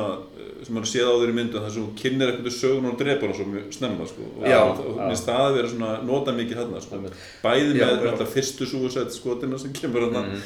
sem 0.65 0.75
maður 0.75 0.89
séð 0.93 1.07
á 1.09 1.13
þeirri 1.19 1.33
myndu 1.37 1.59
þar 1.63 1.71
sem 1.75 1.83
hún 1.83 1.95
kynir 2.01 2.27
eitthvað 2.31 2.55
sögun 2.57 2.87
og 2.89 2.97
drepar 2.99 3.27
hann 3.29 3.37
svo 3.39 3.45
mjög 3.53 3.65
snemma 3.77 4.05
sko. 4.07 4.21
og 4.39 4.43
og- 4.63 4.97
og 4.97 5.11
það 5.27 5.41
að 5.47 5.55
vera 5.57 5.67
svona 5.73 5.89
nota 6.07 6.31
mikið 6.31 6.57
hann 6.61 6.81
sko. 6.81 6.95
Bæði 7.43 7.71
Já, 7.73 7.85
með 7.85 8.03
já. 8.03 8.11
þetta 8.11 8.27
fyrstu 8.35 8.63
súsætt 8.71 9.11
skotina 9.17 9.57
sem 9.59 9.71
kemur 9.73 10.01
hann 10.13 10.23
Mhm. 10.23 10.41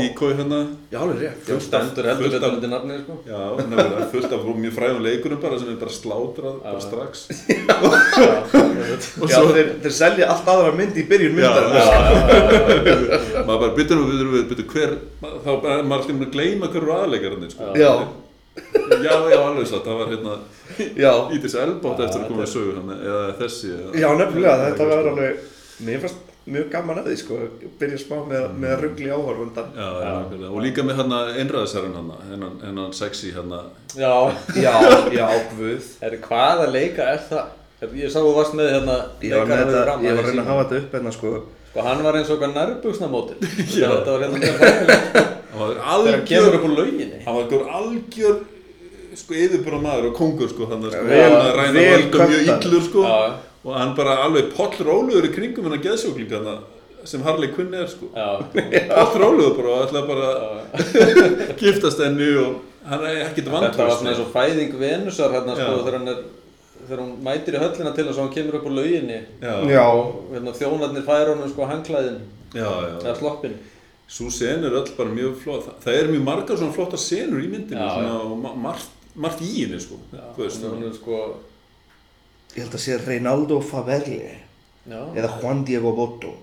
Díkói 0.00 0.32
hann 0.36 0.52
alveg 1.02 1.18
rétt. 1.22 1.42
Þú 1.46 1.60
stendur 1.60 2.04
heldur 2.08 2.30
fullt 2.30 2.42
af- 2.42 2.52
sko. 3.04 3.14
Fullt 4.12 4.32
af 4.32 4.40
mjög 4.62 4.72
fræðum 4.78 5.02
leikurum 5.02 5.40
bara 5.42 5.58
sem 5.58 5.68
er 5.68 5.76
bara 5.76 5.90
slátrað 5.90 6.56
bara 6.62 6.80
strax 6.80 7.28
og 9.22 9.28
svo 9.30 9.52
þeir, 9.54 9.68
selja 9.90 10.28
allt 10.32 10.46
aðra 10.48 10.72
mynd 10.76 10.96
í 10.96 11.04
byrjun 11.08 11.34
myndar. 11.36 11.64
maður 13.46 13.60
bara 13.60 13.74
byttur 13.76 13.96
nú, 14.00 14.04
byttur 14.10 14.48
byttur 14.50 14.66
hver 14.72 14.92
þá 15.44 15.50
bara 15.62 15.82
maður 15.82 16.02
alltaf 16.02 16.26
að 16.26 16.32
gleyma 16.36 16.68
hverju 16.72 16.92
aðleikarinn 16.98 17.50
sko. 17.52 17.72
Já. 18.52 18.98
já, 19.00 19.14
já, 19.32 19.38
alveg 19.40 19.68
satt, 19.70 19.86
það 19.86 20.00
var 20.02 20.10
hérna 20.12 20.34
Já, 21.00 21.12
Ítis 21.32 21.54
Elbátt 21.56 22.02
Já, 22.02 22.04
eftir 22.04 22.20
að 22.20 22.28
koma 22.28 22.44
að 22.44 22.50
sögu 22.52 22.74
hann 22.76 22.90
eða 22.98 23.22
þessi 23.38 23.70
eða, 23.72 23.94
já, 24.02 24.08
nefnilega, 24.18 24.66
þetta 24.66 24.88
var 24.90 25.08
alveg, 25.12 25.38
mér 25.86 26.02
fannst 26.02 26.28
mjög 26.52 26.68
gaman 26.72 26.98
að 27.00 27.08
því, 27.08 27.16
sko, 27.22 27.38
byrja 27.80 27.98
smá 28.02 28.16
með, 28.26 28.44
með 28.58 28.74
að 28.74 28.80
ruggli 28.82 29.10
áhorfundan. 29.14 29.68
Já, 29.78 29.88
já, 30.02 30.12
nákvæmlega. 30.18 30.50
og 30.50 30.64
líka 30.66 30.84
með 30.88 31.00
hann 31.00 31.14
einræðisherrin 31.38 31.96
hann 32.00 32.12
hennan, 32.32 32.56
hennan 32.66 32.94
sexy 32.98 33.30
hann 33.36 33.52
já. 33.94 34.14
Já, 34.58 34.74
já, 35.14 35.26
guð. 35.54 35.90
Er, 36.02 36.16
hvaða 36.26 36.66
leika 36.74 37.08
er 37.14 37.22
það? 37.30 37.52
Ég 37.98 38.10
sá 38.14 38.20
þú 38.20 38.32
varst 38.36 38.54
með 38.58 38.68
hérna 38.76 38.96
Ég 39.26 39.32
var, 39.34 39.46
með 39.46 39.52
leikarinn 39.52 39.68
við 39.68 39.74
þetta, 39.74 39.86
fram 39.86 40.04
ég 40.06 40.12
var 40.14 40.22
að 40.22 40.26
í 40.26 40.32
reyna 40.32 40.42
að 40.42 40.50
hafa 40.52 40.66
þetta 40.66 40.82
upp 40.82 40.92
hérna, 40.98 41.14
sko. 41.16 41.32
Sko 41.72 41.86
hann 41.88 42.02
var 42.06 42.18
eins 42.18 42.28
og 42.30 42.36
okkar 42.36 42.52
nærbuksnamótil 42.52 43.38
Þetta 43.42 44.12
var 44.12 44.26
hérna 44.26 45.38
Þegar 45.68 45.84
algjör 45.94 46.56
upp 46.58 46.66
úr 46.68 46.74
lauginni. 46.78 47.22
hann 47.24 47.34
var 47.34 47.42
einhver 47.42 47.64
algjör 47.78 48.36
sko 49.22 49.34
yfirbúra 49.36 49.80
maður 49.84 50.10
og 50.10 50.14
kongur 50.16 50.48
sko 50.48 50.66
hann 50.70 50.84
sko, 50.88 51.00
hann 51.08 51.34
að 51.38 51.56
ræna 51.58 51.72
vel 51.76 51.88
völdum 52.02 52.30
mjög 52.32 52.52
illur 52.66 52.84
sko 52.88 53.02
Já, 53.06 53.16
og 53.64 53.74
hann 53.78 53.94
bara 53.96 54.14
alveg 54.24 54.52
pollróluður 54.56 55.28
í 55.28 55.32
kringum 55.34 55.68
hennar 55.68 55.82
geðsjókling 55.84 56.32
hann 56.32 56.62
sem 57.04 57.22
Harley 57.26 57.50
Quinn 57.50 57.74
er 57.74 57.88
sko. 57.90 58.06
Já, 58.14 58.28
pollróluður 58.96 59.56
bara 59.58 59.72
og 59.74 59.88
ætlaði 59.88 60.06
bara 60.12 60.28
að 60.78 61.56
giftast 61.62 62.00
henni 62.04 62.30
og 62.42 62.60
hann 62.88 63.04
er 63.06 63.24
ekkert 63.28 63.50
Þetta 63.50 63.82
var 63.84 63.96
svona 63.98 64.12
eins 64.14 64.22
og 64.22 64.30
fæðing 64.34 64.78
Venusar 64.80 65.34
hérna 65.34 65.56
sko 65.58 65.72
þegar 65.82 65.98
hann 65.98 66.12
er 66.14 66.22
þegar 66.82 67.02
hún 67.04 67.12
mætir 67.22 67.54
í 67.54 67.60
höllina 67.62 67.92
til 67.94 68.04
þess 68.08 68.16
að 68.18 68.24
hann 68.24 68.32
kemur 68.34 68.56
upp 68.58 68.64
úr 68.66 68.74
lauginni. 68.74 69.18
Já, 69.42 69.52
Já, 69.70 69.84
og 69.86 70.32
hérna, 70.32 70.54
þjónarnir 70.58 71.04
færa 71.06 71.28
honum 71.34 71.50
sko 71.52 71.68
hangklæðin 71.70 72.16
eða 72.56 73.14
sloppin 73.20 73.54
Sú 74.12 74.28
sen 74.30 74.64
er 74.64 74.74
öll 74.76 74.90
bara 74.96 75.08
mjög 75.08 75.38
flott. 75.40 75.64
Það, 75.66 75.76
það 75.86 75.98
er 76.02 76.10
mjög 76.12 76.24
margar 76.26 76.58
svona 76.60 76.74
flotta 76.76 76.98
senur 77.00 77.40
í 77.40 77.48
myndinu 77.48 77.80
Já, 77.80 77.88
svona, 77.96 78.16
og 78.26 78.38
ma 78.42 78.50
margt, 78.68 78.90
margt 79.16 79.40
í 79.40 79.52
henni 79.62 79.78
sko. 79.80 79.96
Er 80.12 80.92
sko 80.98 81.20
ég 82.52 82.62
held 82.66 82.74
að 82.76 82.82
sé 82.84 82.96
Reinaldo 83.06 83.60
Faverli 83.64 84.18
já, 84.20 84.98
eða 85.16 85.30
Juan 85.40 85.62
Diego 85.64 85.92
Botto. 85.96 86.34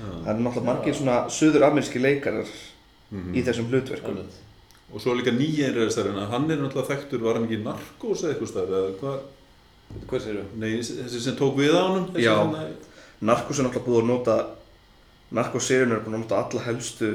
Það 0.00 0.30
eru 0.32 0.44
náttúrulega 0.46 0.64
margir 0.70 0.94
svona 0.96 1.16
söður-ameríski 1.28 2.00
leikarar 2.00 2.46
Mhm. 3.10 3.34
í 3.34 3.42
þessum 3.44 3.66
hlutverkum. 3.68 4.18
Og 4.94 5.00
svo 5.02 5.12
líka 5.14 5.30
nýja 5.34 5.68
einræðistarinn 5.68 6.16
að 6.16 6.30
hann 6.30 6.50
er 6.50 6.56
náttúrulega 6.56 6.88
þekktur, 6.94 7.20
var 7.22 7.34
hann 7.34 7.44
ekki 7.48 7.62
narkós 7.62 8.22
eða 8.24 8.32
eitthvað 8.34 8.48
stær 8.48 8.70
eða 8.70 8.94
hvað? 9.00 9.18
Hvað 10.08 10.20
sér 10.24 10.36
þú? 10.38 10.44
Nei, 10.56 10.70
þessi 10.78 11.20
sem 11.20 11.36
tók 11.36 11.56
við 11.58 11.74
á 11.74 11.82
honum. 11.84 12.06
þessi 12.14 12.22
Já. 12.24 12.34
hérna- 12.38 12.72
Narcos 13.20 13.58
er 13.58 13.64
náttúrulega 13.64 13.84
búið 13.84 14.00
að 14.02 14.06
nota, 14.06 14.46
Narcos-seríun 15.36 15.92
er 15.94 16.00
búin 16.04 16.16
að 16.18 16.24
nota 16.24 16.40
alla 16.42 16.62
helstu 16.66 17.10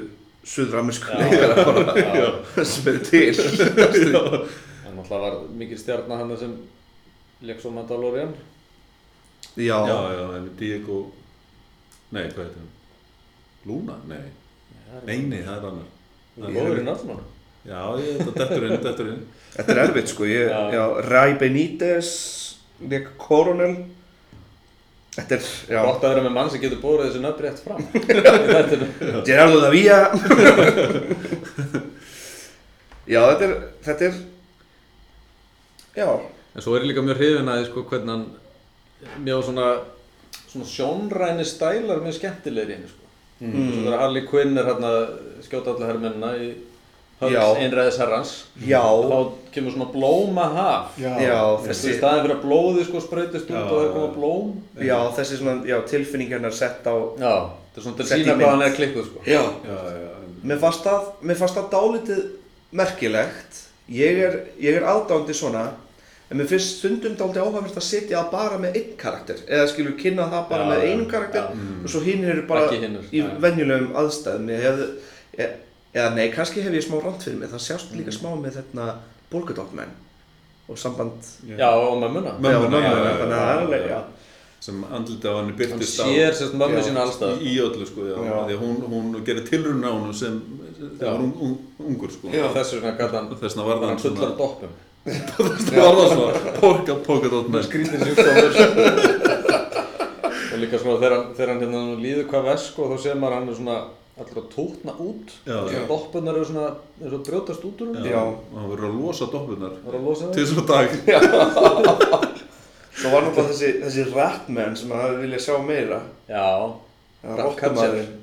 söður-amerísku 0.45 1.12
Já. 1.12 1.17
leikara 1.19 1.65
bara 1.67 1.95
Já. 2.15 2.28
sem 2.71 2.88
eru 2.91 3.01
til. 3.10 3.41
Hann 4.86 4.95
náttúrulega 4.99 5.21
var 5.25 5.38
mikil 5.60 5.80
stjarnar 5.82 6.21
hann 6.23 6.38
sem 6.39 6.56
leik 7.45 7.60
svo 7.62 7.73
Mandalorian 7.75 8.34
Já, 9.56 9.80
Já, 9.88 9.99
já, 10.15 10.25
en 10.38 10.49
Diego, 10.60 10.99
nei, 12.12 12.25
hvað 12.32 12.43
heitir 12.47 12.60
hann? 12.60 12.71
Luna? 13.65 13.95
Nei, 14.10 14.25
nei, 15.08 15.17
nei, 15.30 15.41
það 15.45 15.56
er 15.58 15.67
annar. 15.71 15.89
Er 16.36 16.80
í 16.82 16.84
náttúrulega 16.84 17.32
Já, 17.65 17.82
þetta 17.97 18.45
inn, 18.62 18.75
dettur 18.84 19.08
inn. 19.10 19.21
þetta 19.56 19.73
er 19.73 19.80
erfitt 19.88 20.12
sko. 20.12 20.25
Ég, 20.30 20.49
Já. 20.51 20.60
já. 20.75 20.84
Ray 21.08 21.34
Benítez, 21.41 22.10
leik 22.91 23.08
Coronel. 23.17 23.80
Þetta 25.15 25.38
er, 25.38 25.43
já, 25.71 25.80
Gott 25.80 26.04
að 26.04 26.12
vera 26.12 26.23
með 26.25 26.34
mann 26.36 26.49
sem 26.51 26.60
getur 26.60 26.82
bórið 26.82 27.06
þessu 27.08 27.21
nöfn 27.23 27.43
rétt 27.45 27.60
fram. 27.63 27.84
Gerardo 29.28 29.62
Davía. 29.63 29.99
já, 33.13 33.21
þetta 33.21 33.43
er, 33.47 33.54
þetta 33.86 34.01
er, 34.10 34.15
já, 35.95 36.10
En 36.56 36.63
svo 36.63 36.78
er 36.78 36.86
ég 36.86 36.93
líka 36.93 37.04
mjög 37.04 37.17
hrifin 37.19 37.51
að 37.51 37.65
sko 37.67 37.82
hvernig 37.89 38.12
hann 38.13 38.25
mjög 39.25 39.41
svona, 39.49 39.65
svona 40.47 40.67
sjónræni 40.71 41.45
stælar 41.47 41.99
mjög 42.04 42.15
skemmtilegir 42.15 42.71
í 42.71 42.75
henni 42.78 42.91
sko. 42.91 43.04
Mm. 43.41 43.56
Svo 43.73 43.82
þegar 43.82 43.99
Harley 43.99 44.23
Quinn 44.30 44.62
er 44.62 44.69
hérna 44.69 44.91
skjóta 45.43 45.73
allir 45.73 45.89
herrmennina 45.89 46.30
í 46.39 46.47
einræðis 47.21 47.97
herrans 48.01 48.32
já, 48.67 48.82
þá 48.84 49.19
kemur 49.56 49.71
svona 49.71 49.86
blóma 49.93 50.45
haf. 50.51 50.97
Já, 50.99 51.13
Þessi 51.63 51.69
þessi, 51.69 51.93
staðin 51.99 52.25
fyrir 52.25 52.36
að 52.36 52.41
blóði 52.43 52.84
sko 52.89 53.01
sprautist 53.06 53.47
út 53.49 53.56
Já, 53.56 53.62
og 53.63 53.71
það 53.71 53.86
já. 53.86 53.91
koma 53.93 54.10
blóm. 54.17 54.49
Já, 54.84 54.97
þessi 55.15 55.38
svona, 55.39 55.54
já, 55.69 55.78
tilfinning 55.88 56.34
hennar 56.36 56.51
sett 56.58 56.84
á, 56.84 56.95
Já, 57.15 57.36
þetta 57.71 57.80
er 57.80 57.86
svona 57.86 57.97
til 58.01 58.10
sína 58.12 58.36
hvað 58.36 58.51
hann 58.51 58.65
er 58.67 58.75
klikkuð 58.75 59.08
sko. 59.08 59.23
Já, 59.32 59.39
Já, 59.63 59.80
já, 59.95 60.12
mér 60.43 60.60
fannst 60.65 60.84
það, 60.89 61.08
mér 61.30 61.39
fannst 61.39 61.56
það 61.62 61.71
dálítið 61.78 62.21
merkilegt, 62.75 63.62
ég 63.95 64.19
er, 64.28 64.38
ég 64.60 64.75
er 64.82 64.88
aðdándi 64.91 65.36
svona, 65.38 65.63
en 66.30 66.39
mér 66.41 66.49
finnst 66.51 66.80
stundum 66.82 67.15
dálítið 67.15 67.45
áhagast 67.45 67.80
að 67.80 67.86
setja 67.88 68.19
það 68.25 68.32
bara 68.36 68.60
með 68.60 68.75
einn 68.82 68.95
karakter, 68.99 69.39
eða 69.47 69.69
skilur 69.71 69.95
kynna 69.99 70.28
það 70.34 70.49
bara 70.51 70.65
Já, 70.65 70.69
með 70.73 70.84
já, 70.84 70.89
einum 70.91 71.08
karakter 71.15 71.47
já. 71.47 71.63
og 71.86 71.93
svo 71.93 72.01
hinn 72.04 72.28
eru 72.28 72.43
bara 72.49 72.67
í 72.75 73.21
já. 73.21 73.30
venjulegum 73.45 73.95
aðstæðum, 74.04 74.49
ég 74.51 74.65
hefði, 74.67 74.88
e, 75.39 75.47
eða 75.95 76.10
nei, 76.15 76.25
kannski 76.36 76.62
hef 76.65 76.73
ég 76.75 76.84
smá 76.86 76.97
rand 77.03 77.21
fyrir 77.23 77.39
mig, 77.39 77.49
það 77.53 77.63
sjást 77.69 77.93
líka 77.95 78.12
Mm. 78.12 78.17
smá 78.19 78.29
með 78.43 78.58
þetta 78.60 78.89
Polkadot-menn 79.31 79.93
og 80.69 80.77
samband, 80.77 81.17
Já, 81.47 81.69
og 81.71 81.99
mömmuna 82.01 82.36
Mömmuna, 82.41 82.69
mömmuna, 82.69 82.81
já, 82.81 82.91
já, 82.91 83.17
þannig 83.21 83.36
að 83.36 83.39
já, 83.39 83.45
það 83.45 83.55
er 83.55 83.63
alveg, 83.65 84.03
sem 84.65 84.84
andlita 84.97 85.29
á 85.29 85.34
henni 85.38 85.51
Hann 85.53 85.60
byrtist 85.60 85.99
á 86.01 86.05
sér 86.10 86.34
sérst 86.34 86.55
mömmu 86.58 86.79
Já. 86.79 86.86
sína 86.88 87.01
allstað 87.05 87.41
í, 87.45 87.51
öllu 87.62 87.86
sko, 87.86 88.01
já, 88.10 88.15
Já. 88.17 88.38
því 88.49 88.53
að 88.55 88.62
hún, 88.63 88.77
hún 88.93 89.25
gerir 89.25 89.45
tilruna 89.49 89.88
á 89.88 89.93
honum 89.93 90.13
sem, 90.13 90.39
Já. 90.99 91.12
var 91.12 91.19
un, 91.21 91.34
un, 91.45 91.53
ungur 91.79 92.10
sko 92.12 92.27
Já. 92.34 92.47
Þessu 92.55 92.79
svona 92.81 92.95
gæti 92.97 93.15
hann 93.15 93.29
þess 93.29 93.55
vegna 93.55 93.67
var 93.67 93.75
var 93.75 93.84
það 93.84 93.89
hann 93.91 94.01
fullar 94.05 94.31
svona 94.36 94.69
þess 95.05 95.69
vegna 95.69 95.86
var 95.86 95.95
það 95.99 96.10
svona 96.15 96.55
porka, 96.62 96.95
porka 97.05 97.27
dótt 97.36 97.49
með 97.53 97.67
skrítið 97.69 97.99
sjúkdómur 98.08 98.51
og 100.55 100.58
líka 100.63 100.79
svona 100.81 100.97
þegar 101.01 101.13
hann, 101.15 101.27
hann 101.38 101.62
hérna 101.62 101.84
líður 102.01 102.27
hvað 102.31 102.47
vesk 102.49 102.79
og 102.79 102.93
þá 102.93 102.97
sér 103.05 103.19
maður 103.21 103.36
að 103.36 103.39
hann 103.39 103.49
er 103.53 103.60
svona 103.60 103.77
allra 104.15 104.41
að 104.41 104.49
tókna 104.56 104.93
út. 105.04 105.34
Og 105.45 105.69
svona 105.69 105.88
doppunar 105.89 106.38
eru 106.39 106.45
svona 106.47 106.67
og 107.04 107.15
að 107.17 107.23
brjótast 107.28 107.65
út 107.67 107.82
úr 107.84 107.97
Já. 108.08 108.21
og 108.23 108.56
hann 108.56 108.69
verður 108.71 108.89
að 108.89 108.99
losa 109.01 109.25
doppunar 109.34 109.73
það 109.84 109.89
er 109.91 109.97
að 109.99 110.06
losa 110.08 110.30
til 110.32 110.45
það 110.45 110.51
svona 110.51 110.65
dag 110.71 110.88
svo 112.95 113.12
var 113.12 113.25
náttúrulega 113.25 113.49
þessi, 113.51 113.69
þessi 113.84 114.06
ratmenn 114.15 114.78
sem 114.80 114.93
að 114.95 115.17
vilja 115.25 115.39
sjá 115.43 115.56
meira, 115.67 115.99
já, 116.32 116.45
það 117.25 117.39
Rat 117.41 117.45
rottumadurinn, 117.49 118.13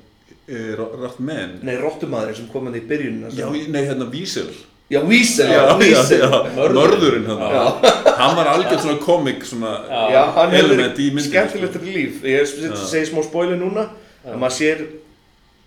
Eh, 0.43 0.73
Raft 0.75 1.19
menn 1.23 1.53
nei, 1.63 1.75
rottumadurinn 1.79 2.35
sem 2.35 2.47
kom 2.51 2.65
hann 2.67 2.75
í 2.75 2.81
byrjunina, 2.89 3.29
Já, 3.37 3.45
nei, 3.53 3.83
hérna 3.85 4.09
Vísel 4.11 4.49
já, 4.91 4.99
Wiesel, 5.07 5.47
já, 5.53 6.27
Mörður. 6.57 6.73
Mörðurinn 6.75 7.29
hann. 7.29 7.85
Hann 8.17 8.35
var 8.35 8.49
algjör 8.51 8.81
svona 8.83 8.97
komik 9.01 9.45
svona 9.47 9.71
Já. 9.87 10.01
Já, 10.11 10.23
hann 10.35 10.51
hefur 10.51 10.73
element 10.73 10.99
í 10.99 11.07
myndinni, 11.13 11.29
skemmtilegt 11.29 11.77
sko. 11.77 11.85
líf. 11.85 12.19
Ég 12.27 12.43
er 12.43 12.75
segi 12.83 13.07
smá 13.13 13.23
spoiler 13.25 13.57
núna, 13.61 13.87
en 14.25 14.41
maður 14.41 14.57
sér, 14.57 14.83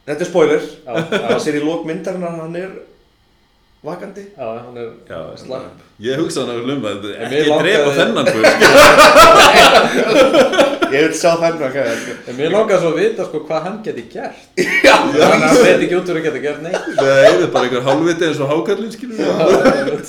þetta 0.06 0.22
er 0.22 0.28
spoiler, 0.30 0.62
maður 0.86 1.42
sér 1.46 1.58
í 1.60 1.64
lók 1.66 1.82
myndarinnar 1.88 2.32
að 2.36 2.42
hann 2.44 2.56
er 2.60 2.70
vakandi. 3.86 4.24
já, 4.34 4.46
hann 4.64 4.76
er 4.82 4.88
slapp 5.40 5.76
Ég 6.02 6.18
hugsaði 6.20 6.46
hann 6.50 6.58
að 6.60 6.66
lumma 6.68 6.88
þetta 6.92 7.08
En 7.16 7.32
Ekki 7.32 7.52
drepa 7.62 7.90
þennan 7.96 8.26
guð 8.28 8.44
Ég 10.96 11.00
vil 11.06 11.14
sjá 11.18 11.32
þennan 11.40 11.72
gæða, 11.74 11.94
sko. 12.00 12.12
en 12.30 12.36
mér 12.38 12.50
langar 12.54 12.78
svo 12.82 12.90
að 12.92 12.98
vita 13.00 13.22
sko 13.26 13.38
hvað 13.48 13.60
hann 13.66 13.78
geti 13.86 14.04
gert 14.12 14.40
Já, 14.86 14.94
þannig 14.96 15.22
að 15.24 15.30
hann 15.46 15.56
veit 15.62 15.80
ekki 15.86 15.96
út 15.98 16.10
úr 16.12 16.18
að 16.20 16.26
geta 16.28 16.40
gert 16.44 16.60
neitt 16.66 16.84
Nei, 16.90 17.00
það 17.00 17.42
er 17.46 17.50
bara 17.54 17.64
einhver 17.68 17.86
hálfviti 17.88 18.22
eins 18.28 18.40
og 18.44 18.48
hákallin 18.52 18.92
skilur 18.94 19.16
við 19.18 19.24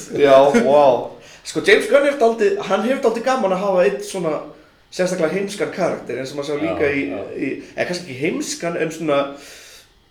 já, 0.25 0.35
wow. 0.67 0.95
Sko, 1.47 1.59
James 1.69 1.87
Gunn 1.91 2.07
er 2.11 2.17
daldi, 2.21 2.47
hann 2.69 2.83
hefur 2.85 3.01
daldi 3.07 3.21
gaman 3.25 3.55
að 3.55 3.63
hafa 3.63 3.79
einn 3.87 3.99
svona 4.05 4.33
sérstaklega 4.93 5.35
heimskan 5.37 5.71
karakter 5.75 6.15
eins 6.21 6.31
og 6.35 6.39
maður 6.41 6.49
sá 6.51 6.55
líka 6.65 6.83
Já, 6.83 6.89
í, 6.91 6.93
já. 7.13 7.19
í, 7.37 7.39
eða 7.77 7.87
kannski 7.89 8.05
ekki 8.09 8.21
heimskan 8.25 8.75
en 8.83 8.89
svona 8.95 9.19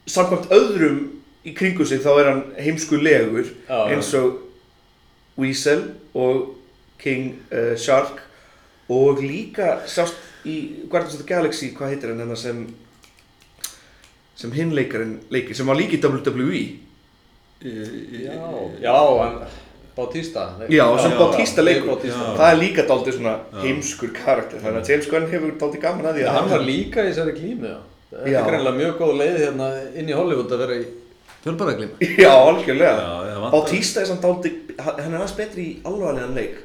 samkvæmt 0.07 0.51
öðrum 0.55 0.99
í 1.47 1.55
kringu 1.57 1.87
sig 1.87 2.01
þá 2.05 2.11
er 2.21 2.31
hann 2.31 2.42
heimskulegur 2.59 3.49
já. 3.69 3.79
eins 3.92 4.12
og 4.19 4.42
Weasel 5.38 5.83
og 6.14 6.55
King 6.99 7.35
uh, 7.53 7.75
Shark 7.77 8.23
og 8.88 9.21
líka 9.23 9.83
sást 9.90 10.16
í 10.47 10.87
Guardians 10.88 11.16
of 11.19 11.25
the 11.25 11.29
Galaxy, 11.29 11.73
hvað 11.75 11.95
heitir 11.95 12.12
hann 12.12 12.23
hérna 12.23 12.38
sem 12.38 12.66
sem 14.37 14.53
hinn 14.53 14.75
leikarinn 14.77 15.19
leikir, 15.33 15.57
sem 15.57 15.66
var 15.66 15.79
líka 15.79 15.97
í 15.97 16.03
WWE 16.03 16.64
já, 18.23 18.37
já, 18.85 18.97
hann 19.23 19.38
Bautista 19.97 20.57
Nei, 20.59 20.77
Já, 20.77 20.99
sem 20.99 21.11
já, 21.11 21.19
Bautista 21.19 21.62
leikur. 21.62 21.87
Bautista. 21.95 22.19
Já. 22.19 22.33
Það 22.37 22.51
er 22.53 22.59
líka 22.61 22.83
daldið 22.85 23.14
svona 23.16 23.37
Já. 23.38 23.61
heimskur 23.64 24.11
karakter, 24.12 24.61
þannig 24.61 24.83
að 24.83 24.90
James 24.92 25.07
Gunn 25.09 25.29
hefur 25.31 25.55
daldið 25.62 25.81
gaman 25.87 26.09
að 26.11 26.19
því 26.19 26.27
að 26.27 26.35
hann 26.37 26.51
var 26.51 26.64
líka 26.66 27.05
í 27.05 27.09
þessari 27.09 27.33
glímu, 27.38 27.71
já. 27.71 27.79
Það 28.16 28.31
Já. 28.33 28.38
er 28.40 28.48
greinlega 28.50 28.79
mjög 28.81 28.94
góð 29.00 29.14
leið 29.20 29.38
hérna 29.44 29.66
inn 30.00 30.09
í 30.09 30.16
Hollywood 30.16 30.52
að 30.57 30.62
vera 30.64 30.76
í 30.81 30.85
fjölbaraglímu. 31.46 32.11
Já, 32.24 32.31
algjörlega. 32.33 33.50
Bautista 33.52 34.00
er 34.02 34.09
samt 34.11 34.22
daldið, 34.24 34.61
hann 34.81 35.00
er 35.12 35.18
aðeins 35.20 35.37
betri 35.38 35.66
í 35.66 35.74
alvarlegan 35.87 36.35
leik, 36.37 36.57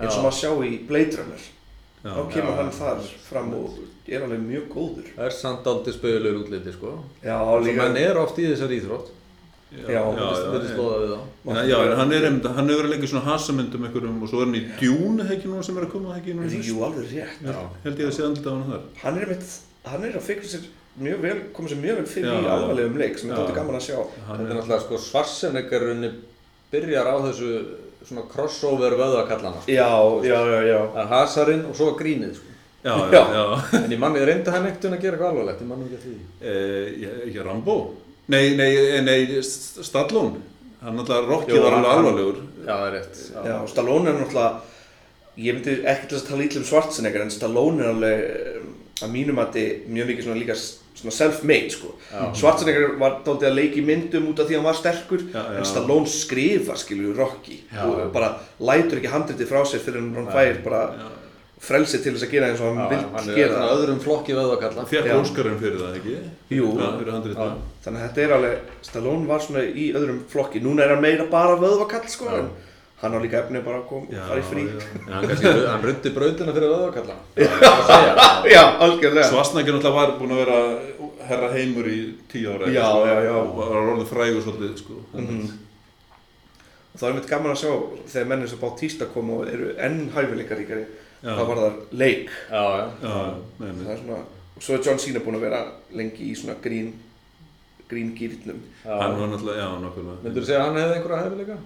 eins 0.00 0.16
og 0.16 0.24
maður 0.26 0.38
sjá 0.40 0.52
í 0.70 0.74
Blade 0.88 1.18
Runner. 1.20 1.48
Já. 2.00 2.10
Þá 2.16 2.20
kemur 2.32 2.52
Já. 2.54 2.58
hann 2.62 2.70
þar 2.72 3.00
fram 3.28 3.50
og 3.58 3.80
er 4.08 4.22
alveg 4.24 4.40
mjög 4.46 4.68
góður. 4.72 5.08
Það 5.16 5.26
er 5.26 5.34
samt 5.36 5.66
aldrei 5.68 5.92
spauðulegur 5.98 6.38
útliti, 6.46 6.72
sko. 6.72 6.92
Já, 7.26 7.34
Svo 7.44 7.58
líka. 7.66 7.82
menn 7.82 7.98
er 8.00 8.20
oft 8.22 8.38
í 8.40 8.46
þessari 8.48 8.78
íþrótt. 8.80 9.10
Já, 9.70 9.84
já, 9.86 10.00
Það 10.16 10.54
er 10.56 10.64
já, 10.64 10.70
slóða 10.72 10.96
við 11.02 11.10
þá. 11.12 11.58
já, 11.68 11.76
hann 12.00 12.12
er 12.16 12.24
einmitt, 12.26 12.46
hann 12.56 12.70
hefur 12.72 12.86
verið 12.88 12.96
að 12.96 13.04
í 13.06 13.10
svona 13.12 13.26
hasamyndum 13.28 13.84
einhverjum 13.86 14.16
og 14.24 14.30
svo 14.32 14.40
er 14.40 14.48
hann 14.48 14.56
í 14.58 14.62
Dune, 14.80 15.26
ekki 15.30 15.46
núna 15.52 15.62
sem 15.68 15.76
er 15.78 15.84
að 15.86 15.92
koma, 15.92 16.16
ekki 16.16 16.34
núna 16.34 16.48
Það 16.48 16.56
er 16.58 16.70
jú 16.72 16.80
alveg 16.88 17.12
rétt. 17.12 17.44
Já, 17.44 17.60
held 17.84 18.00
ég 18.02 18.08
að 18.08 18.16
sé 18.16 18.24
andlita 18.26 18.50
á 18.50 18.54
hann 18.56 18.72
þar. 18.72 18.82
Hann 19.04 19.20
er 19.20 19.28
einmitt, 19.28 19.52
hann 19.92 20.08
er 20.08 20.16
að 20.18 20.26
fikra 20.26 20.50
sér 20.50 20.64
mjög 21.04 21.20
vel, 21.24 21.38
koma 21.56 21.68
sér 21.70 21.80
mjög 21.82 21.96
vel 22.00 22.06
fyrir 22.10 22.30
Já, 22.30 22.40
í 22.40 22.50
alvarlegum 22.54 22.98
leik 23.00 23.18
sem 23.18 23.30
er 23.30 23.34
Já. 23.34 23.38
daldið 23.40 23.56
gaman 23.60 23.78
að 23.78 23.86
sjá. 23.86 23.98
Þetta 24.26 24.36
er 24.36 24.44
er, 24.50 24.54
náttúrulega 24.58 24.84
sko 24.84 24.98
svarseneggarunni 25.06 26.10
byrjar 26.72 27.08
á 27.10 27.14
þessu 27.26 27.50
svona 28.08 28.22
crossover 28.32 28.94
vöðakallana. 29.00 29.60
Sko. 29.64 29.72
Já, 29.72 29.88
já, 30.24 30.38
já, 30.54 30.60
já. 30.70 30.78
Það 30.94 31.02
er 31.04 31.10
hasarinn 31.14 31.64
og 31.68 31.74
svo 31.76 31.90
grínið, 31.98 32.36
sko. 32.38 32.46
já, 32.84 32.94
já, 33.14 33.20
Já. 33.20 33.24
já. 33.36 33.82
En 33.84 33.90
ég 33.92 34.00
manni, 34.00 34.22
reyndi 34.24 34.50
hann 34.54 34.66
ekkert 34.70 34.86
að 34.94 35.02
gera 35.02 35.16
eitthvað 35.18 35.32
alvarlegt, 35.34 35.60
ég 35.64 35.68
manni 35.68 35.88
ekki 35.88 35.98
að 35.98 36.06
því. 36.06 36.14
Eh, 36.40 37.10
ekki 37.28 37.44
Rambo? 37.44 37.76
Nei, 38.30 38.54
nei, 38.56 38.70
eh, 38.76 39.00
nei, 39.04 39.18
S- 39.42 39.80
Stallone. 39.84 40.40
Hann 40.80 40.96
alltaf, 41.02 41.26
Rocky 41.28 41.58
var 41.60 41.76
alveg 41.76 41.90
alvarlegur. 41.92 42.38
Já, 42.64 42.72
það 42.72 42.86
er 42.86 42.94
rétt. 42.96 43.22
Já, 43.34 43.54
og 43.60 43.68
Stallone 43.68 44.08
er 44.14 44.20
náttúrulega, 44.22 44.60
ég 45.36 45.56
myndi 45.58 45.74
ekki 45.84 46.08
til 46.08 46.16
þess 46.16 46.24
að 46.24 46.30
tala 46.30 46.46
ítla 46.46 46.60
um 46.62 46.68
Schwarzenegger 46.70 47.24
en 47.26 47.34
Stallone 47.34 47.82
er 47.84 47.90
alveg 47.92 48.22
eh, 48.30 48.62
að 49.04 49.12
mínum 49.12 49.38
að 49.42 49.58
mjög 49.92 50.08
mikið 50.10 50.24
svona 50.26 50.40
líka 50.40 50.56
svona 50.94 51.12
self-made 51.16 51.70
sko. 51.72 51.94
Schwarzenegger 52.36 52.96
var 53.00 53.20
dálítið 53.24 53.48
að 53.50 53.56
leika 53.56 53.78
í 53.80 53.84
myndum 53.86 54.26
út 54.32 54.40
af 54.42 54.48
því 54.50 54.56
að 54.56 54.60
hann 54.60 54.68
var 54.70 54.78
sterkur 54.80 55.22
Já, 55.30 55.40
já. 55.40 55.56
en 55.60 55.64
Stallone 55.70 56.06
skrifar 56.10 56.76
skilju 56.82 57.14
Rocky 57.16 57.60
Já, 57.72 57.84
og 57.86 57.96
já. 58.00 58.04
bara 58.12 58.28
lætur 58.60 58.98
ekki 59.00 59.12
handritið 59.14 59.48
frá 59.48 59.62
sér 59.64 59.80
fyrir 59.84 60.02
hann 60.02 60.28
fær 60.34 60.60
bara 60.64 60.82
Já. 60.98 61.08
frelsið 61.60 62.02
til 62.04 62.12
þess 62.16 62.24
að 62.26 62.30
gera 62.34 62.46
eins 62.50 62.60
og 62.60 62.70
hann 62.70 62.80
Já, 62.80 62.88
vill 62.90 63.04
hann 63.16 63.28
er 63.30 63.36
gera 63.40 63.58
það. 63.60 63.74
öðrum 63.76 64.00
flokki 64.04 64.32
vöðakalla. 64.38 64.86
Fekk 64.88 65.06
Já. 65.10 65.16
Óskarinn 65.20 65.58
fyrir 65.60 65.78
það, 65.82 65.98
ekki? 66.00 66.16
Jú. 66.56 66.70
Fyrir 66.80 67.12
handrið 67.16 67.36
Já. 67.36 67.50
Þannig 67.84 68.00
að 68.00 68.08
þetta 68.08 68.24
er 68.26 68.34
alveg, 68.36 68.58
Stallone 68.90 69.26
var 69.28 69.44
svona 69.44 69.64
í 69.68 69.86
öðrum 69.96 70.20
flokki, 70.32 70.60
núna 70.64 70.84
er 70.84 70.94
hann 70.94 71.02
meira 71.04 71.26
bara 71.30 71.56
vöðvakall 71.60 72.08
sko, 72.08 72.28
Já. 72.32 72.38
en 72.40 72.50
hann 73.00 73.14
á 73.16 73.18
líka 73.22 73.38
efni 73.40 73.62
bara 73.64 73.78
að 73.80 73.86
koma, 73.88 74.06
fara 74.28 74.40
í 74.42 74.44
frí. 74.50 74.64
En 75.06 75.12
hann 75.14 75.28
kannski, 75.30 75.52
hann 75.72 75.84
rundi 75.86 76.12
brautina 76.16 76.52
fyrir 76.56 76.74
að 76.76 77.00
segja. 77.88 78.28
Já, 78.52 78.62
algjörlega. 78.86 79.28
Svarsnækir 79.30 79.76
náttúrulega 79.76 79.96
var 79.96 80.14
búinn 80.20 80.34
að 80.36 80.42
vera 80.44 80.60
herra 81.30 81.50
heimur 81.54 81.88
í 81.88 81.98
tíu 82.32 82.52
ára. 82.54 82.68
Já, 82.74 82.86
já, 83.08 83.16
já. 83.28 83.34
Og 83.40 83.56
var 83.60 83.76
orðið 83.94 84.08
frægur 84.12 84.44
svolítið, 84.46 84.76
sko. 84.84 85.00
Mhm. 85.16 85.50
Og 86.90 86.98
það 86.98 87.08
er 87.08 87.14
mitt 87.20 87.28
gaman 87.30 87.52
að 87.54 87.60
sjá 87.62 87.70
þegar 88.10 88.26
menn 88.32 88.40
eins 88.44 88.52
og 88.56 88.60
Bautista 88.64 89.06
kom 89.14 89.28
og 89.36 89.44
eru 89.48 89.68
enn 89.78 90.08
hæfileikaríkari 90.10 90.82
Já. 91.22 91.36
hvað 91.36 91.46
var 91.52 91.58
það 91.60 91.76
leik 92.00 92.32
Já, 92.50 92.62
já. 92.66 92.86
Já, 93.04 93.12
það 93.60 93.92
er 93.94 94.00
svona, 94.00 94.16
og 94.56 94.64
svo 94.66 94.74
er 94.74 94.82
John 94.88 94.98
Cena 94.98 95.22
búinn 95.22 95.38
að 95.38 95.44
vera 95.46 95.60
lengi 95.94 96.26
í 96.26 96.34
svona 96.34 96.56
grín 96.64 96.88
grín 97.90 98.10
gýrnum 98.18 98.58
já. 98.82 98.90
Hann 98.90 99.14
var 99.20 99.30
náttúrulega, 99.30 99.62
já, 99.62 99.68
nokkulega. 99.84 100.16
Myndur 100.24 100.42
þú 100.42 100.48
segja 100.50 100.58
að 100.60 100.66
hann 100.66 100.80
hefði 100.82 100.96
einhverja 100.98 101.22
hæfileika? 101.28 101.56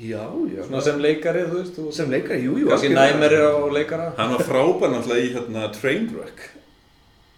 Já, 0.00 0.22
já, 0.56 0.62
Svona 0.66 0.80
sem 0.86 0.98
leikari, 1.02 1.42
þú 1.50 1.56
veist, 1.58 1.74
þú 1.76 1.92
sem 1.92 2.10
leikari, 2.10 2.44
jú, 2.46 2.54
jú 2.62 2.70
algjörlega. 2.70 3.12
næmeri 3.12 3.36
á 3.42 3.52
leikara. 3.72 4.06
Hann 4.16 4.32
var 4.36 4.44
frábær 4.46 4.90
náttúrulega 4.94 5.24
í 5.26 5.34
hérna 5.34 5.66
Trainwreck. 5.80 6.38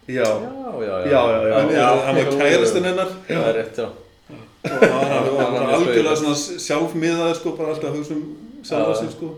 já, 0.08 0.22
Já, 0.26 0.72
já, 0.82 0.94
já. 1.00 1.10
Já, 1.10 1.20
já, 1.32 1.48
já. 1.48 1.56
Hann, 1.58 2.06
hann 2.06 2.16
var 2.16 2.38
kærastinn 2.38 2.84
hennar 2.84 3.10
Það 3.28 3.48
er 3.48 3.54
rétt, 3.60 3.76
já. 3.78 3.88
og 4.62 4.86
hann 5.10 5.26
var 5.34 5.52
Hann 5.52 5.74
algjörlega 5.74 6.16
svona 6.16 6.36
sjálfmiðaður, 6.68 7.34
sko, 7.40 7.52
bara 7.58 7.68
alltaf 7.74 7.90
að 7.90 7.96
hugsa 7.98 8.14
um 8.14 8.24
sjálfa 8.62 8.92
Já. 8.94 8.98
sig, 9.00 9.10
sko. 9.16 9.28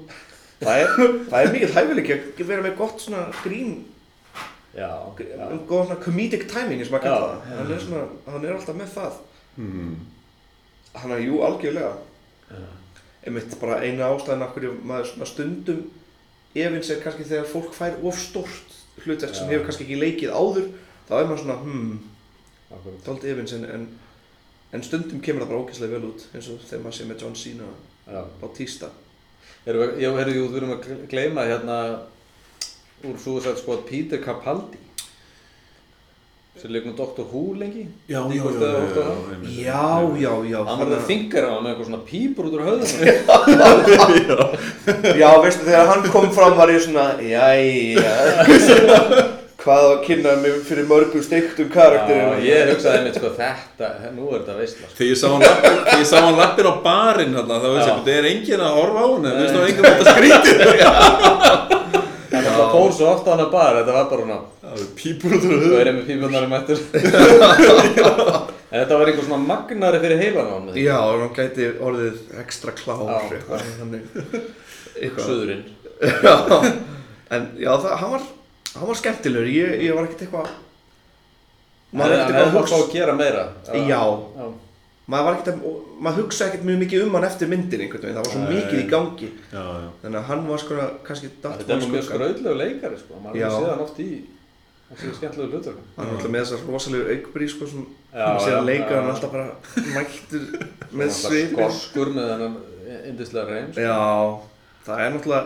það 0.60 0.78
er, 0.80 0.88
það 1.30 1.38
er 1.44 1.52
mikill 1.52 1.74
hæfileiki 1.74 2.14
að 2.40 2.48
vera 2.48 2.62
með 2.64 2.76
gott 2.78 3.00
svona 3.00 3.22
grín 3.44 3.74
Já, 4.74 4.90
já. 5.20 5.46
um 5.52 5.60
góð 5.68 5.84
svona 5.86 6.00
comedic 6.04 6.44
timing 6.50 6.80
eins 6.82 6.90
og 6.90 6.96
maður 6.96 7.04
Já, 7.04 7.14
kalla 7.14 7.28
það 7.28 7.58
hann 7.58 7.72
er 7.76 7.80
svona, 7.84 8.02
hann 8.32 8.44
er 8.44 8.56
alltaf 8.58 8.76
með 8.80 8.90
það 8.96 9.22
Hmm. 9.54 9.92
hann 10.98 11.12
er, 11.14 11.20
jú, 11.22 11.36
algjörlega 11.46 11.92
einmitt 13.24 13.58
bara 13.60 13.80
eina 13.82 14.10
ástæðan 14.12 14.44
af 14.46 14.54
hverju 14.54 14.72
maður 14.86 15.10
svona 15.10 15.28
stundum 15.28 15.84
efins 16.54 16.90
er 16.92 17.02
kannski 17.02 17.26
þegar 17.28 17.50
fólk 17.50 17.74
fær 17.74 17.96
of 18.06 18.18
stórt 18.20 18.74
hlutverk 19.02 19.34
sem 19.34 19.50
hefur 19.50 19.66
kannski 19.68 19.86
ekki 19.86 20.00
leikið 20.00 20.34
áður 20.34 20.68
þá 21.08 21.14
er 21.18 21.28
maður 21.28 21.42
svona, 21.42 21.56
hmm, 21.62 21.94
dálítið 23.06 23.32
efins 23.32 23.56
en, 23.56 23.64
en, 23.76 23.88
en 24.76 24.86
stundum 24.86 25.22
kemur 25.24 25.44
það 25.44 25.54
bara 25.54 25.64
ógeðslega 25.64 25.96
vel 25.96 26.10
út 26.12 26.28
eins 26.32 26.50
og 26.52 26.62
þegar 26.68 26.84
maður 26.84 26.98
sé 26.98 27.08
með 27.08 27.24
John 27.24 27.40
Cena 27.40 28.92
Erum 29.64 29.80
við, 29.80 30.00
já, 30.04 30.10
heyrðu, 30.18 30.36
jú, 30.36 30.46
við 30.52 30.58
erum 30.60 30.72
að 30.74 30.88
gleyma 31.08 31.46
hérna 31.48 31.76
úr 33.08 33.20
Suicide 33.20 33.56
Squad 33.60 33.86
Peter 33.88 34.20
Capaldi 34.20 34.83
sem 36.60 36.70
leik 36.70 36.84
nú 36.86 36.92
Dr. 36.96 37.24
Who 37.32 37.42
lengi 37.58 37.84
Já, 38.08 38.20
já, 38.30 38.30
já, 38.30 38.38
veist 38.38 38.54
já, 38.54 40.30
það 40.30 40.46
já, 40.50 40.58
það? 40.58 40.66
Hann 40.68 40.78
var 40.78 40.86
það 40.86 40.96
að- 40.96 41.08
þingar 41.10 41.44
á 41.44 41.50
hann 41.54 41.62
með 41.64 41.70
eitthvað 41.70 41.88
svona 41.90 42.04
pípur 42.10 42.44
út 42.48 42.54
úr 42.54 42.64
höfðunum 42.68 43.00
Já, 45.22 45.30
veistu, 45.42 45.62
þegar 45.66 45.86
hann 45.90 46.02
kom 46.14 46.28
fram 46.36 46.54
var 46.58 46.68
ég 46.74 46.80
svona, 46.84 47.06
jæja 47.20 48.12
Hvað 49.64 49.84
að 49.88 50.00
kynna 50.04 50.32
mig 50.44 50.54
fyrir 50.68 50.84
mörgum 50.90 51.22
steiktum 51.24 51.68
Já, 51.70 51.72
karakterum 51.72 52.42
ég 52.44 52.68
hugsaði 52.68 52.98
einmitt 53.00 53.16
sko 53.16 53.30
þetta, 53.38 53.86
nú 54.12 54.26
er 54.28 54.42
þetta 54.42 54.54
veistla 54.58 54.84
sko. 54.90 54.96
Þegar 54.98 55.08
ég 55.08 55.16
sá 55.16 55.26
hann 55.32 55.40
hann 56.20 56.36
lappir 56.36 56.68
á 56.68 56.74
barinn 56.84 57.32
þarna, 57.38 57.56
þá 57.62 57.68
veist 57.72 57.88
ég, 57.88 57.94
það 58.04 58.12
er 58.18 58.28
enginn 58.28 58.60
að 58.66 58.76
horfa 58.76 59.00
á 59.00 59.06
hann, 59.08 59.24
en 59.30 59.38
veist 59.40 59.56
þú 59.56 59.62
enginn 59.70 59.88
að 59.88 59.94
þetta 59.94 60.12
skrítið. 60.12 60.58
En 62.34 62.42
það 62.50 62.68
fór 62.74 62.90
svo 62.98 63.06
ofta 63.14 63.28
á 63.32 63.34
hana 63.38 63.46
bara, 63.56 63.78
þetta 63.80 63.96
var 63.96 64.06
bara 64.12 64.22
hana 64.28 64.38
Það 64.74 64.82
er 64.82 64.90
pípur 64.98 65.30
út 65.36 65.44
úr 65.46 65.52
Hvað 65.54 65.62
höfðu. 65.62 65.78
er 65.78 65.86
ég 65.86 65.94
með 65.94 66.06
pípunar 66.10 66.42
um 66.44 66.54
En 68.74 68.80
þetta 68.82 68.96
var 68.98 69.06
einhver 69.06 69.22
svona 69.28 69.46
magnari 69.46 69.98
fyrir 70.02 70.18
heilan 70.18 70.48
á 70.50 70.54
hann 70.56 70.70
Já, 70.74 70.96
hann 70.98 71.30
gæti 71.36 71.68
orðið 71.78 72.16
ekstra 72.42 72.72
klár 72.74 73.28
eitthvað. 73.30 75.22
Suðurinn. 75.22 75.62
Já, 76.02 76.34
en 77.30 77.46
já, 77.62 77.70
það, 77.70 77.94
hann 78.00 78.12
var, 78.16 78.26
hann 78.74 78.90
var 78.90 78.98
skemmtilegur, 78.98 79.46
ég, 79.54 79.78
ég 79.86 79.94
var 79.94 80.08
ekkert 80.08 80.26
eitthvað 80.26 80.50
maður 81.94 82.02
var 82.02 82.10
hefði 82.10 82.24
ekkert 82.24 82.34
eitthvað 82.34 82.50
að 82.50 82.58
hugsa 82.58 82.82
að 82.82 82.92
gera 82.96 83.16
meira. 83.20 83.46
Já, 83.70 83.78
Já, 83.94 84.50
maður 85.06 85.28
var 85.28 85.38
ekkert 85.38 85.50
að, 85.54 85.56
maður 86.08 86.20
hugsa 86.24 86.48
ekkert 86.50 86.66
mjög 86.66 86.78
mikið 86.82 87.06
um 87.06 87.16
hann 87.20 87.30
eftir 87.30 87.52
myndin 87.54 87.86
einhvern 87.86 88.08
veginn, 88.08 88.18
það 88.18 88.26
var 88.26 88.32
svo 88.34 88.42
mikið 88.50 88.78
í 88.82 88.86
gangi. 88.90 89.32
Já, 89.54 89.62
já. 89.62 89.90
þannig 90.02 90.18
að 90.18 90.30
hann 90.32 90.46
var 90.50 90.64
sko 90.64 90.72
kannski 91.06 91.30
Þetta 91.36 91.54
er 91.62 91.84
mjög 91.84 91.86
skugga. 91.86 92.06
skrauðlegu 92.10 92.56
leikari 92.64 93.02
sko, 93.04 93.22
maður 93.22 93.44
hefur 93.44 93.60
séð 93.60 93.70
hann 93.70 93.84
oft 93.86 94.02
í 94.02 94.10
þessi 94.90 95.14
skemmtilegu 95.18 95.50
hlutverkum 95.54 95.86
hann 95.96 96.06
var 96.06 96.14
alltaf 96.18 96.30
með 96.34 96.44
þessar 96.44 96.64
rosalegu 96.70 97.14
aukbrí 97.14 97.48
sko 97.50 97.68
sem 97.70 97.84
Já, 98.14 98.26
séð 98.38 98.52
já, 98.52 98.58
að 98.60 98.68
leika 98.68 98.90
já. 98.92 98.96
hann 99.00 99.10
alltaf 99.14 99.32
bara 99.32 99.48
mættur 99.94 100.44
með 101.00 101.12
svipin 101.18 101.56
Skoskur 101.58 102.12
með 102.14 102.28
þennan 102.32 102.56
indislega 103.10 103.46
reym 103.50 103.70
sko. 103.72 103.84
Já, 103.84 103.98
það 104.86 105.02
er 105.06 105.14
náttúrulega 105.14 105.44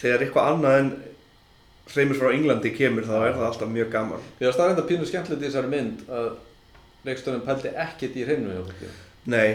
þegar 0.00 0.24
eitthvað 0.26 0.50
annað 0.54 0.78
en 0.80 0.90
hreimur 1.90 2.18
frá 2.20 2.30
Englandi 2.34 2.70
kemur 2.74 3.06
þá 3.06 3.16
er 3.18 3.34
það 3.36 3.46
alltaf 3.50 3.70
mjög 3.74 3.90
gaman. 3.92 4.24
Ég 4.40 4.46
var 4.48 4.56
staðrænt 4.56 4.80
að 4.82 4.88
pínu 4.90 5.08
skemmtilegt 5.10 5.42
í 5.42 5.48
þessari 5.48 5.70
mynd 5.74 6.02
að 6.18 6.28
leikstöðum 7.08 7.44
pældi 7.46 7.72
ekkert 7.84 8.16
í 8.20 8.24
hreinu 8.26 8.54
hjá 8.54 8.62
fólki. 8.68 8.90
Nei, 9.30 9.48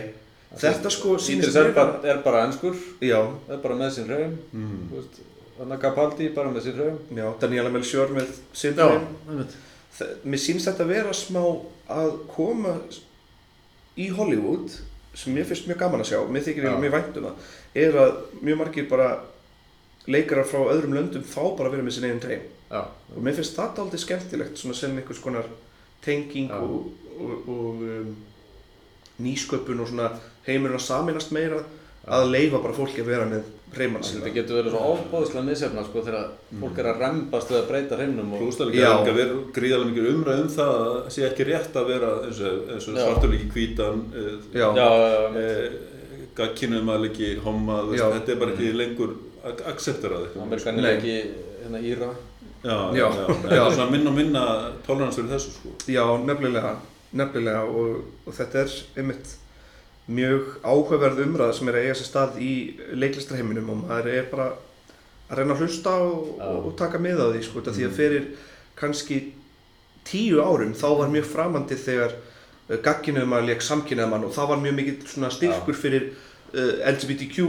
þetta 0.61 0.91
sko 0.93 1.15
er 1.17 1.39
mér 1.39 1.71
bara, 1.77 1.95
er 2.11 2.21
bara 2.25 2.43
ennskur, 2.47 2.75
Já, 3.03 3.19
er 3.49 3.61
bara 3.63 3.79
með 3.79 3.95
sinn 3.97 4.11
hreim 4.11 4.37
Mm. 4.53 4.89
Þannig 5.55 5.77
að 5.77 5.83
Capaldi 5.85 6.29
bara 6.35 6.51
með 6.51 6.65
sinn 6.65 6.79
hreim 6.79 6.97
já, 7.15 7.27
Daniela 7.39 7.71
Melchior 7.71 8.11
með 8.11 8.33
einmitt. 8.65 9.55
Mér 10.27 10.41
sýnst 10.43 10.67
þetta 10.67 10.87
vera 10.89 11.13
smá 11.15 11.41
að 11.95 12.17
koma 12.27 12.75
í 13.95 14.09
Hollywood 14.11 14.73
sem 15.15 15.31
mér 15.35 15.47
finnst 15.47 15.69
mjög 15.69 15.79
gaman 15.79 16.03
að 16.03 16.09
sjá, 16.11 16.19
mér 16.27 16.43
þykir 16.43 16.67
ég 16.67 16.81
mjög 16.81 16.95
vænt 16.97 17.19
um 17.19 17.29
það 17.29 17.85
er 17.85 17.97
að 18.01 18.17
mjög 18.41 18.59
margir 18.59 18.89
bara 18.91 19.07
leikarar 20.11 20.47
frá 20.49 20.59
öðrum 20.73 20.95
löndum 20.97 21.23
fá 21.23 21.41
bara 21.55 21.69
að 21.69 21.77
vera 21.77 21.87
með 21.87 21.99
eigin 22.03 22.23
hreim 22.25 22.43
Já, 22.65 22.81
og 23.15 23.23
mér 23.23 23.37
finnst 23.37 23.55
það 23.55 23.81
aldrei 23.83 24.01
skemmtilegt 24.01 24.59
svona 24.59 24.75
sem 24.77 24.97
einhvers 24.97 25.21
konar 25.23 25.47
tenging 26.03 26.51
Já. 26.51 26.59
og, 26.59 26.91
og, 27.15 27.49
og 27.55 27.83
um, 27.85 28.11
nýsköpun 29.23 29.83
og 29.83 29.91
svona 29.91 30.11
heimurinn 30.47 30.79
að 30.79 30.87
saminast 30.89 31.31
meira 31.35 31.61
að 32.07 32.27
leifa 32.31 32.59
bara 32.61 32.73
fólki 32.77 33.01
að 33.01 33.07
vera 33.09 33.25
með 33.25 33.43
hreimann 33.75 34.03
þetta 34.05 34.31
getur 34.35 34.55
verið 34.59 34.71
svo 34.75 34.81
ofbóðslega 34.93 35.45
misjafna 35.49 35.83
sko 35.87 36.03
þegar 36.05 36.27
fólk 36.61 36.77
er 36.79 36.89
að 36.91 36.99
rembast 37.01 37.49
við 37.51 37.57
að 37.59 37.65
breyta 37.71 37.97
hreimnum 37.99 38.33
og 38.35 38.43
Plústalega 38.43 38.77
er 38.85 38.93
ekki 38.99 39.11
að 39.13 39.17
vera 39.19 39.39
gríðarlega 39.57 39.89
mikið 39.91 40.09
umræð 40.13 40.41
um 40.43 40.51
það 40.53 40.71
að 40.75 40.85
það 40.93 41.09
sé 41.15 41.25
ekki 41.29 41.47
rétt 41.49 41.79
að 41.81 41.89
vera 41.89 42.11
eins 42.27 42.39
og, 42.45 42.61
eins 42.75 42.87
og 42.91 42.95
Já. 42.95 43.01
svartur 43.03 43.33
líki 43.33 43.49
hvítan, 43.55 44.03
Já. 44.53 44.67
Já, 44.79 44.87
já, 45.01 45.09
já, 45.15 45.41
eh, 45.41 45.75
gagkinum 46.35 46.89
að 46.93 47.03
leiki 47.07 47.29
homma, 47.43 47.81
þetta 47.91 48.31
er 48.35 48.39
bara 48.43 48.51
ekki 48.55 48.71
lengur 48.75 49.15
ak- 49.45 49.65
accepterað 49.73 50.25
eitthvað. 50.27 50.45
Amerikanin 50.47 50.81
Nei. 50.83 50.91
leiki 50.93 51.17
hérna 51.65 51.81
Íra 51.91 52.09
Já, 52.65 52.77
já, 52.97 53.05
Já. 53.05 53.25
já, 53.49 53.61
er 53.65 53.71
svona 53.75 53.91
minna 53.91 54.09
og 54.09 54.15
minna 54.15 54.43
tolerans 54.87 55.15
fyrir 55.19 55.29
þessu 55.35 55.51
sko. 55.53 55.69
Já, 55.87 56.01
nefnilega, 56.25 56.75
nefnilega 57.13 57.61
og, 57.69 57.99
og 58.25 58.33
þetta 58.33 58.63
er 58.63 58.71
einmitt 58.97 59.35
mjög 60.07 60.59
áhugaverð 60.61 61.23
umræða 61.25 61.53
sem 61.57 61.69
er 61.71 61.77
að 61.79 61.85
eiga 61.87 61.95
sér 61.97 62.09
stað 62.11 62.35
í 62.43 62.51
leiklistarheiminum 62.93 63.71
og 63.73 63.79
maður 63.87 64.11
er 64.13 64.27
bara 64.29 64.51
að 65.29 65.39
reyna 65.39 65.55
að 65.55 65.63
hlusta 65.65 65.95
og, 66.05 66.27
Já. 66.37 66.45
og, 66.51 66.67
og 66.69 66.75
taka 66.77 67.01
mið 67.01 67.23
á 67.25 67.27
því 67.33 67.41
sko, 67.47 67.63
mm. 67.63 67.73
því 67.79 67.87
að 67.87 67.95
fyrir 67.97 68.27
kannski 68.77 69.17
tíu 70.05 70.43
árum 70.45 70.75
þá 70.77 70.87
var 70.99 71.09
mjög 71.15 71.25
framandi 71.31 71.77
þegar 71.81 72.13
uh, 72.13 72.77
gagginuðum 72.85 73.33
að 73.39 73.49
leik 73.49 73.65
samkynnaðamann 73.65 74.27
og 74.27 74.35
það 74.37 74.51
var 74.53 74.61
mjög 74.61 74.77
mikill 74.77 74.99
svona 75.09 75.31
styrkur 75.33 75.79
fyrir 75.79 76.07
uh, 76.11 76.73
LGBTQ 76.91 77.47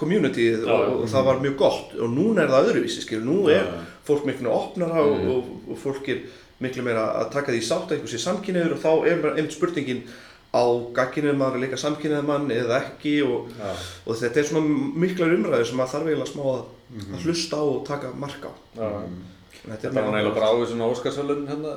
communityð 0.00 0.64
Já, 0.64 0.72
og, 0.72 0.84
já. 0.86 0.94
og 1.02 1.10
það 1.12 1.26
var 1.28 1.42
mjög 1.44 1.56
gott 1.60 1.96
og 2.00 2.14
núna 2.16 2.46
er 2.46 2.54
það 2.54 2.70
öðruvísi, 2.70 3.04
skilur, 3.04 3.26
nú 3.28 3.50
er 3.52 3.68
fólk 4.08 4.24
miklu 4.24 4.46
meira 4.46 4.56
opnara 4.56 5.02
og, 5.04 5.18
Mhm. 5.18 5.30
og, 5.34 5.70
og 5.74 5.78
fólk 5.84 6.08
er 6.08 6.22
miklu 6.60 6.82
meira 6.86 7.04
að 7.20 7.30
taka 7.34 7.52
því 7.52 7.60
sátt 7.66 7.90
að 7.90 7.98
eitthvað 7.98 8.14
sé 8.14 8.22
samkynniður 8.24 8.78
og 8.78 8.80
þá 8.80 8.90
er 9.10 9.28
einmitt 9.34 9.52
spurningin 9.56 10.02
á 10.50 10.62
gagginuðum 10.96 11.38
maður 11.38 11.56
að 11.58 11.62
leika 11.64 11.78
samkynniðum 11.78 12.26
mann 12.26 12.50
eða 12.50 12.80
ekki 12.82 13.12
og, 13.22 13.48
Já, 13.54 13.70
og 14.06 14.16
þetta 14.18 14.40
er 14.42 14.48
svona 14.48 14.90
miklar 15.04 15.34
umræður 15.36 15.66
sem 15.68 15.76
maður 15.78 15.92
þarf 15.94 16.08
eiginlega 16.10 16.32
smá 16.32 16.44
að, 16.54 16.62
Mhm. 16.90 17.14
að 17.14 17.24
hlusta 17.26 17.54
á 17.54 17.64
og 17.70 17.84
taka 17.86 18.08
mark 18.18 18.42
á 18.42 18.52
En 18.80 19.76
Þetta 19.76 19.92
var 19.94 20.02
eiginlega 20.16 20.34
bara 20.34 20.48
ávið 20.50 20.66
svona 20.72 20.88
Óskarsvölun 20.90 21.46
hérna 21.46 21.74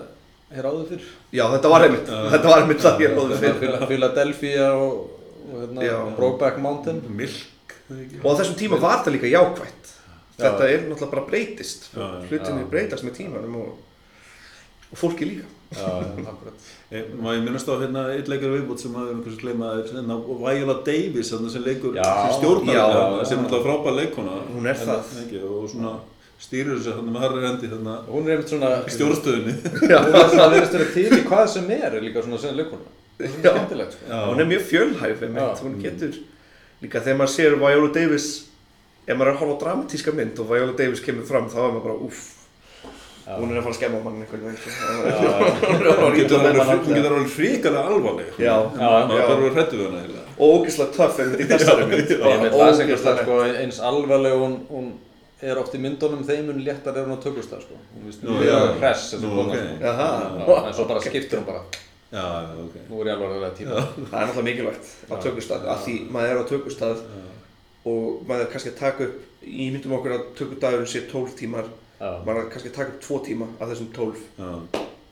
hér 0.55 0.65
áður 0.69 0.87
fyrr 0.89 1.03
Já, 1.33 1.43
þetta 1.53 1.69
var 1.69 1.81
einmitt, 1.85 2.07
Já. 2.07 2.29
þetta 2.33 2.49
var 2.49 2.61
einmitt 2.63 2.81
það 2.81 2.97
ráði 3.13 3.37
fyrir 3.43 3.59
Phila- 3.61 3.87
Philadelphia 3.87 4.67
og, 4.73 5.09
og 5.53 5.59
hérna. 5.61 6.15
Brokeback 6.17 6.57
Mountain 6.57 7.01
Milk? 7.09 7.75
Og 8.23 8.25
á 8.25 8.33
þessum 8.41 8.55
tíma 8.57 8.79
var 8.81 8.97
þetta 9.03 9.11
líka 9.13 9.29
jákvætt 9.29 9.89
Já. 10.39 10.49
Þetta 10.49 10.65
er 10.73 10.79
náttúrulega 10.89 11.11
bara 11.11 11.25
breytist. 11.29 11.89
Hlutinni 12.29 12.63
breytast 12.71 13.03
með 13.05 13.17
tímanum 13.19 13.55
og, 13.55 13.77
og 14.91 14.97
fólki 14.97 15.27
líka 15.29 15.45
Eh, 15.73 17.03
Má 17.17 17.33
ég 17.33 17.43
minnast 17.43 17.67
á 17.69 17.73
hérna 17.81 18.03
eitt 18.13 18.27
leikar 18.29 18.51
viðbútt 18.53 18.81
sem 18.83 18.91
maður 18.93 19.15
einhvers 19.15 19.37
gleyma 19.41 19.69
er 19.79 19.87
hérna 19.89 20.17
Viola 20.21 20.75
Davis 20.85 21.31
sem 21.33 21.63
leikur 21.65 21.95
Já, 21.97 22.03
sem 22.05 22.35
stjórnar 22.39 22.75
já. 22.75 23.25
sem 23.25 23.39
er 23.39 23.45
alltaf 23.47 23.63
frábær 23.65 23.95
leikona 23.97 24.35
Hún 24.53 24.67
er 24.69 24.77
það. 24.77 25.13
ekki, 25.23 25.41
og 25.47 25.69
svona 25.71 25.93
stýrir 26.43 26.77
þessu 26.77 26.93
hérna 26.97 27.15
með 27.15 27.25
harri 27.25 27.45
hendi 27.47 27.71
hérna 27.71 27.95
Hún 28.09 28.27
er 28.27 28.35
einmitt 28.35 28.53
svona 28.53 28.71
stjórnstöðinni 28.87 29.55
Hún 29.81 30.19
er 30.19 30.29
svona 30.29 30.45
að 30.49 30.55
vera 30.59 30.91
til 30.93 31.07
í 31.17 31.23
hvað 31.31 31.47
sem 31.55 31.73
er 31.79 31.97
líka 32.03 32.25
svona 32.25 32.41
sem 32.43 32.55
leikona 32.59 32.93
Það 33.17 33.27
er 33.29 33.33
skemmtilegt 33.39 33.93
sko. 33.97 34.21
Hún 34.29 34.41
er 34.41 34.47
mjög 34.49 34.63
fjölhæf 34.69 35.25
hún 35.63 35.75
getur 35.81 36.15
líka 36.83 36.99
þegar 37.05 37.19
maður 37.21 37.33
sér 37.37 37.57
Viola 37.61 37.91
Davis 37.95 38.29
ef 39.07 39.17
maður 39.17 39.29
er 39.29 39.33
að 39.33 39.41
horfa 39.41 39.53
á 39.57 39.61
dramatíska 39.63 40.13
mynd 40.17 40.39
og 40.43 40.49
Viola 40.49 40.73
Davis 40.77 41.01
kemur 41.03 41.27
fram 41.27 41.49
þá 41.51 41.59
er 41.61 41.71
maður 41.75 41.85
bara 41.87 41.99
uff. 42.07 42.23
Hún 43.23 43.51
er 43.53 43.59
að 43.59 43.63
fara 43.63 43.71
að 43.73 43.77
skemma 43.77 43.99
mann 44.03 44.17
einhvern 44.23 44.43
veginn 44.47 44.59
Já, 45.23 45.31
Hún 45.63 45.83
er 45.83 45.93
Hún 46.03 46.17
getur 46.17 46.39
alveg 46.43 47.13
hún 47.13 47.29
hrikalega 47.37 47.83
alvarleg. 47.93 48.33
Maður 48.39 49.15
já. 49.15 49.27
bara 49.29 49.53
hrættu 49.55 49.79
við 49.79 49.85
hana 49.87 50.25
og 50.33 50.53
ógeðslega 50.57 50.95
töff 50.97 51.21
einmitt 51.23 51.43
í 51.43 51.47
þessari 51.53 51.87
mynd 51.91 52.11
það 52.11 52.45
Ógeðslega 52.57 53.15
sko, 53.21 53.39
eins 53.61 53.79
alvarleg 53.91 54.35
hún, 54.41 54.57
hún 54.73 54.91
er 55.43 55.59
oft 55.59 55.75
í 55.75 55.81
myndunum 55.83 56.23
þeim 56.27 56.49
mun 56.49 56.61
léttar 56.65 56.97
er 56.99 57.07
hún 57.07 57.19
á 57.19 57.23
tökustaf 57.23 57.63
sko. 57.63 57.79
Hún 57.95 58.07
vist 58.09 58.23
Nú, 58.23 58.37
mjög 58.39 58.49
já. 58.49 58.59
hress 58.81 59.09
sko. 59.13 60.59
En 60.63 60.73
svo 60.73 60.87
bara 60.89 61.03
skiptir 61.03 61.39
hún 61.41 61.47
bara. 61.47 61.63
Nú 62.13 63.01
er 63.01 63.07
ég 63.09 63.13
alvarlega 63.15 63.53
tíma 63.57 63.79
Það 63.79 64.17
er 64.19 64.27
náttúrulega 64.27 64.47
mikilvægt 64.49 64.89
á 65.09 65.15
tökustað 65.23 65.63
af 65.73 65.79
því 65.85 65.95
maður 66.13 66.33
er 66.33 66.41
á 66.43 66.45
tökustað 66.51 66.99
og 67.89 68.27
maður 68.27 68.43
er 68.45 68.51
kannski 68.53 68.71
að 68.73 68.79
taka 68.79 69.07
upp 69.07 69.39
í 69.43 69.69
myndum 69.73 69.95
okkur 69.97 70.13
að 70.15 70.27
tökudagurinn 70.37 70.91
sé 70.91 71.01
12 71.09 71.33
tímar 71.39 71.65
maður 72.25 72.41
er 72.41 72.49
kannski 72.53 72.71
að 72.71 72.79
taka 72.79 72.95
upp 72.95 73.05
2 73.07 73.19
tíma 73.27 73.47
af 73.59 73.69
þessum 73.71 73.89
12 73.95 74.23
Já, 74.39 74.49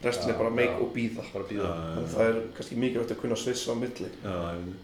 restin 0.01 0.33
er 0.33 0.37
bara 0.39 0.49
make 0.49 0.73
já. 0.73 0.81
og 0.81 0.93
býða 0.95 1.25
það 2.11 2.21
er 2.25 2.37
kannski 2.57 2.77
mikilvægt 2.83 3.15
að 3.15 3.21
kunna 3.21 3.37
svissa 3.37 3.71
á 3.71 3.75
milli. 3.77 4.09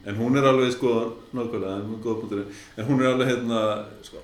En 0.07 0.19
hún 0.21 0.37
er 0.37 0.49
alveg 0.51 0.73
sko, 0.75 0.93
nákvæmlega, 1.33 1.77
en 2.77 2.89
hún 2.89 3.01
er 3.01 3.07
er 3.07 3.13
alveg 3.13 3.31
hérna 3.31 3.61
sko, 4.05 4.23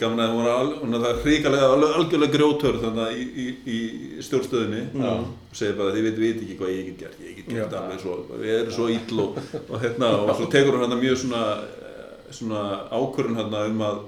gaman 0.00 0.20
að 0.20 0.34
hún 0.82 0.98
hrikalega 1.24 1.72
alveg 1.72 1.96
algjörlega 2.00 2.34
grjótörð 2.36 2.84
þannig 2.84 3.20
í, 3.22 3.26
í, 3.44 3.48
í 3.76 4.22
stjórnstöðinni. 4.26 4.82
Og 5.00 5.56
segir 5.56 5.78
bara 5.78 5.94
þið 5.94 6.08
veit, 6.08 6.22
veit 6.24 6.42
ekki 6.44 6.58
hvað 6.58 6.74
ég 6.74 6.88
get 6.90 7.04
gert 7.04 7.20
ég 7.24 7.36
get 7.38 7.52
gert 7.54 7.76
alveg 7.80 8.02
svo, 8.02 8.18
ég 8.44 8.64
er 8.64 8.72
svo 8.74 8.90
ill 8.92 9.22
og, 9.24 9.38
og 9.68 9.76
hérna, 9.80 10.16
og 10.26 10.34
svo 10.36 10.50
tekur 10.52 10.76
hún 10.76 10.84
hérna 10.84 11.00
mjög 11.00 11.22
svona 11.24 11.44
svona 12.30 12.86
ákvörðun 12.94 13.38
hérna 13.40 13.66
um 13.70 13.80
að 13.82 14.02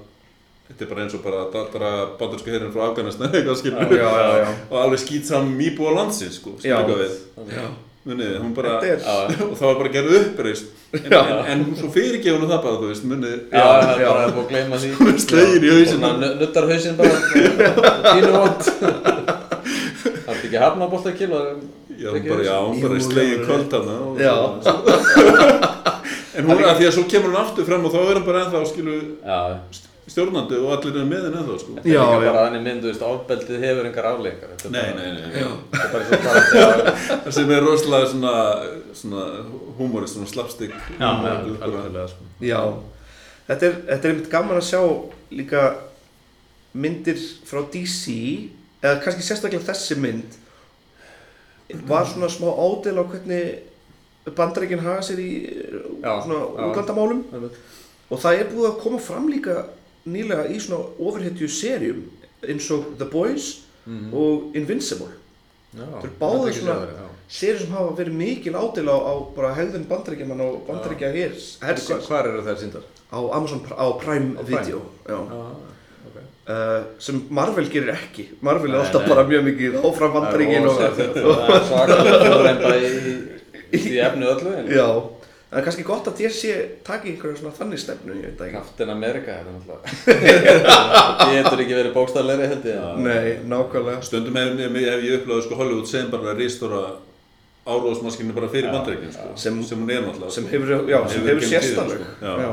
þetta 0.73 0.83
er 0.85 0.89
bara 0.91 1.05
eins 1.05 1.15
og 1.15 1.23
bara 1.23 1.45
að 1.45 1.71
dra 1.77 1.91
bandarsku 2.19 2.49
herrin 2.53 2.73
frá 2.73 2.83
Afganistan 2.89 3.29
eitthvað 3.37 3.57
skilur 3.61 3.93
já, 3.95 4.09
já, 4.09 4.35
já. 4.43 4.51
og 4.71 4.77
alveg 4.83 4.99
skýt 5.05 5.29
saman 5.29 5.57
íbúa 5.69 5.93
landsins 5.95 6.39
sko, 6.41 6.57
eitthvað 6.59 7.03
við. 7.05 7.17
Já. 7.53 7.65
munið, 8.03 8.31
hún 8.43 8.51
bara 8.57 8.71
er- 8.83 8.99
og 9.47 9.53
það 9.55 9.67
var 9.69 9.77
bara 9.79 9.91
gerð 9.93 10.15
uppreist 10.17 10.65
en, 10.97 11.13
en, 11.13 11.37
en 11.53 11.61
svo 11.79 11.87
fyrirgefur 11.93 12.41
hún 12.43 12.49
það 12.51 12.63
bara, 12.65 12.79
þú 12.81 12.89
veist, 12.89 13.05
munið 13.07 13.37
Já, 13.53 13.63
það 13.63 13.93
er 13.93 14.03
bara 14.09 14.25
að 14.27 14.49
gleyma 14.49 14.79
því. 14.81 14.89
Hún 14.99 15.13
er 15.13 15.21
slegin 15.23 15.63
í 15.63 15.71
hausinn. 15.71 16.03
Nuttar 16.41 16.67
hausinn 16.69 16.97
bara. 16.99 17.15
Pínu 18.09 18.33
vond 18.33 18.61
Það 20.23 20.33
er 20.33 20.43
ekki 20.43 20.59
hafna 20.61 20.89
bólt 20.91 21.07
að 21.09 21.15
kila 21.21 21.39
já, 22.03 22.09
hún 22.11 22.27
bara, 22.27 22.43
já, 22.43 22.55
hún 22.67 22.81
bara 22.83 22.97
Jú, 22.99 23.05
slegin 23.07 23.39
já, 23.39 23.45
kvöld 23.47 23.73
hana 23.77 23.95
og- 24.03 24.19
Já. 24.19 24.35
en 26.37 26.47
hún 26.49 26.59
er 26.59 26.67
að 26.73 26.77
því 26.81 26.87
að 26.89 26.93
svo 26.97 27.03
kemur 27.11 27.29
hún 27.31 27.39
aftur 27.43 27.67
fram 27.67 27.85
og 27.87 27.93
þá 27.93 27.99
er 28.03 28.13
hann 28.19 28.25
bara 28.27 28.43
ennþá 28.45 28.61
skilu 28.71 28.95
Já, 29.23 29.39
stjórnandi 30.11 30.57
og 30.59 30.71
allir 30.75 30.97
er 30.99 31.05
með 31.07 31.21
henni 31.27 31.39
ennþá 31.39 31.55
sko. 31.61 31.75
þetta 31.77 31.87
er 31.87 31.93
Já, 31.93 32.03
líka 32.03 32.23
já. 32.25 32.31
bara 32.33 32.41
þannig 32.47 32.63
mynd, 32.67 32.81
þú 32.83 32.89
veist, 32.89 33.03
ofbeldið 33.07 33.61
hefur 33.63 33.87
engar 33.89 34.07
afleikar 34.09 34.49
Þetta 34.53 34.67
er 34.67 34.73
nei, 34.73 34.81
bara- 34.83 34.97
nei, 34.99 35.11
nei, 35.13 35.29
er 35.33 35.43
það 37.23 37.31
sem 37.37 37.53
er 37.55 37.63
rosalega 37.63 38.09
svona, 38.11 38.33
svona 38.99 39.23
humorist, 39.79 40.17
svona 40.17 40.27
slapstick 40.33 40.75
Já, 40.99 41.09
alveg 41.63 41.97
sko. 42.11 42.27
Já, 42.43 42.59
þetta 43.47 43.69
er, 43.69 43.77
þetta 43.89 44.07
er 44.07 44.13
einmitt 44.13 44.31
gaman 44.33 44.59
að 44.59 44.67
sjá 44.69 44.81
líka 45.33 45.63
myndir 46.73 47.19
frá 47.47 47.61
DC 47.73 48.15
eða 48.83 48.99
kannski 49.03 49.23
sérstaklega 49.23 49.67
þessi 49.71 49.95
mynd 50.03 50.39
var 51.87 52.05
svona 52.09 52.27
smá 52.29 52.49
ádel 52.51 52.99
á 52.99 53.03
hvernig 53.07 54.33
bandaríkinn 54.35 54.83
haga 54.83 55.01
sér 55.05 55.19
í 55.23 55.29
Já, 56.03 56.11
svona 56.25 56.41
útlandamálum 56.69 57.23
og 58.13 58.19
það 58.21 58.41
er 58.43 58.51
búið 58.51 58.67
að 58.69 58.81
koma 58.83 58.99
fram 59.01 59.29
líka 59.31 59.55
nýlega 60.07 60.47
í 60.51 60.59
svona 60.59 60.83
ofurhetju 60.99 61.47
serjum 61.47 62.03
eins 62.43 62.69
og 62.71 62.97
The 62.97 63.05
Boys 63.05 63.59
Mhm. 63.85 64.13
og 64.13 64.55
Invincible 64.55 65.11
Þetta 65.75 66.05
eru 66.05 66.45
er 66.45 66.51
ekki 66.51 66.59
svona- 66.61 67.09
serjur 67.29 67.59
sem 67.59 67.71
hafa 67.71 67.95
verið 67.97 68.13
mikil 68.13 68.53
ádel 68.53 68.87
á, 68.87 68.95
á 68.95 69.13
bara 69.35 69.55
hegðun 69.55 69.87
bandaríkjaman 69.89 70.39
og 70.41 70.67
Hva- 70.67 70.75
hersins 71.61 72.07
Hvar 72.07 72.27
eru 72.27 72.41
þær 72.43 72.57
síndar? 72.61 72.83
á 73.11 73.17
Amazon, 73.33 73.59
á 73.71 73.85
Prime 73.99 74.35
Á? 74.39 74.43
Video 74.45 74.81
já. 75.07 75.13
Já, 75.13 75.17
ok 76.07 76.17
uh, 76.47 76.83
sem 76.99 77.23
Marvel 77.29 77.65
gerir 77.69 77.89
ekki 77.93 78.27
Marvel 78.41 78.71
er 78.73 78.79
alltaf 78.85 79.07
bara 79.07 79.23
mjög 79.27 79.43
mikið 79.49 79.81
áfram 79.83 80.13
bandaríkin 80.13 80.67
og, 80.67 80.77
Það 80.77 80.99
er 80.99 81.63
svakalega 81.67 82.19
fórreimba 82.23 82.75
í, 82.77 82.83
í 83.73 83.77
því 83.77 83.97
efnu 84.07 84.25
öllu 84.31 84.51
já, 84.69 84.87
það 85.53 85.59
er 85.61 85.65
kannski 85.67 85.83
gott 85.85 86.07
að 86.09 86.17
þér 86.19 86.33
sé 86.33 86.53
taki 86.87 87.11
einhverja 87.13 87.37
svona 87.43 87.53
þannig 87.59 87.79
stefnu 87.83 88.15
ég 88.17 88.25
veit 88.25 88.37
það 88.41 88.47
ekki. 88.49 88.57
Captain 88.57 88.89
America 88.93 89.35
er 89.37 89.45
náttúrulega. 89.53 89.85
Það 91.23 91.33
getur 91.37 91.63
ekki 91.63 91.77
verið 91.77 91.93
bókstafleiri 91.95 92.47
held 92.51 92.65
ég. 92.71 92.77
Nei, 93.05 93.27
nákvæmlega. 93.53 94.01
Stundum 94.09 94.39
hef, 94.41 94.53
hef, 94.63 94.77
hef 94.89 95.05
ég 95.07 95.17
uppláðið 95.21 95.45
sko 95.47 95.59
Hollywood 95.61 95.89
sem 95.93 96.09
bara 96.13 96.33
ristóra 96.37 96.81
áróðsmaskinu 97.63 98.33
bara 98.35 98.49
fyrir 98.51 98.67
Já, 98.67 98.73
bandaríkin 98.75 99.13
sko, 99.15 99.29
Sem- 99.39 99.61
sem, 99.63 99.79
hún 99.79 99.91
er 99.93 100.01
náttúrulega 100.03 100.33
sem 100.35 100.43
sko. 100.43 100.51
hefur, 100.57 100.89
já, 100.91 100.97
sem 101.07 101.21
Hefur 101.21 101.29
hefur 101.29 101.39
gegnum 101.39 101.53
sérst 101.53 101.69
tíðina, 101.69 101.83
alveg. 101.85 102.01
Sko. 102.17 102.33
Já. 102.41 102.51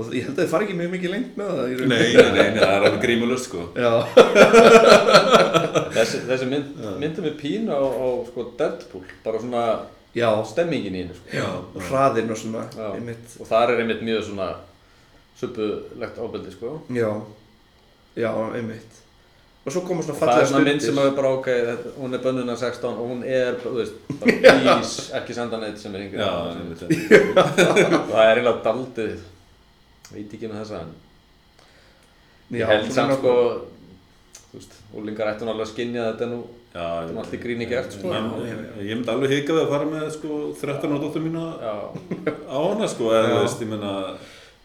og 0.00 0.10
ég 0.14 0.26
held 0.26 0.34
að 0.36 0.42
þið 0.44 0.50
fari 0.52 0.66
ekki 0.66 0.76
mjög 0.78 0.90
mikið 0.94 1.10
lengt 1.14 1.38
með 1.40 1.48
það 1.56 1.70
í 1.72 1.78
raun. 1.78 1.88
nei, 1.88 2.02
nei, 2.04 2.10
nei, 2.20 2.44
nei, 2.50 2.60
það 2.60 2.74
er 2.74 2.84
alveg 2.90 3.00
grímulust 3.06 3.48
sko. 3.48 3.62
Já, 3.80 3.92
Þessi, 5.96 6.20
þessi 6.28 6.46
mynd, 6.50 6.68
myndi 7.00 7.24
með 7.24 7.34
pínu 7.40 7.72
á, 7.74 7.80
á 7.82 8.06
sko, 8.28 8.44
Deadpool 8.60 9.08
bara 9.24 9.40
svona 9.42 9.64
já, 10.14 10.28
stemmingin 10.46 10.96
í 10.96 11.02
henni 11.04 11.14
sko. 11.16 11.34
já, 11.34 11.46
og 11.74 11.82
hraðinn 11.90 12.32
og 12.32 12.38
svona 12.38 12.64
einmitt, 12.94 13.36
og 13.40 13.48
þar 13.50 13.74
er 13.74 13.82
einmitt 13.84 14.02
mjög 14.06 14.24
svona 14.30 14.48
suppulegt 15.40 16.18
ábeldi 16.18 16.54
sko. 16.54 16.80
já, 16.94 17.10
já, 18.16 18.32
einmitt. 18.54 18.96
Og 19.60 19.72
svo 19.74 19.82
koma 19.84 20.02
svona 20.02 20.16
og 20.16 20.20
það 20.22 20.28
er 20.28 20.32
fallega 20.32 20.48
svona 20.50 20.64
mynd 20.70 20.82
sem 20.82 20.94
stundir 20.94 21.10
er 21.10 21.16
bara 21.18 21.32
ok 21.36 21.48
þetta, 21.50 21.90
hún 22.00 22.16
er 22.16 22.22
bönnuna 22.24 22.56
16 22.56 22.88
og 22.90 23.10
hún 23.12 23.20
er 23.28 23.58
þú 23.60 23.74
veist, 23.76 23.98
bara 24.22 24.36
please 24.62 25.10
ekki 25.20 25.36
senda 25.36 25.60
neitt 25.60 25.78
sem 25.82 25.94
er 25.94 26.06
yngri 26.06 26.22
já, 26.22 26.30
en 26.48 26.62
einmitt, 26.62 26.80
16. 26.80 27.36
og 27.36 28.08
það 28.14 28.24
er 28.24 28.32
eiginlega 28.32 28.64
daldið. 28.64 29.20
Veit 30.10 30.32
ekki 30.34 30.48
með 30.48 30.62
þessa 30.64 30.82
en 30.86 30.96
Já, 32.50 32.64
ég 32.64 32.70
held 32.72 32.88
samt 32.90 33.14
sko 33.20 33.34
þú 34.50 34.56
veist, 34.58 34.72
úlingar 34.96 35.28
ættu 35.30 35.46
náttúrulega 35.46 35.68
að 35.68 35.70
skynja 35.70 36.00
að 36.02 36.08
þetta 36.08 36.24
er 36.26 36.32
nú 36.32 36.40
Já, 36.70 36.84
er 37.02 37.16
allt 37.18 37.32
í 37.34 37.38
gríni 37.42 37.66
gert, 37.66 37.90
sko. 37.96 38.12
Já, 38.14 38.20
já, 38.46 38.54
já. 38.54 38.82
Ég 38.86 38.94
myndi 38.94 39.10
alveg 39.10 39.32
hika 39.34 39.56
við 39.56 39.62
að 39.64 39.72
fara 39.72 39.86
með 39.90 40.04
sko 40.14 40.36
13 40.60 40.92
ára 40.92 41.00
dóttur 41.02 41.24
mína 41.24 41.46
á 41.58 42.58
hana 42.62 42.86
sko, 42.92 43.08
eða 43.10 43.24
Já. 43.26 43.32
þú 43.34 43.40
veist, 43.42 43.64
ég 43.64 43.72
meina 43.72 43.94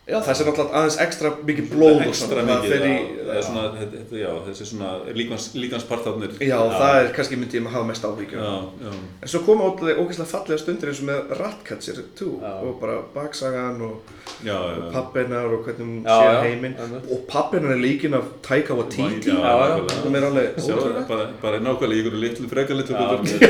Já, 0.06 0.20
þessi 0.22 0.44
er 0.44 0.48
náttúrulega 0.52 0.78
aðeins 0.78 0.96
ekstra 1.02 1.30
mikið 1.50 1.70
blóð 1.72 2.04
og 2.06 2.12
svona, 2.14 2.44
það 2.46 2.66
fer 2.70 2.84
í, 2.86 2.90
já, 2.94 3.24
það 3.26 3.38
er 3.40 3.46
svona, 3.48 3.62
þetta, 3.80 4.18
já, 4.20 4.28
þessi 4.46 4.66
svona 4.70 4.90
líkans, 5.18 5.46
líkanspartarnir. 5.58 6.36
Já, 6.46 6.58
það 6.76 6.98
er 7.00 7.08
kannski 7.16 7.40
myndi 7.42 7.58
ég 7.58 7.64
maður 7.66 7.78
hafa 7.80 7.88
mest 7.90 8.06
áhyggjum 8.06 8.44
Já, 8.46 8.52
já, 8.86 8.92
En 9.26 9.32
svo 9.34 9.42
koma 9.48 9.66
ótrúlega 9.72 10.04
ógeðslega 10.04 10.30
fallega 10.30 10.62
stundir 10.62 10.92
eins 10.92 11.02
og 11.02 11.08
með 11.10 11.34
Ratcatcher 11.40 11.98
2 12.22 12.28
Já. 12.44 12.52
og 12.68 12.76
bara 12.84 13.00
baksagan 13.16 13.82
og 13.82 14.12
já, 14.46 14.54
já, 14.54 14.84
pappinar 14.94 15.50
og 15.50 15.66
hvernig 15.66 15.90
hún 15.90 16.06
Já, 16.06 16.20
sér 16.22 16.30
já, 16.30 16.44
heiminn. 16.46 16.78
og 17.02 17.26
pappinar 17.34 17.74
er 17.74 17.82
líkin 17.82 18.14
af 18.20 18.30
Taika 18.46 18.78
Waititi. 18.78 19.34
Já, 19.34 19.42
já, 19.42 19.90
sem 20.04 20.20
er 20.22 20.30
alveg 20.30 20.62
ótrúlega 20.62 21.06
bara, 21.10 21.26
bara 21.42 21.64
nákvæmlega 21.66 21.98
í 21.98 22.06
ykkur 22.06 22.20
litlu, 22.22 22.52
frekar 22.54 22.78
litlu 22.78 22.94
já, 22.94 23.10
hlutverki. 23.10 23.50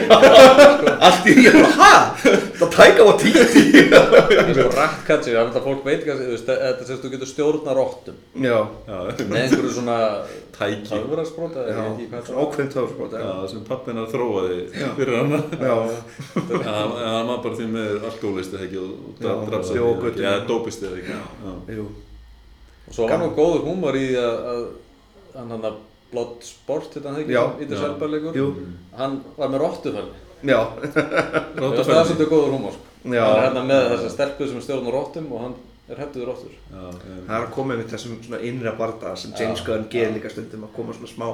Allt 1.09 1.27
í 1.27 1.35
ég 1.43 1.59
bara, 1.59 1.75
hæ? 1.83 1.93
Það 2.63 2.73
Taika 2.79 3.11
Waititi 3.11 3.43
það 6.45 6.55
er 6.55 6.63
að 6.65 6.71
þetta 6.75 6.87
sést 6.89 7.03
þú 7.05 7.09
getur 7.13 7.29
stjórna 7.31 7.73
rottum. 7.77 8.17
Já, 8.45 8.57
með 8.89 9.37
einhverju 9.41 9.71
svona 9.75 9.97
tæki. 10.55 10.89
töfraspróta 10.89 11.65
já, 11.67 11.79
ákveðin 12.31 12.71
töfrskot 12.75 13.15
Já, 13.19 13.29
sem 13.51 13.63
pappinar 13.67 14.07
þróaði 14.13 14.59
fyrir 14.97 15.17
hana 15.19 15.39
Já, 15.59 15.75
hann 16.65 16.93
hann 16.95 17.27
var 17.31 17.41
bara 17.43 17.55
því 17.59 17.67
með 17.73 18.05
alkoholisti 18.11 18.61
ekki 18.67 18.79
og 18.83 19.19
drafsætti 19.21 19.79
já, 19.81 19.85
göttu. 20.05 20.23
Já, 20.25 20.33
dópisti 20.47 20.89
eða 20.89 21.01
ekki 21.01 21.75
jú. 21.79 21.87
Og 22.85 22.93
svo 22.99 23.07
var 23.09 23.19
nú 23.23 23.31
góður 23.35 23.63
húmor 23.65 23.97
í 23.97 24.07
að, 24.19 24.65
hann 25.35 25.51
hann 25.55 25.69
að 25.71 25.81
Blood 26.11 26.35
Sport 26.45 26.93
þetta 26.95 27.11
hann 27.11 27.23
ekki, 27.23 27.33
Já. 27.33 27.43
í 27.59 27.65
þessu 27.67 27.81
Já. 27.81 27.89
elbarleikur 27.91 28.35
Jú, 28.37 28.49
hann 28.95 29.17
var 29.35 29.49
með 29.51 29.63
rottufælni 29.65 30.21
já, 30.45 30.59
það 30.93 31.79
er 31.79 32.05
svolítið 32.05 32.27
góður 32.29 32.51
húmor. 32.53 32.75
Sko. 32.75 33.13
já. 33.15 33.23
Hann 33.25 33.39
er 33.39 33.45
hérna 33.47 33.63
með 33.65 33.85
þessa 33.95 34.11
stelpu 34.13 34.47
sem 34.51 34.61
stjórnar 34.61 34.93
rottum 34.93 35.31
og 35.33 35.41
hann 35.41 35.55
er 35.93 35.99
heftuður 36.01 36.27
rottur 36.31 36.53
Já, 36.55 36.81
já. 36.81 37.19
Það 37.27 37.35
er 37.35 37.43
að 37.45 37.51
koma 37.57 37.75
með 37.77 37.91
þessum 37.93 38.15
svona 38.25 38.39
innra 38.49 38.71
barda 38.79 39.13
sem 39.21 39.35
James 39.37 39.61
Já. 39.61 39.65
Gunn 39.69 39.85
gerir 39.93 40.15
líka 40.17 40.29
stundum 40.33 40.65
að 40.67 40.75
koma 40.79 40.91
svona 40.97 41.11
smá 41.13 41.27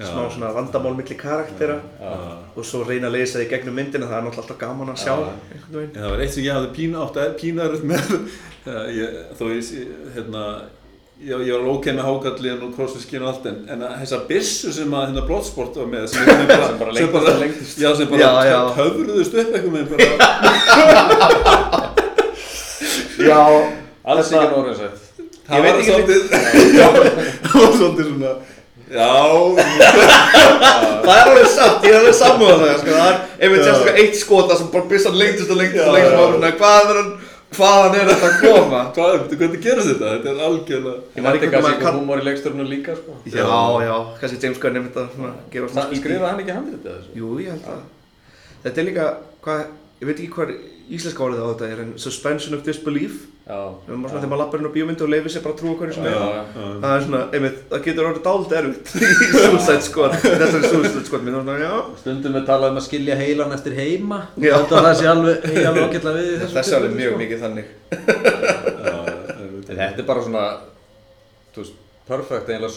smá 0.00 0.22
svona 0.32 0.48
vandamál 0.56 0.94
milli 0.96 1.16
karaktera 1.20 1.76
Já. 2.00 2.12
og 2.56 2.64
svo 2.64 2.78
reyna 2.88 3.10
að 3.10 3.16
leysa 3.18 3.36
það 3.38 3.44
í 3.44 3.50
gegnum 3.50 3.74
myndina 3.76 4.06
það 4.08 4.16
er 4.16 4.22
náttúrulega 4.24 4.44
alltaf 4.46 4.60
gaman 4.62 4.92
að 4.94 5.00
sjá 5.02 5.12
Já. 5.12 5.28
einhvern 5.52 5.74
veginn 5.76 5.90
En 5.96 6.02
það 6.04 6.10
var 6.14 6.20
eitt 6.24 6.34
sem 6.36 6.44
ég 6.46 6.54
hafði 6.56 6.70
pína 6.78 6.96
átt 7.04 7.16
að 7.20 7.34
pína 7.42 7.60
erut 7.68 7.84
með 7.90 8.04
ég, 8.96 9.08
þó 9.36 9.44
ég, 9.50 9.60
hérna 10.14 10.44
ég, 11.20 11.36
ég 11.44 11.52
var 11.52 11.68
ok 11.74 11.86
með 11.92 12.04
hákallin 12.08 12.64
og 12.64 12.72
crossfiskin 12.78 13.26
og 13.26 13.28
allt 13.34 13.50
en, 13.50 13.58
en 13.74 13.84
þessa 14.00 14.18
byssu 14.30 14.72
sem 14.72 14.96
að 14.96 15.04
hérna 15.10 15.26
Bloodsport 15.28 15.76
var 15.82 15.88
með 15.92 16.04
sem, 16.14 16.24
sem 16.30 16.46
bara, 16.48 16.96
Sem 16.96 17.12
bara 17.12 17.36
lengdist 17.36 17.36
og 17.36 17.40
lengdist. 17.44 17.76
já, 17.84 17.90
sem 18.00 18.08
bara 18.14 18.62
töfruðust 18.78 19.36
upp 19.36 19.52
eitthvað 19.52 19.74
með 19.76 19.84
bara, 19.92 20.04
Já, 23.20 23.36
alls 24.14 24.32
ekki 24.36 24.74
sætt 24.80 24.96
það 25.50 25.62
veit 25.64 25.72
var 25.72 25.80
ekki- 25.80 25.90
svolítið 25.90 26.20
það 26.80 27.60
var 27.60 27.72
svolítið 27.80 28.06
svona 28.10 28.32
já, 28.90 29.10
það 31.04 31.16
er 31.16 31.28
alveg 31.30 31.48
satt, 31.54 31.84
ég 31.86 31.92
er 31.94 31.98
alveg 32.00 32.16
sammála 32.18 32.56
það 32.62 32.78
sko. 32.80 32.94
það 32.94 33.10
er 33.10 33.18
einmitt 33.46 33.64
sérstaklega 33.66 34.04
eitt 34.04 34.16
skota 34.20 34.56
sem 34.58 34.70
bara 34.72 34.88
byssan 34.90 35.18
lengtist 35.20 35.52
og 35.54 35.60
lengtist 35.60 35.84
og 35.86 35.94
lengtist 35.96 36.16
og 36.22 36.32
svona, 36.34 36.50
hvaðan 36.60 36.90
er 36.94 37.00
hann 37.02 37.12
hvaðan 37.50 37.96
er 37.98 38.04
þetta 38.12 38.26
að 38.30 38.34
koma? 38.44 38.80
Hvað, 38.94 39.14
hvernig 39.34 39.62
gerast 39.64 39.88
þetta? 39.90 40.10
Þetta 40.12 40.28
er 40.30 40.42
algjörlega 40.46 40.92
Ég 41.16 41.24
var 41.24 41.38
þetta 41.38 41.38
ekki 41.38 41.46
er 41.46 41.48
um 41.48 41.54
kannski 41.54 41.60
að 41.60 41.72
einhver 41.72 41.86
kalla 41.86 41.96
húmor 42.00 42.20
í 42.20 42.26
leikstörnum 42.28 42.68
líka 42.70 42.94
sko. 42.98 43.16
Já, 43.26 43.46
já, 43.86 43.94
kannski 44.20 44.38
James 44.44 44.60
Gunn 44.62 44.78
einmitt 44.78 44.98
að 45.02 45.08
svona 45.16 45.32
gefa 45.54 45.70
svona 45.72 45.86
í- 45.90 45.98
skrifaði 45.98 46.28
hann 46.30 46.42
ekki 46.44 46.54
handritið 46.54 46.92
þessu? 46.92 47.10
Jú, 47.18 47.30
ég 47.42 47.50
held 47.56 47.66
að 47.74 47.80
Þetta 48.60 48.80
er 48.84 48.86
líka, 48.90 49.06
hvað, 49.42 49.64
ég 49.98 50.10
veit 50.12 50.18
ekki 50.22 50.30
hvað 50.36 50.52
íslenska 51.00 51.26
orðið 51.26 51.42
á 51.42 51.48
þetta 51.50 51.70
er 51.74 51.82
en 51.86 51.92
suspension 52.06 52.54
of 52.58 52.62
disbelief 52.70 53.18
já, 53.50 53.58
Það 53.86 53.90
er 53.90 53.98
maður 54.00 54.10
svona 54.10 54.20
þegar 54.20 54.30
maður 54.30 54.40
lappar 54.42 54.60
inn 54.62 54.68
á 54.70 54.74
bíómyndu 54.76 55.04
og 55.06 55.10
leifir 55.14 55.32
sér 55.34 55.42
bara 55.46 55.54
að 55.54 55.60
trúa 55.60 55.74
hverju 55.80 55.94
sem 55.96 56.04
er. 56.06 56.12
já. 56.14 56.42
Það 56.84 56.94
er 56.96 57.04
svona, 57.06 57.20
einmitt, 57.38 57.58
það 57.72 57.84
getur 57.86 58.08
orðið 58.10 58.24
dálit 58.28 58.54
erfitt 58.60 58.86
í 59.00 59.30
Suicide 59.34 59.84
Squad 59.88 60.16
Þessari 60.24 60.70
Suicide 60.70 61.04
Squad 61.08 61.24
minn, 61.26 61.38
þannig 61.40 61.54
að 61.56 61.64
já. 61.66 61.72
Stundum 62.04 62.36
við 62.38 62.44
talað 62.50 62.74
um 62.74 62.80
að 62.82 62.86
skilja 62.86 63.16
heilan 63.20 63.56
eftir 63.58 63.76
heima. 63.80 64.20
Já. 64.38 64.54
þetta 64.60 64.84
það 64.86 64.98
sé 65.00 65.10
alveg, 65.14 65.48
ég 65.56 65.70
alveg 65.72 65.88
ágætlega 65.88 66.16
við 66.20 66.30
í 66.30 66.38
þessu 66.44 66.58
Þessi 66.60 66.74
er 66.74 66.78
alveg 66.80 66.94
mjög 67.00 67.18
mikið 67.24 67.42
þannig. 67.46 67.66
Þetta 69.70 69.88
er 70.02 70.06
bara 70.08 70.22
svona 70.26 70.44
þú 71.54 71.62
veist, 71.64 71.74
perfect 72.10 72.50
eiginlega 72.50 72.74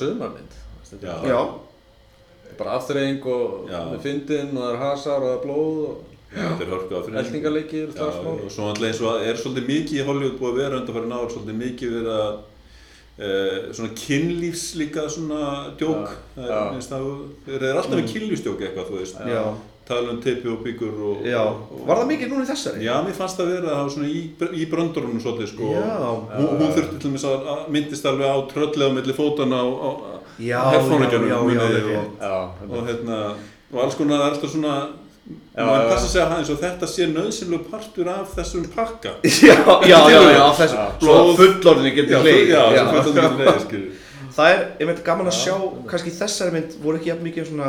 er 0.99 1.30
Já. 1.34 1.38
bara- 1.43 1.61
bara 2.57 2.74
afþreying 2.78 3.24
og 3.26 3.69
með 3.93 4.01
fyndin 4.03 4.51
og 4.57 4.61
það 4.63 4.74
er 4.76 4.82
hasar 4.84 5.24
og 5.24 5.30
það 5.30 5.38
er 5.38 5.45
blóð 5.47 5.78
og 5.89 5.93
þetta 6.38 6.66
er 6.66 6.72
hörku 6.74 6.98
af 6.98 7.12
eldingaleikir 7.24 7.86
og 7.90 7.94
Já, 7.94 8.00
slagsmál 8.00 8.40
og 8.40 8.54
svo 8.54 8.70
alltaf 8.70 8.88
eins 8.90 9.04
og 9.04 9.12
að 9.12 9.28
er 9.28 9.42
svolítið 9.42 9.70
mikið 9.70 10.00
í 10.00 10.08
Hollywood 10.08 10.40
búið 10.40 10.52
að 10.52 10.60
vera 10.62 10.80
undanfærin 10.82 11.16
ár, 11.18 11.30
svolítið 11.34 11.60
mikið 11.60 11.94
verið 11.98 12.16
að 12.16 12.32
uh, 13.18 13.74
svona 13.74 13.92
kynlífs 14.00 14.64
líka 14.80 15.06
svona 15.12 15.44
djók, 15.78 16.16
það 16.38 16.48
er, 16.48 16.56
já. 16.56 16.64
minnst 16.72 16.96
það, 16.96 17.12
eru 17.58 17.76
alltaf 17.76 17.94
með 18.00 18.10
kynlífsdjók 18.16 18.66
eitthvað, 18.66 18.90
þú 18.90 19.00
veist, 19.02 19.22
já, 19.30 19.44
tala 19.84 20.14
um 20.14 20.20
teipi 20.24 20.48
og 20.48 20.64
byggur 20.64 21.00
og, 21.10 21.26
já. 21.28 21.42
Og, 21.44 21.84
Var 21.90 22.02
það 22.02 22.10
mikið 22.14 22.32
núna 22.32 22.46
í 22.46 22.50
þessari? 22.50 22.84
Já, 22.86 22.94
mér 23.04 23.18
fannst 23.18 23.40
það 23.40 23.52
vera, 23.52 23.70
það 23.70 23.82
var 23.84 23.94
svona 23.98 24.10
í, 24.10 24.22
í 24.56 24.68
bröndurunum 24.72 25.24
svolítið, 25.24 25.52
sko, 25.52 25.72
Já. 25.76 26.10
hún, 26.38 26.50
hún 26.62 26.74
þurfti 26.78 26.98
til 26.98 27.10
dæmis 27.10 27.28
að, 27.28 27.48
að 27.54 27.64
myndist 27.76 28.10
alveg 28.10 28.32
á 28.32 28.38
tröllið 28.54 28.88
á 28.88 28.96
milli 28.96 29.18
fótana 29.18 29.62
og, 29.68 29.76
og 32.70 32.88
hérna, 32.88 33.20
og 33.74 33.82
alls 33.84 33.98
konar 34.00 34.22
það 34.22 34.26
er 34.26 34.38
alltaf 34.38 34.54
svona, 34.54 34.78
maður 35.55 35.91
að 35.95 36.01
segja 36.03 36.26
það 36.28 36.39
eins 36.41 36.49
og 36.51 36.59
þetta 36.63 36.88
sé 36.91 37.05
nöðsynlegu 37.07 37.69
partur 37.71 38.09
af 38.11 38.34
þessum 38.36 38.65
pakka. 38.76 39.13
Já, 39.24 39.55
já, 39.88 39.99
já, 40.11 40.21
já, 40.36 40.45
þessu 40.57 40.76
Já. 40.80 40.86
Svo 40.99 41.17
fullorðinni 41.39 41.91
Já, 41.93 41.97
getur 41.99 42.26
leið, 42.28 43.59
skilur. 43.63 43.91
Það 44.34 44.49
er, 44.49 44.61
ég 44.82 44.89
veit, 44.89 45.03
gaman 45.05 45.30
að 45.30 45.36
Já. 45.38 45.41
sjá, 45.45 45.55
kannski 45.91 46.11
þessari 46.17 46.55
mynd 46.55 46.78
voru 46.84 46.97
ekki 46.99 47.11
jafn 47.11 47.28
mikið 47.28 47.49
svona, 47.51 47.67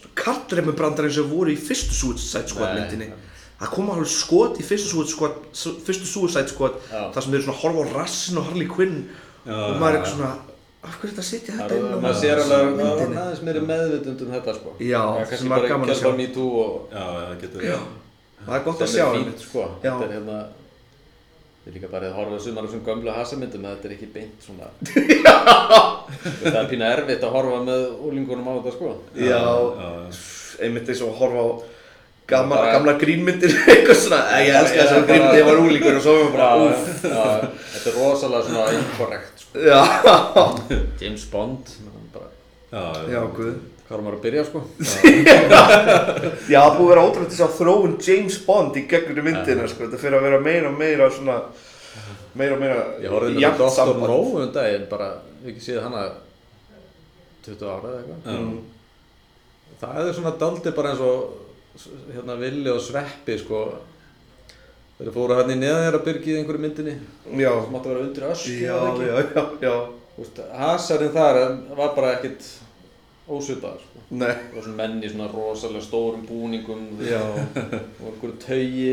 svona 0.00 0.14
kartremmubrandar 0.22 1.08
eins 1.10 1.18
og 1.20 1.28
voru 1.34 1.52
í 1.52 1.58
fyrstu 1.60 1.92
Suicide 1.96 2.48
Squad 2.48 2.72
Nei. 2.72 2.80
myndinni. 2.80 3.10
Það 3.62 3.70
kom 3.76 3.90
alveg 3.92 4.08
skot 4.10 4.56
í 4.58 4.64
fyrstu 4.66 4.88
Suicide 4.96 5.12
Squad, 5.14 5.36
su- 5.54 5.74
fyrstu 5.86 6.08
Suicide 6.08 6.48
Squad, 6.50 6.80
Já. 6.90 7.02
þar 7.14 7.22
sem 7.26 7.30
þeir 7.34 7.38
eru 7.42 7.46
svona 7.46 7.60
horfa 7.60 7.84
á 7.84 7.86
rassin 8.00 8.40
og 8.40 8.48
Harley 8.48 8.66
Quinn 8.72 8.96
Já, 9.46 9.52
og 9.52 9.76
maður 9.78 9.92
er 9.92 9.98
eitthvað 10.00 10.14
svona, 10.16 10.32
af 10.82 10.94
hverju 10.98 11.12
er 11.12 11.16
þetta 11.16 11.22
að 11.22 11.28
Það 11.32 11.58
þetta 11.58 11.76
inn 11.78 11.84
er, 11.86 11.92
á 11.92 12.02
maður 12.02 12.18
sér 12.22 12.40
alveg 12.42 12.62
að 12.62 12.70
myndinni? 12.78 13.18
aðeins 13.22 13.42
meiri 13.46 13.60
meðvitund 13.68 14.22
um 14.26 14.32
þetta 14.36 14.54
sko. 14.58 14.72
Já, 14.82 15.02
Það 15.02 15.20
er 15.20 15.26
sem 15.26 15.30
kannski 15.32 15.48
var 15.52 15.58
bara 15.60 15.68
gaman 15.72 15.86
að 15.88 15.92
kjálpa 15.92 16.10
sjá. 16.12 16.16
me 16.20 16.26
too 16.34 16.50
og 16.62 16.72
Já, 16.96 17.04
það 17.12 17.36
getur 17.44 17.66
Já, 17.68 17.78
það 18.46 18.56
er 18.58 18.64
gott 18.66 18.82
að 18.82 18.90
sem 18.90 18.96
sjá 18.98 19.04
er 19.06 19.14
einmitt. 19.18 19.30
fínt 19.38 19.46
sko. 19.46 19.66
Þetta 19.84 20.04
er 20.08 20.14
hérna, 20.16 20.38
ég 21.62 21.68
er 21.70 21.76
líka 21.78 21.90
bara 21.92 22.08
að 22.10 22.16
horfa 22.18 22.38
sumar 22.42 22.64
af 22.64 22.70
þessum 22.72 22.84
gömlu 22.88 23.14
hasamyndum, 23.14 23.66
þetta 23.70 23.86
er 23.88 23.94
ekki 23.96 24.08
beint 24.16 24.42
svona. 24.42 24.66
það 26.42 26.58
er 26.62 26.70
pínu 26.72 26.86
erfitt 26.88 27.22
að 27.26 27.34
horfa 27.36 27.60
með 27.66 27.84
úlingunum 28.08 28.48
á 28.50 28.52
þetta 28.58 28.72
sko. 28.76 28.90
Já, 29.14 29.38
já. 29.38 29.92
einmitt 30.66 30.90
eins 30.90 31.02
og 31.06 31.12
að 31.14 31.20
horfa 31.22 31.44
á 31.46 31.50
gamla, 32.28 32.56
Bara- 32.56 32.72
gamla 32.76 32.92
grínmyndir 33.00 33.50
eitthvað 33.72 33.98
svona, 33.98 34.20
"Æ, 34.30 34.36
ég 34.46 34.54
elska 34.60 34.78
þessar 34.82 35.06
grínmyndir, 35.08 35.40
ég 35.42 35.48
var 35.48 35.58
úlíkur 35.64 35.96
og 35.98 36.02
svo 36.02 36.14
var 36.18 36.30
Já, 36.30 36.32
bara, 36.32 36.76
já, 37.02 37.48
þetta 37.74 37.90
er 37.90 37.98
rosalega 37.98 38.42
svona 38.46 38.64
inkorrekt 38.78 39.42
sko. 39.42 39.58
já, 39.58 39.80
James 41.02 41.24
Bond, 41.32 41.74
bara, 42.14 42.30
Já, 42.72 42.84
já, 43.12 43.20
guð. 43.36 43.54
hvað 43.88 43.98
er 43.98 44.04
maður 44.06 44.16
að 44.16 44.22
byrja 44.22 44.44
sko? 44.48 44.62
Já, 46.48 46.62
það 46.62 46.78
búið 46.78 46.86
að 46.86 46.88
vera 46.92 47.04
ótrúlega 47.08 47.30
þess 47.34 47.44
að 47.48 47.58
þróun 47.58 47.98
James 48.06 48.38
Bond 48.46 48.76
í 48.80 48.86
gegnum 48.88 49.24
myndina, 49.28 49.68
sko, 49.68 49.84
þetta 49.84 50.00
fyrir 50.00 50.18
að 50.20 50.26
vera 50.30 50.40
meira 50.40 50.70
og 50.72 50.78
meira 50.78 51.10
svona, 51.12 51.36
meira 52.38 52.54
og 52.56 52.60
meira 52.62 52.80
Ég 53.02 53.12
horfði 53.12 53.34
með 53.36 53.58
Dr. 53.60 53.94
No 54.06 54.18
um 54.40 54.52
daginn, 54.54 54.86
bara, 54.88 55.10
ég 55.44 55.52
ekki 55.52 55.66
séð 55.66 55.82
hana 55.84 56.06
20 57.44 57.66
ára 57.66 57.90
eða 57.90 58.00
eitthvað. 58.00 58.36
Mm. 58.38 58.58
Það 59.82 60.08
er 60.08 60.12
svona 60.14 60.32
daldi 60.38 60.70
bara 60.76 60.92
eins 60.92 61.00
og 61.02 61.41
hérna 62.12 62.34
Villi 62.40 62.70
og 62.72 62.80
Sveppi 62.84 63.34
sko. 63.40 63.58
Þeir 64.98 65.10
fóru 65.14 65.34
hann 65.38 65.50
í 65.50 65.56
neðanjara 65.58 65.98
í 66.04 66.06
einhverju 66.38 66.60
myndinni. 66.62 66.94
Já, 67.40 67.50
sem 67.64 67.76
átti 67.78 67.88
að 67.88 67.92
vera 67.94 68.04
undir 68.06 68.24
ösku 68.28 68.56
já, 68.60 68.76
já, 69.02 69.14
já, 69.34 69.42
já, 69.64 69.74
Úst, 70.20 70.36
Hasarinn 70.52 71.14
þar 71.14 71.36
var 71.78 71.90
bara 71.96 72.10
ekkit 72.18 72.40
ósvitaður 73.32 73.80
sko. 73.80 73.98
nei, 74.12 74.28
það 74.28 74.54
var 74.58 74.62
svona 74.66 74.76
menn 74.82 74.98
í 75.00 75.08
svona 75.10 75.28
rosalega 75.32 75.84
stórum 75.86 76.26
búningum. 76.28 76.82
Já, 77.00 77.22
og 77.24 78.06
einhverju 78.10 78.36
taugi 78.44 78.92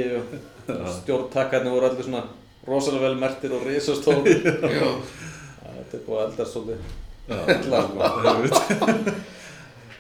og 0.70 0.88
stjórntakkarnir 1.02 1.74
voru 1.76 1.86
allir 1.90 2.06
svona 2.08 2.24
rosalega 2.70 3.04
vel 3.10 3.18
mertir 3.20 3.52
og 3.58 3.62
risastóri 3.68 4.34
þetta 4.40 5.94
er 5.98 6.04
búið 6.08 6.20
að 6.20 6.26
eldast 6.30 6.54
svolítið. 6.56 6.80
Illa 7.30 7.80
sko. 7.86 8.00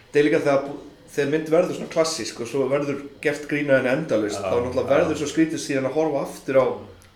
það 0.10 0.20
er 0.22 0.26
líka 0.30 0.40
þegar, 0.46 0.62
bú- 0.66 0.82
þegar 1.10 1.32
mynd 1.34 1.50
verður 1.54 1.76
svona 1.80 1.94
klassísk 1.94 2.42
og 2.44 2.48
svo 2.52 2.68
verður 2.70 3.00
gert 3.24 3.48
grína 3.50 3.80
henni 3.80 3.90
endalist, 3.96 4.38
Já, 4.40 4.46
þá 4.52 4.58
náttúrulega 4.66 4.92
verður 4.96 5.18
svo 5.22 5.28
skrítið 5.32 5.64
síðan 5.64 5.90
að 5.90 5.98
horfa 6.00 6.22
aftur 6.28 6.60
á 6.62 6.66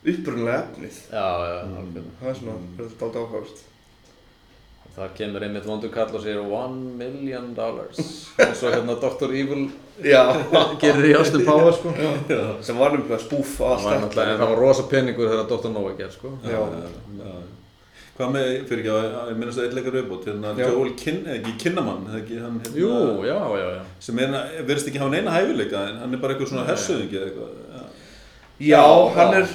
upprunalega 0.03 0.63
efnið. 0.63 0.97
já, 1.13 1.27
já, 1.47 1.59
alveg 1.79 2.09
Það 2.19 2.29
er 2.33 2.39
svona, 2.41 2.55
verður 2.77 2.89
þetta 2.93 3.05
aldrei 3.07 3.23
áhugavert. 3.23 3.61
það 4.93 5.13
kemur 5.17 5.43
einmitt 5.47 5.65
vondur 5.65 5.89
kall 5.93 6.11
og 6.13 6.21
segir 6.21 6.41
one 6.53 6.91
million 6.99 7.47
dollars 7.57 8.01
og 8.37 8.51
svo 8.59 8.69
hérna 8.69 8.93
Dr. 9.01 9.31
Evil 9.33 9.63
Já, 10.05 10.21
gerir 10.83 11.07
í 11.09 11.15
Austin 11.17 11.45
Powers 11.47 11.79
sko 11.79 11.93
sem 12.61 12.77
var 12.77 12.93
nefnilega 12.93 13.17
spúf 13.23 13.55
á 13.61 13.73
það 13.73 13.87
var, 13.87 13.93
allt 13.95 14.03
náttúrulega- 14.03 14.35
en 14.35 14.39
það 14.43 14.51
var 14.53 14.61
rosa 14.61 14.83
peningur 14.91 15.31
þegar 15.31 15.49
Dr. 15.49 15.71
Nova 15.73 15.95
ger 15.97 16.11
sko 16.13 16.33
Já. 16.45 16.61
já. 16.61 17.33
Hvað 18.13 18.33
með, 18.35 18.47
fyrir 18.69 18.81
ekki 18.83 18.91
að, 18.93 19.05
ég 19.31 19.37
minnast 19.41 19.57
að 19.57 19.63
eitt 19.65 19.75
leikar 19.77 19.95
viðbót, 19.97 20.25
hérna, 20.29 20.49
Já. 20.59 20.67
Joel 20.69 20.91
Kin, 20.99 21.15
eða 21.25 21.37
ekki 21.39 21.53
Kinnaman, 21.63 22.03
eða 22.11 22.19
ekki 22.19 22.35
hann, 22.43 22.59
hérna, 22.61 22.77
jú, 22.77 22.89
já, 23.25 23.37
já, 23.57 23.63
já 23.73 23.79
sem 24.05 24.19
er, 24.21 24.35
verðist 24.67 24.89
ekki 24.91 24.99
hafa 25.01 25.13
neina 25.15 25.33
hæfileika, 25.33 25.79
en 25.89 25.97
hann 26.03 26.13
er 26.13 26.21
bara 26.21 26.35
eitthvað 26.35 26.51
svona 26.51 26.65
hersöðingi 26.67 27.17
eða 27.17 27.31
eitthvað, 27.31 27.55
já. 27.73 27.81
Já, 28.69 28.83
hann 29.17 29.33
er, 29.39 29.47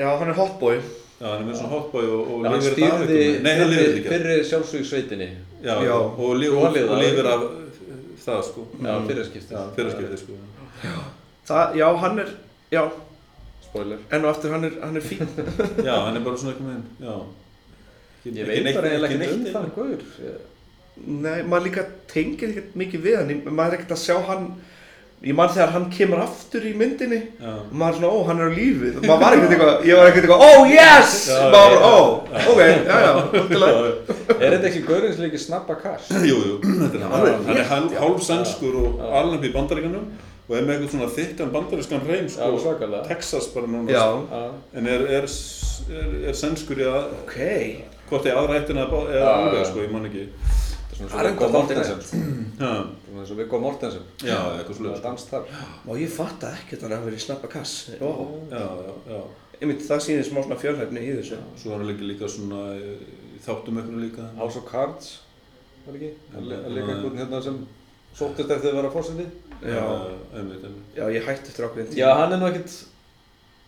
já, 0.00 0.08
hann 0.18 0.32
er 0.34 0.38
hotboy 0.40 0.80
Já, 1.22 1.28
hann 1.30 1.44
er 1.44 1.46
með 1.46 1.58
svona 1.60 1.70
hotboy 1.76 2.08
og, 2.10 2.32
og 2.34 2.42
Já, 2.42 2.50
lifir 2.56 2.74
þetta 2.74 2.96
af 2.96 3.02
veginn. 3.06 3.36
Nei, 3.46 3.52
hann 3.60 3.68
lifir 3.70 3.84
þetta 3.86 4.00
ekki. 4.00 4.10
fyrri 4.16 4.36
sjálfsvíksveitinni 4.50 5.28
Já, 5.62 5.74
Já. 5.86 5.92
og, 5.94 6.32
lifir 6.40 6.56
og 6.58 6.74
það. 6.74 6.98
lifir 7.04 7.28
af 7.30 7.44
það, 8.24 8.40
sko. 8.48 8.64
Já, 8.82 8.92
fyrirskipti 9.06 9.54
Já, 9.54 9.60
fyrirskipti, 9.76 10.18
sko. 10.24 10.40
Það, 11.52 11.78
já, 11.78 11.86
hann 12.02 12.18
er, 12.24 12.32
já, 12.74 12.82
Spoiler 13.68 14.02
enn 14.10 14.26
og 14.26 14.32
aftur 14.34 14.56
hann 14.56 14.66
er, 14.66 14.74
hann 14.82 14.98
er 14.98 15.06
fín 15.06 15.22
Já, 15.86 15.94
hann 16.08 16.18
er 16.18 16.26
bara 16.26 16.42
svona 16.42 16.56
eitthvað 16.56 16.72
með 16.72 17.06
já. 17.06 17.14
Ég 18.24 18.32
ekki 18.36 18.48
veit 18.50 18.64
neitt- 18.64 18.76
bara 18.80 18.88
eiginlega 18.92 19.14
ekki 19.14 19.32
um 19.34 19.42
neitt- 19.44 19.54
þann 19.56 19.72
gaur. 19.76 20.02
Ég- 20.26 20.48
Nei, 21.06 21.38
maður 21.48 21.64
líka 21.70 21.86
tengir 22.12 22.50
ekkert 22.52 22.74
mikið 22.76 23.00
við 23.06 23.16
hann. 23.16 23.30
Ég- 23.32 23.44
maður 23.50 23.72
er 23.72 23.78
ekkert 23.78 23.94
að 23.96 24.02
sjá 24.06 24.16
hann 24.26 24.44
ég 25.22 25.34
man 25.38 25.48
þegar 25.48 25.70
hann 25.70 25.84
kemur 25.90 26.18
aftur 26.18 26.64
í 26.66 26.72
myndinni. 26.74 27.20
Já. 27.40 27.52
og 27.54 27.72
maður 27.72 27.92
er 27.92 27.98
svona, 27.98 28.10
ó, 28.10 28.26
hann 28.26 28.40
er 28.42 28.48
á 28.50 28.52
lífi. 28.52 28.88
Maður 29.06 29.20
var 29.22 29.36
ekkert 29.36 29.52
eitthvað, 29.54 29.84
ég 29.86 29.96
var 29.96 30.06
ekkert 30.10 30.24
eitthvað, 30.26 30.42
oh 30.48 30.66
yes! 30.66 31.12
Já, 31.28 31.36
maður 31.38 31.52
bara, 31.52 31.76
ó, 31.86 31.98
ok, 32.50 32.58
já, 32.58 32.96
já, 33.06 33.12
náttúrulega 33.30 34.42
Er 34.42 34.50
þetta 34.56 34.66
ekki 34.70 34.82
gaurinn 34.88 35.14
sem 35.14 35.24
líki 35.28 35.38
snabba 35.38 35.76
kass? 35.80 36.10
Jú, 36.30 36.36
jú, 36.42 36.58
þetta 36.62 36.98
er 36.98 37.06
hann, 37.06 37.44
hann 37.46 37.56
er 37.56 38.00
hálf, 38.02 38.20
sænskur 38.26 38.74
og 38.82 39.00
alveg 39.22 39.46
í 39.46 39.52
bandaríkanum 39.54 40.10
og 40.48 40.56
er 40.58 40.66
með 40.66 40.74
eitthvað 40.74 40.90
svona 40.96 41.10
þykkan 41.14 41.52
bandarískan 41.54 42.02
reym, 42.10 42.28
sko, 42.28 42.42
Texas 43.06 43.46
bara 43.54 43.66
núna, 43.70 43.94
en 44.74 44.86
er, 44.90 45.06
er, 45.22 45.30
er, 45.30 46.28
er 46.28 46.34
sænskur 46.34 46.82
í 46.82 46.88
að, 46.90 47.14
ok 47.22 47.38
hvort 48.10 48.26
er 48.26 48.36
aðra 48.40 48.58
ættina 48.60 48.86
eða 48.88 49.30
alveg, 49.36 49.66
sko, 49.70 49.84
ég 49.86 49.92
man 49.94 50.08
ekki. 50.08 50.24
þetta 50.92 51.04
er 51.04 51.10
Það 51.12 51.26
er 51.26 51.32
svona 51.32 51.32
svo 51.32 51.34
Viggo 51.34 51.46
eitthvað 51.46 51.52
Mortensen. 51.56 52.00
eins 53.18 53.30
og 53.32 53.38
Viggo 53.40 53.60
Mortensen. 53.62 54.04
Já, 54.22 54.36
eitthvað 54.38 54.68
Það 54.72 54.78
sluð, 54.80 54.92
er 54.96 55.04
dans 55.06 55.24
þar. 55.30 55.46
Og 55.88 56.00
ég 56.02 56.12
fatt 56.16 56.44
að 56.48 56.58
ekkert 56.60 56.84
hann 56.86 56.94
hafi 56.96 57.08
verið 57.10 57.22
snabba 57.24 57.48
kass? 57.52 57.72
Ó, 58.00 58.10
já, 58.52 58.62
já, 58.62 58.92
já. 59.14 59.20
einmitt, 59.62 59.84
það 59.88 60.02
sýnir 60.06 60.26
smá 60.28 60.40
svona 60.44 60.58
fjölhæfni 60.62 61.02
í 61.08 61.14
þessu. 61.18 61.38
Svo 61.62 61.72
er 61.72 61.80
hann 61.80 61.88
líka 61.90 62.06
líka 62.10 62.28
svona 62.30 62.62
eh, 62.76 63.04
í 63.36 63.40
þáttum 63.46 63.80
eitthvað 63.80 64.04
líka. 64.06 64.28
House 64.38 64.58
of 64.60 64.66
Cards 64.70 65.12
Var 65.86 65.96
ekki? 65.98 66.10
Að 66.36 66.44
le- 66.46 66.58
að 66.60 66.68
Já. 66.68 66.74
leika 66.76 66.92
einhvern 66.94 67.18
hérna 67.18 67.40
sem 67.42 67.56
sóttist 68.14 68.50
eftir 68.54 68.70
að 68.70 68.76
vera 68.78 68.90
fórseti 68.92 69.24
já, 69.62 69.82
einmitt, 70.36 70.62
einmitt. 70.62 70.92
já, 70.94 71.04
ég 71.10 71.24
hætti 71.26 71.50
eftir 71.50 71.64
ákveðin 71.66 71.96
Já, 71.98 72.08
hann 72.20 72.34
er 72.36 72.38
nú 72.42 72.46
ekkert 72.52 72.74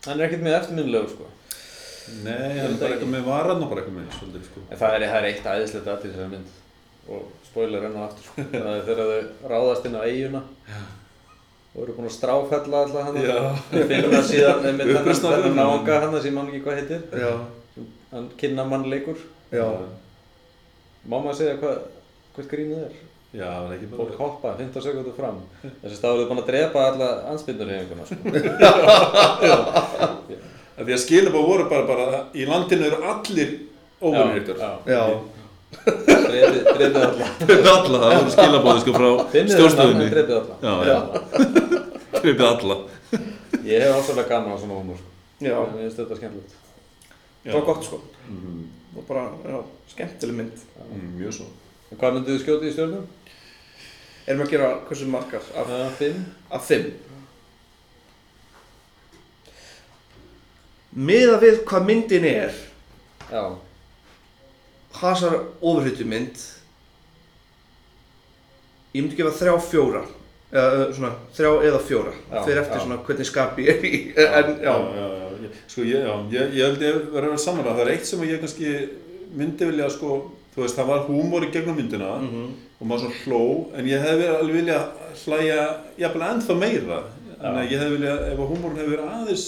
Hann 0.05 0.19
er 0.21 0.27
ekkert 0.29 0.43
með 0.45 0.55
eftirminnilegu 0.61 1.09
sko 1.11 1.27
Nei, 2.25 2.59
hann 2.59 2.73
er 2.73 2.77
bara 2.81 2.93
eitthvað 2.95 3.11
með 3.15 3.25
varan 3.29 3.63
og 3.63 3.71
bara 3.71 3.81
eitthvað 3.81 3.97
með, 3.99 4.11
svolítið, 4.19 4.43
sko. 4.49 4.63
En 4.69 4.79
það 4.81 4.97
er, 4.97 5.05
það 5.09 5.17
er 5.19 5.27
eitt 5.31 5.49
æðislegt 5.53 5.89
aðtil 5.93 6.11
þessari 6.11 6.33
mynd. 6.35 6.49
Og 7.05 7.23
spoiler 7.49 7.87
enn 7.87 7.97
og 7.97 8.05
aftur 8.09 8.27
sko. 8.27 8.45
það 8.51 8.71
er 8.73 8.85
þegar 8.89 9.11
þau 9.11 9.51
ráðast 9.53 9.89
inn 9.89 9.97
á 9.97 10.01
eiguna 10.05 10.41
og 11.75 11.81
eru 11.83 11.95
búin 11.97 12.07
að 12.07 12.13
stráfella 12.15 12.81
alltaf 12.85 13.03
hann 13.03 13.17
við 13.19 13.89
finnum 13.89 14.13
það 14.13 14.27
síðan 14.29 14.77
með 14.77 14.85
þennan 15.25 15.57
náunga 15.59 15.97
hann 16.05 16.13
sem 16.15 16.29
ég 16.29 16.35
man 16.37 16.51
ekki 16.51 16.61
hvað 16.63 16.79
heitir. 16.79 17.01
Já, 17.19 17.33
hann 18.13 18.29
kynna 18.39 18.63
mannleikur 18.69 19.19
já, 19.51 19.65
má 21.03 21.17
maður 21.17 21.37
segja 21.41 21.57
hvað 21.59 21.75
hvert 22.37 22.49
grínið 22.53 22.79
er? 22.85 22.95
Já, 23.35 23.49
það 23.49 23.65
er 23.67 23.73
ekki 23.75 23.89
bara... 23.91 23.99
fólk 23.99 24.15
hoppa 24.23 24.53
15 24.61 24.83
sekundur 24.85 25.15
fram. 25.17 25.41
Þess 25.65 25.91
að 25.91 25.97
stáðuðu 25.99 26.29
búin 26.29 26.41
að 26.45 26.49
drepa 26.53 26.79
alla 26.93 27.09
anspindur 27.33 27.71
hefinguna 27.73 28.05
sko. 28.07 28.15
Af 30.75 30.83
Því 30.83 30.91
að 30.95 31.01
skilabóð 31.05 31.45
voru 31.47 31.65
bara, 31.71 31.85
bara, 31.87 32.19
í 32.35 32.45
landinu 32.49 32.85
eru 32.89 32.97
allir 33.11 33.51
ykkur. 34.05 34.57
já, 34.59 34.71
já, 34.91 35.01
drepið 35.85 36.67
drepið 36.75 36.99
alla. 36.99 37.29
Alla, 37.75 37.99
það 38.01 38.17
voru 38.19 38.33
skilabóði 38.35 38.83
sko 38.83 38.95
frá 38.97 39.09
þennan 39.31 40.11
drepið 40.11 40.35
alla. 40.35 40.55
Gripið 42.19 42.45
alla. 42.51 42.77
ég 43.65 43.81
hef 43.81 43.95
ásvöldlega 43.95 44.29
gaman 44.29 44.51
á 44.51 44.57
svona 44.61 44.79
humor 44.81 44.99
sko. 44.99 45.09
mér 45.39 45.79
finnst 45.79 45.99
þetta 46.01 46.19
skemmtilegt. 46.19 46.55
Það 47.45 47.53
var 47.59 47.65
gott 47.71 47.83
sko. 47.87 48.01
Mm, 48.29 48.63
og 48.97 49.07
bara, 49.07 49.23
já, 49.47 49.57
skemmtileg 49.95 50.35
mynd. 50.41 50.65
Mm, 50.91 51.09
mjög 51.21 51.37
svo. 51.39 51.47
Hvað 51.95 52.15
myndið 52.17 52.33
þið 52.35 52.43
skjótið 52.43 52.69
í 52.69 52.75
stjórnum? 52.75 53.07
erum 54.25 54.39
við 54.41 54.47
að 54.47 54.53
gera 54.55 54.69
hversu 54.89 55.07
margar? 55.07 55.43
Af, 55.55 55.67
Uh, 55.69 55.89
fimm. 55.99 56.23
Af 56.49 56.63
fimm 56.65 56.87
miða 60.95 61.39
við 61.41 61.63
hvað 61.67 61.85
myndin 61.89 62.25
er. 62.29 62.53
Já, 63.31 63.43
hasar 65.01 65.33
ofurhyttu 65.61 66.05
mynd 66.07 66.37
ég 68.95 69.03
myndi 69.03 69.17
gefa 69.19 69.33
þrjá 69.35 69.55
fjóra 69.65 70.03
eða 70.55 70.85
svona 70.95 71.09
þrjá 71.35 71.49
eða 71.67 71.79
fjóra. 71.83 72.13
Já, 72.31 72.37
fyrir 72.45 72.61
eftir 72.61 72.77
já. 72.79 72.83
svona 72.85 72.99
hvernig 73.03 73.27
skapi 73.27 73.65
ég 73.65 73.73
er 73.73 73.87
í. 73.89 73.99
En 74.39 74.53
já, 74.63 74.75
já, 74.95 75.07
já, 75.19 75.49
Sko, 75.67 75.83
ég, 75.85 76.05
já, 76.05 76.13
ég, 76.31 76.53
ég 76.55 76.63
held 76.69 76.81
ég 76.85 76.95
verður 77.11 77.17
að 77.19 77.25
vera 77.27 77.41
saman 77.43 77.65
það 77.67 77.81
er 77.83 77.91
eitt 77.95 78.07
sem 78.07 78.23
ég 78.25 78.39
kannski 78.41 78.71
myndi 79.35 79.67
vilja 79.67 79.89
sko, 79.93 80.15
þú 80.55 80.63
veist, 80.63 80.77
það 80.79 80.87
var 80.93 81.03
húmor 81.09 81.43
í 81.45 81.51
gegnum 81.53 81.75
myndina 81.77 82.13
Mhm. 82.21 82.45
og 82.79 82.87
maður 82.87 83.03
svona 83.05 83.19
hló, 83.25 83.41
en 83.75 83.85
ég 83.91 83.99
hefði 84.03 84.21
verið 84.23 84.39
alveg 84.39 84.55
vilja 84.55 84.79
hlæja, 85.25 85.59
jafnvel 85.99 86.25
ennþá 86.29 86.55
meira. 86.59 86.97
En 87.41 87.59
ég 87.67 87.75
hefði 87.79 87.97
vilja, 87.97 88.15
ef 88.31 88.39
að 88.39 88.49
húmorinn 88.53 88.79
hefði 88.79 88.95
verið 88.95 89.11
aðeins 89.11 89.45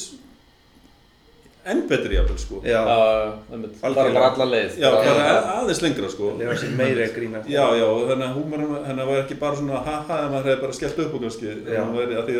enn 1.71 1.81
betri 1.89 2.15
jafnvel, 2.15 2.37
sko. 2.41 2.59
Já, 2.63 2.79
já, 2.87 3.33
einmitt, 3.51 3.77
bara 3.81 4.25
alla 4.31 4.45
leið. 4.51 4.77
Já, 4.79 4.89
Bara- 4.91 5.15
bara 5.17 5.55
aðeins 5.61 5.81
lengra, 5.83 6.09
sko. 6.09 6.31
Það 6.37 6.41
er 6.45 6.51
að 6.53 7.49
Já, 7.51 7.63
já, 7.79 7.85
og 7.85 8.03
þannig 8.11 8.27
að 8.27 8.35
húmorinn 8.37 8.85
hennar 8.87 9.05
var 9.07 9.21
ekki 9.23 9.39
bara 9.39 9.55
svona 9.55 9.81
haha, 9.87 10.19
en 10.25 10.31
maður 10.33 10.49
hefði 10.51 10.61
bara 10.61 10.77
skellt 10.79 10.99
upp 11.05 11.13
og 11.13 11.21
kannski. 11.25 11.47
Að 11.47 11.97
að 12.17 12.31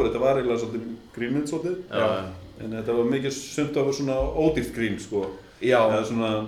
að 0.00 0.10
þetta 0.10 0.20
var 0.24 0.40
eiginlega 0.40 0.62
svolítið 0.64 0.86
grínmynd 1.16 1.48
svolítið. 1.48 1.76
Já, 1.90 2.24
En 2.60 2.70
þetta 2.76 2.92
var 2.92 3.04
mikið 3.08 3.32
sumt 3.32 3.76
af 3.80 3.94
svona 3.96 4.16
ódýrt 4.36 4.74
grín, 4.76 4.98
sko. 5.00 5.26
já, 5.62 5.78
Eða 5.80 6.04
svona, 6.04 6.46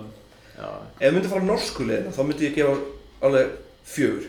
já, 0.57 0.67
ef 0.99 1.07
við 1.09 1.13
myndum 1.15 1.29
fara 1.31 1.43
norsku 1.47 1.83
leiðina 1.87 2.11
þá 2.13 2.21
myndi 2.27 2.45
ég 2.49 2.55
gefa 2.55 2.75
alveg 3.21 3.47
fjögur 3.85 4.27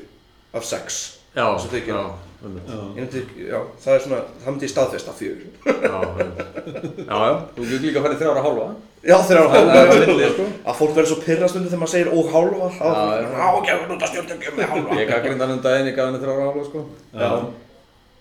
af 0.55 0.65
sex. 0.65 1.19
Já, 1.37 1.45
já. 1.87 2.15
Já. 2.45 3.61
það 3.85 3.95
er 3.95 4.01
svona, 4.05 4.19
það 4.45 4.51
myndi 4.53 4.67
ég 4.67 4.73
staðfesta 4.73 5.13
fjögur. 5.19 5.49
Já, 5.65 5.99
já, 6.15 7.17
já, 7.25 7.33
þú 7.57 7.67
getur 7.71 7.85
líka 7.87 7.99
að 8.01 8.05
fara 8.07 8.15
í 8.15 8.21
þrjára 8.21 8.43
hálfa. 8.47 8.67
Já, 9.05 9.17
Það 9.21 9.35
er 9.35 9.41
hálfa 9.55 10.29
sko. 10.35 10.47
Að 10.65 10.79
fólk 10.81 10.95
verður 10.97 11.11
svo 11.11 11.19
pyrrastundu 11.25 11.69
þegar 11.69 11.83
maður 11.83 11.93
segir 11.95 12.11
og 12.15 12.31
hálfa 12.35 12.69
Já, 12.75 12.89
já. 13.21 13.29
á, 13.37 13.49
gefur 13.69 13.89
nút 13.93 14.05
að 14.07 14.11
stjórnum, 14.13 14.39
gefur 14.45 14.57
mig 14.59 14.71
hálfa. 14.73 14.99
Ég 15.01 15.11
gaggrind 15.13 15.45
hann 15.45 15.55
um 15.57 15.63
daginn, 15.67 15.89
ég 15.91 15.97
gaf 15.99 16.09
henni 16.09 16.21
þrjára 16.25 16.47
hálfa, 16.49 16.65
sko. 16.71 16.85
Já, 17.13 17.31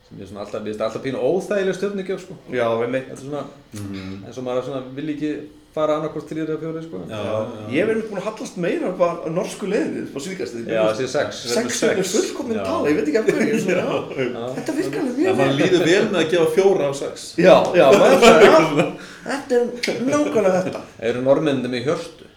sem 0.09 0.19
ég 0.23 0.27
svona 0.31 0.41
alltaf, 0.43 0.59
ég 0.59 0.67
veist 0.71 0.83
alltaf 0.87 1.03
pínu 1.05 1.23
óþægileg 1.23 1.77
stjórnigjöf, 1.79 2.23
sko. 2.25 2.33
Já, 2.51 2.67
við 2.83 2.89
meitt 2.95 3.07
Þetta 3.11 3.19
er 3.19 3.27
svona, 3.27 3.43
Mhm. 3.73 4.23
eins 4.27 4.37
og 4.37 4.43
maður 4.49 4.63
svona 4.67 4.81
vil 4.97 5.09
ekki 5.15 5.31
fara 5.73 5.95
annarkvort 5.97 6.27
þrýður 6.29 6.51
eða 6.53 6.59
fjóri, 6.61 6.81
sko. 6.85 6.99
Já, 7.09 7.19
Já, 7.27 7.35
ég 7.73 7.87
verið 7.89 8.03
búin 8.09 8.19
að 8.21 8.27
hallast 8.29 8.57
meira 8.61 8.91
bara 8.99 9.15
á 9.25 9.27
norsku 9.33 9.69
leiðinu 9.71 10.03
á 10.13 10.19
síðkast 10.25 10.57
Já, 10.69 10.81
þessi 10.93 11.07
sex 11.13 11.39
sex 11.53 11.79
er 11.87 12.01
fullkominn 12.11 12.59
tala, 12.61 12.91
ég 12.91 12.99
veit 12.99 13.07
ekki 13.09 13.21
af 13.21 13.29
hverju 13.31 13.47
ég 13.47 13.55
er 13.55 13.63
svona, 13.63 13.79
já, 13.81 14.27
Já. 14.33 14.43
þetta 14.59 14.75
virkar 14.79 15.01
alveg 15.03 15.17
mjög 15.23 15.39
mann 15.39 15.53
vel. 15.53 15.57
líður 15.63 15.85
vel 15.89 16.03
með 16.11 16.19
að 16.21 16.29
gefa 16.35 16.51
fjóra 16.57 16.89
af 16.91 16.99
sex. 17.01 17.25
já, 17.41 17.55
já, 17.79 17.87
já, 17.93 18.53
þetta 19.31 19.57
er 19.57 20.05
nákvæmlega 20.11 20.61
þetta. 20.67 20.83
Eru 21.09 21.25
normennið 21.25 21.73
með 21.73 21.89
hjörtu? 21.89 22.29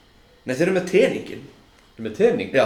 nei, 0.47 0.55
þeir 0.57 0.67
eru 0.71 0.79
með 0.81 0.89
teningin 0.95 1.45
Með 1.97 2.13
tening? 2.19 2.51
já, 2.53 2.65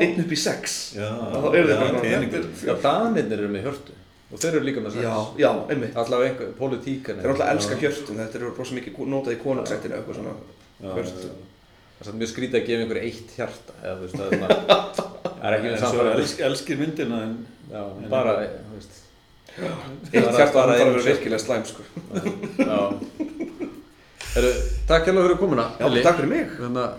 einn, 0.00 0.14
upp 0.22 0.30
í 0.32 0.36
sex. 0.40 0.76
Já, 0.96 1.08
þá 1.12 1.42
eru 1.52 1.66
þeir 1.68 1.80
bara 1.82 1.98
peningur. 2.00 2.46
Já, 2.64 2.72
danirnir 2.80 3.42
eru 3.42 3.50
með 3.52 3.66
hjörtu 3.68 3.96
og 4.32 4.40
þeir 4.42 4.54
eru 4.58 4.64
líka 4.68 4.80
með 4.84 4.94
sex 4.96 5.04
já, 5.04 5.14
já, 5.42 5.50
einmitt. 5.74 5.96
Allavega 6.02 6.30
einhver, 6.32 6.52
pólitíkan 6.58 7.18
þeir 7.18 7.24
eru 7.26 7.32
alltaf 7.34 7.48
að 7.48 7.54
elska 7.56 7.78
hjörtum, 7.82 8.20
þetta 8.22 8.38
eru 8.40 8.52
rosa 8.56 8.76
mikið 8.78 9.00
notað 9.12 9.34
í 9.36 9.40
konungsættinu 9.42 9.98
eitthvað 9.98 10.18
svona 10.20 10.32
Já, 10.82 10.94
hjört. 10.96 11.12
já, 11.12 11.28
já. 11.28 11.34
Það 11.92 12.02
er 12.02 12.08
samt 12.08 12.18
mjög 12.22 12.30
skrítið 12.32 12.58
að 12.58 12.66
gefa 12.68 12.82
einhverju 12.82 13.04
eitt 13.08 13.34
hjarta 13.36 13.76
eða 13.82 13.94
þú 13.94 14.02
veist, 14.02 14.16
það 14.16 14.26
er 14.26 14.32
svona 14.38 14.48
Það 15.42 15.46
er 15.50 15.56
ekki 15.58 15.68
En 15.68 15.72
með 15.72 15.78
svo 15.82 15.90
samfæri 15.92 16.22
elsk, 16.22 16.42
elskir 16.48 16.80
myndina 16.82 17.20
en 17.26 17.36
Já, 17.72 17.82
bara, 18.12 18.32
þú 18.42 18.74
veist. 18.78 18.98
Eitt 19.52 20.12
hjarta, 20.12 20.26
bara 20.32 20.42
það 20.42 20.48
þarf 20.48 20.82
að 20.82 20.82
vera 20.82 21.06
virkilega 21.06 21.42
slæm 21.42 21.64
sko. 21.68 21.86
Já. 22.58 22.80
Heru, 24.32 24.52
Takk 24.88 25.08
hérlega 25.10 25.26
fyrir 25.28 25.40
komuna 25.44 25.68
já, 25.76 25.86
takk 26.02 26.20
fyrir 26.22 26.30
mig. 26.32 26.54
Að 26.72 26.94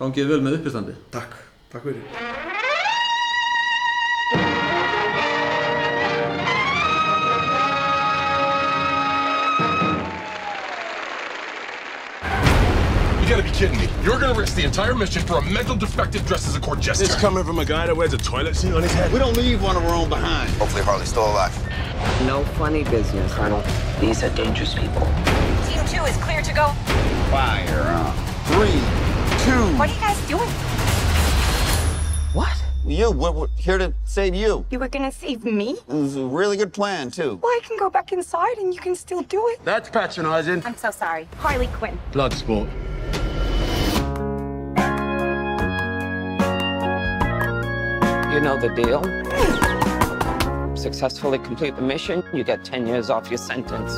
gangið 0.00 0.32
vel 0.34 0.40
með 0.44 0.58
uppistandi 0.60 0.96
takk, 1.12 1.36
takk 1.72 1.88
fyrir 1.88 2.59
kidding 13.60 13.78
me? 13.78 13.88
You're 14.02 14.18
gonna 14.18 14.38
risk 14.38 14.56
the 14.56 14.64
entire 14.64 14.94
mission 14.94 15.20
for 15.20 15.36
a 15.36 15.42
mental 15.42 15.76
defective 15.76 16.26
dressed 16.26 16.48
as 16.48 16.56
a 16.56 16.60
court 16.60 16.80
jester. 16.80 17.04
It's 17.04 17.14
coming 17.14 17.44
from 17.44 17.58
a 17.58 17.64
guy 17.66 17.86
that 17.86 17.94
wears 17.94 18.14
a 18.14 18.16
toilet 18.16 18.56
seat 18.56 18.72
on 18.72 18.82
his 18.82 18.92
head. 18.92 19.12
We 19.12 19.18
don't 19.18 19.36
leave 19.36 19.62
one 19.62 19.76
of 19.76 19.84
our 19.84 19.94
own 19.94 20.08
behind. 20.08 20.50
Hopefully 20.52 20.82
Harley's 20.82 21.10
still 21.10 21.26
alive. 21.26 21.54
No 22.24 22.42
funny 22.56 22.84
business, 22.84 23.30
Colonel. 23.34 23.62
These 24.00 24.22
are 24.22 24.30
dangerous 24.30 24.72
people. 24.72 25.02
Team 25.68 25.84
two 25.88 26.02
is 26.06 26.16
clear 26.24 26.40
to 26.40 26.54
go. 26.54 26.68
Fire 27.30 27.82
on. 27.82 28.16
Three, 28.46 28.80
two. 29.44 29.76
What 29.76 29.90
are 29.90 29.94
you 29.94 30.00
guys 30.00 30.26
doing? 30.26 30.48
What? 32.32 32.56
You, 32.86 33.10
we're, 33.10 33.30
we're 33.30 33.48
here 33.58 33.76
to 33.76 33.92
save 34.04 34.34
you. 34.34 34.64
You 34.70 34.78
were 34.78 34.88
gonna 34.88 35.12
save 35.12 35.44
me? 35.44 35.72
It 35.86 35.92
was 35.92 36.16
a 36.16 36.24
really 36.24 36.56
good 36.56 36.72
plan, 36.72 37.10
too. 37.10 37.38
Well, 37.42 37.52
I 37.52 37.60
can 37.62 37.76
go 37.76 37.90
back 37.90 38.10
inside 38.10 38.56
and 38.56 38.72
you 38.72 38.80
can 38.80 38.96
still 38.96 39.20
do 39.20 39.46
it. 39.48 39.62
That's 39.66 39.90
patronizing. 39.90 40.62
I'm 40.64 40.78
so 40.78 40.90
sorry. 40.90 41.28
Harley 41.36 41.66
Quinn. 41.66 41.98
Blood 42.12 42.32
You 48.32 48.40
know 48.40 48.56
the 48.58 48.68
deal. 48.68 49.02
Successfully 50.76 51.38
complete 51.38 51.74
the 51.76 51.82
mission, 51.82 52.22
you 52.32 52.44
get 52.44 52.64
10 52.64 52.86
years 52.86 53.10
off 53.10 53.28
your 53.28 53.38
sentence. 53.38 53.92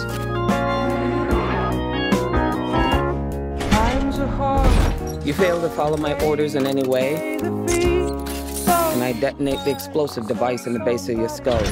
You 5.25 5.35
fail 5.35 5.61
to 5.61 5.69
follow 5.69 5.97
my 5.97 6.19
orders 6.25 6.55
in 6.57 6.67
any 6.67 6.83
way, 6.83 7.37
and 7.39 9.03
I 9.03 9.13
detonate 9.21 9.63
the 9.65 9.71
explosive 9.71 10.27
device 10.27 10.67
in 10.67 10.73
the 10.73 10.81
base 10.81 11.09
of 11.09 11.19
your 11.19 11.29
skull. 11.29 11.65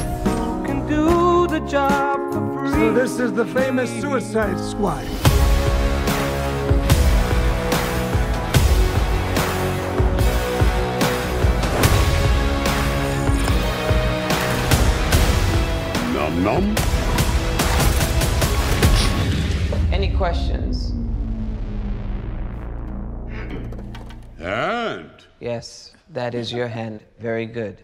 So 2.72 2.92
this 2.92 3.18
is 3.18 3.32
the 3.32 3.46
famous 3.54 3.90
Suicide 4.00 4.60
Squad. 4.60 5.29
Num 16.40 16.74
num. 16.74 16.76
Any 19.92 20.10
questions? 20.16 20.94
Hand? 24.38 25.10
Yes, 25.40 25.92
that 26.08 26.34
is 26.34 26.50
your 26.50 26.66
hand. 26.66 27.00
Very 27.18 27.44
good. 27.44 27.82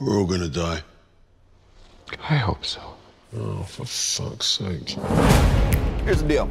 we're 0.00 0.16
all 0.16 0.24
gonna 0.24 0.48
die. 0.48 0.80
I 2.30 2.36
hope 2.36 2.64
so. 2.64 2.80
Oh, 3.36 3.62
for 3.64 3.84
fuck's 3.84 4.46
sake. 4.46 4.88
Here's 6.04 6.22
the 6.22 6.28
deal. 6.28 6.50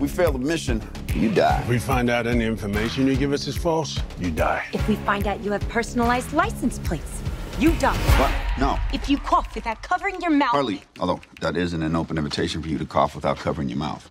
We 0.00 0.08
fail 0.08 0.32
the 0.32 0.40
mission, 0.40 0.82
you 1.14 1.32
die. 1.32 1.60
If 1.60 1.68
we 1.68 1.78
find 1.78 2.10
out 2.10 2.26
any 2.26 2.44
information 2.44 3.06
you 3.06 3.14
give 3.14 3.32
us 3.32 3.46
is 3.46 3.56
false, 3.56 4.00
you 4.18 4.32
die. 4.32 4.64
If 4.72 4.88
we 4.88 4.96
find 4.96 5.28
out 5.28 5.40
you 5.44 5.52
have 5.52 5.66
personalized 5.68 6.32
license 6.32 6.80
plates, 6.80 7.21
you 7.58 7.72
die. 7.76 7.96
What? 8.18 8.32
No. 8.58 8.78
If 8.92 9.08
you 9.08 9.18
cough 9.18 9.54
without 9.54 9.82
covering 9.82 10.20
your 10.20 10.30
mouth. 10.30 10.50
Harley, 10.50 10.82
although 11.00 11.20
that 11.40 11.56
isn't 11.56 11.82
an 11.82 11.96
open 11.96 12.18
invitation 12.18 12.62
for 12.62 12.68
you 12.68 12.78
to 12.78 12.86
cough 12.86 13.14
without 13.14 13.38
covering 13.38 13.68
your 13.68 13.78
mouth. 13.78 14.10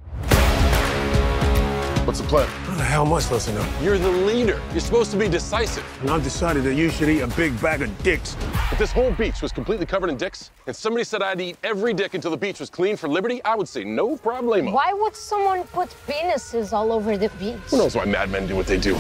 What's 2.05 2.19
the 2.19 2.27
plan? 2.27 2.47
How 2.47 2.75
the 2.75 2.83
hell 2.83 3.05
am 3.05 3.13
I 3.13 3.19
supposed 3.19 3.47
to 3.47 3.53
know? 3.53 3.65
You're 3.79 3.99
the 3.99 4.09
leader. 4.09 4.59
You're 4.71 4.79
supposed 4.79 5.11
to 5.11 5.17
be 5.17 5.29
decisive. 5.29 5.85
And 6.01 6.09
I've 6.09 6.23
decided 6.23 6.63
that 6.63 6.73
you 6.73 6.89
should 6.89 7.09
eat 7.09 7.21
a 7.21 7.27
big 7.27 7.59
bag 7.61 7.83
of 7.83 8.03
dicks. 8.03 8.35
If 8.71 8.79
this 8.79 8.91
whole 8.91 9.11
beach 9.11 9.41
was 9.41 9.51
completely 9.51 9.85
covered 9.85 10.09
in 10.09 10.17
dicks, 10.17 10.49
and 10.65 10.75
somebody 10.75 11.03
said 11.03 11.21
I'd 11.21 11.39
eat 11.39 11.57
every 11.63 11.93
dick 11.93 12.15
until 12.15 12.31
the 12.31 12.37
beach 12.37 12.59
was 12.59 12.71
clean 12.71 12.97
for 12.97 13.07
liberty, 13.07 13.41
I 13.43 13.55
would 13.55 13.67
say 13.67 13.83
no 13.83 14.17
problemo. 14.17 14.73
Why 14.73 14.93
would 14.93 15.15
someone 15.15 15.63
put 15.65 15.89
penises 16.07 16.73
all 16.73 16.91
over 16.91 17.17
the 17.17 17.29
beach? 17.29 17.59
Who 17.69 17.77
knows 17.77 17.95
why 17.95 18.05
madmen 18.05 18.47
do 18.47 18.55
what 18.55 18.65
they 18.65 18.79
do? 18.79 18.95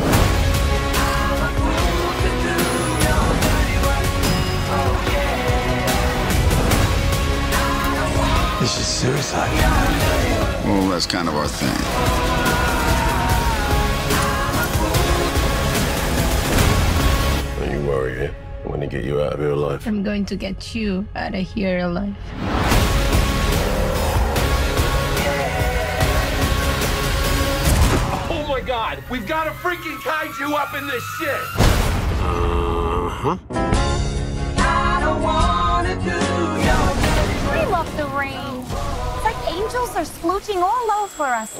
Suicide. 9.01 9.49
Well, 10.63 10.89
that's 10.91 11.07
kind 11.07 11.27
of 11.27 11.35
our 11.35 11.47
thing. 11.47 11.73
Don't 17.57 17.71
you 17.81 17.87
worry, 17.89 18.19
eh? 18.19 18.31
I'm 18.63 18.69
gonna 18.69 18.85
get 18.85 19.03
you 19.03 19.19
out 19.19 19.33
of 19.33 19.39
here 19.39 19.49
alive. 19.49 19.87
I'm 19.87 20.03
going 20.03 20.23
to 20.25 20.35
get 20.35 20.75
you 20.75 21.07
out 21.15 21.33
of 21.33 21.41
here 21.41 21.79
alive. 21.79 22.15
Oh 28.29 28.45
my 28.47 28.61
god! 28.61 29.03
We've 29.09 29.25
got 29.25 29.47
a 29.47 29.51
freaking 29.65 29.97
kaiju 30.05 30.53
up 30.53 30.75
in 30.75 30.85
this 30.85 31.03
shit! 31.17 31.41
Uh-huh. 32.21 33.37
We 37.51 37.65
love 37.65 37.97
the 37.97 38.05
rain 38.15 38.60
angels 39.73 39.95
are 39.95 40.03
smooching 40.03 40.61
all 40.61 40.91
over 41.03 41.23
us. 41.23 41.51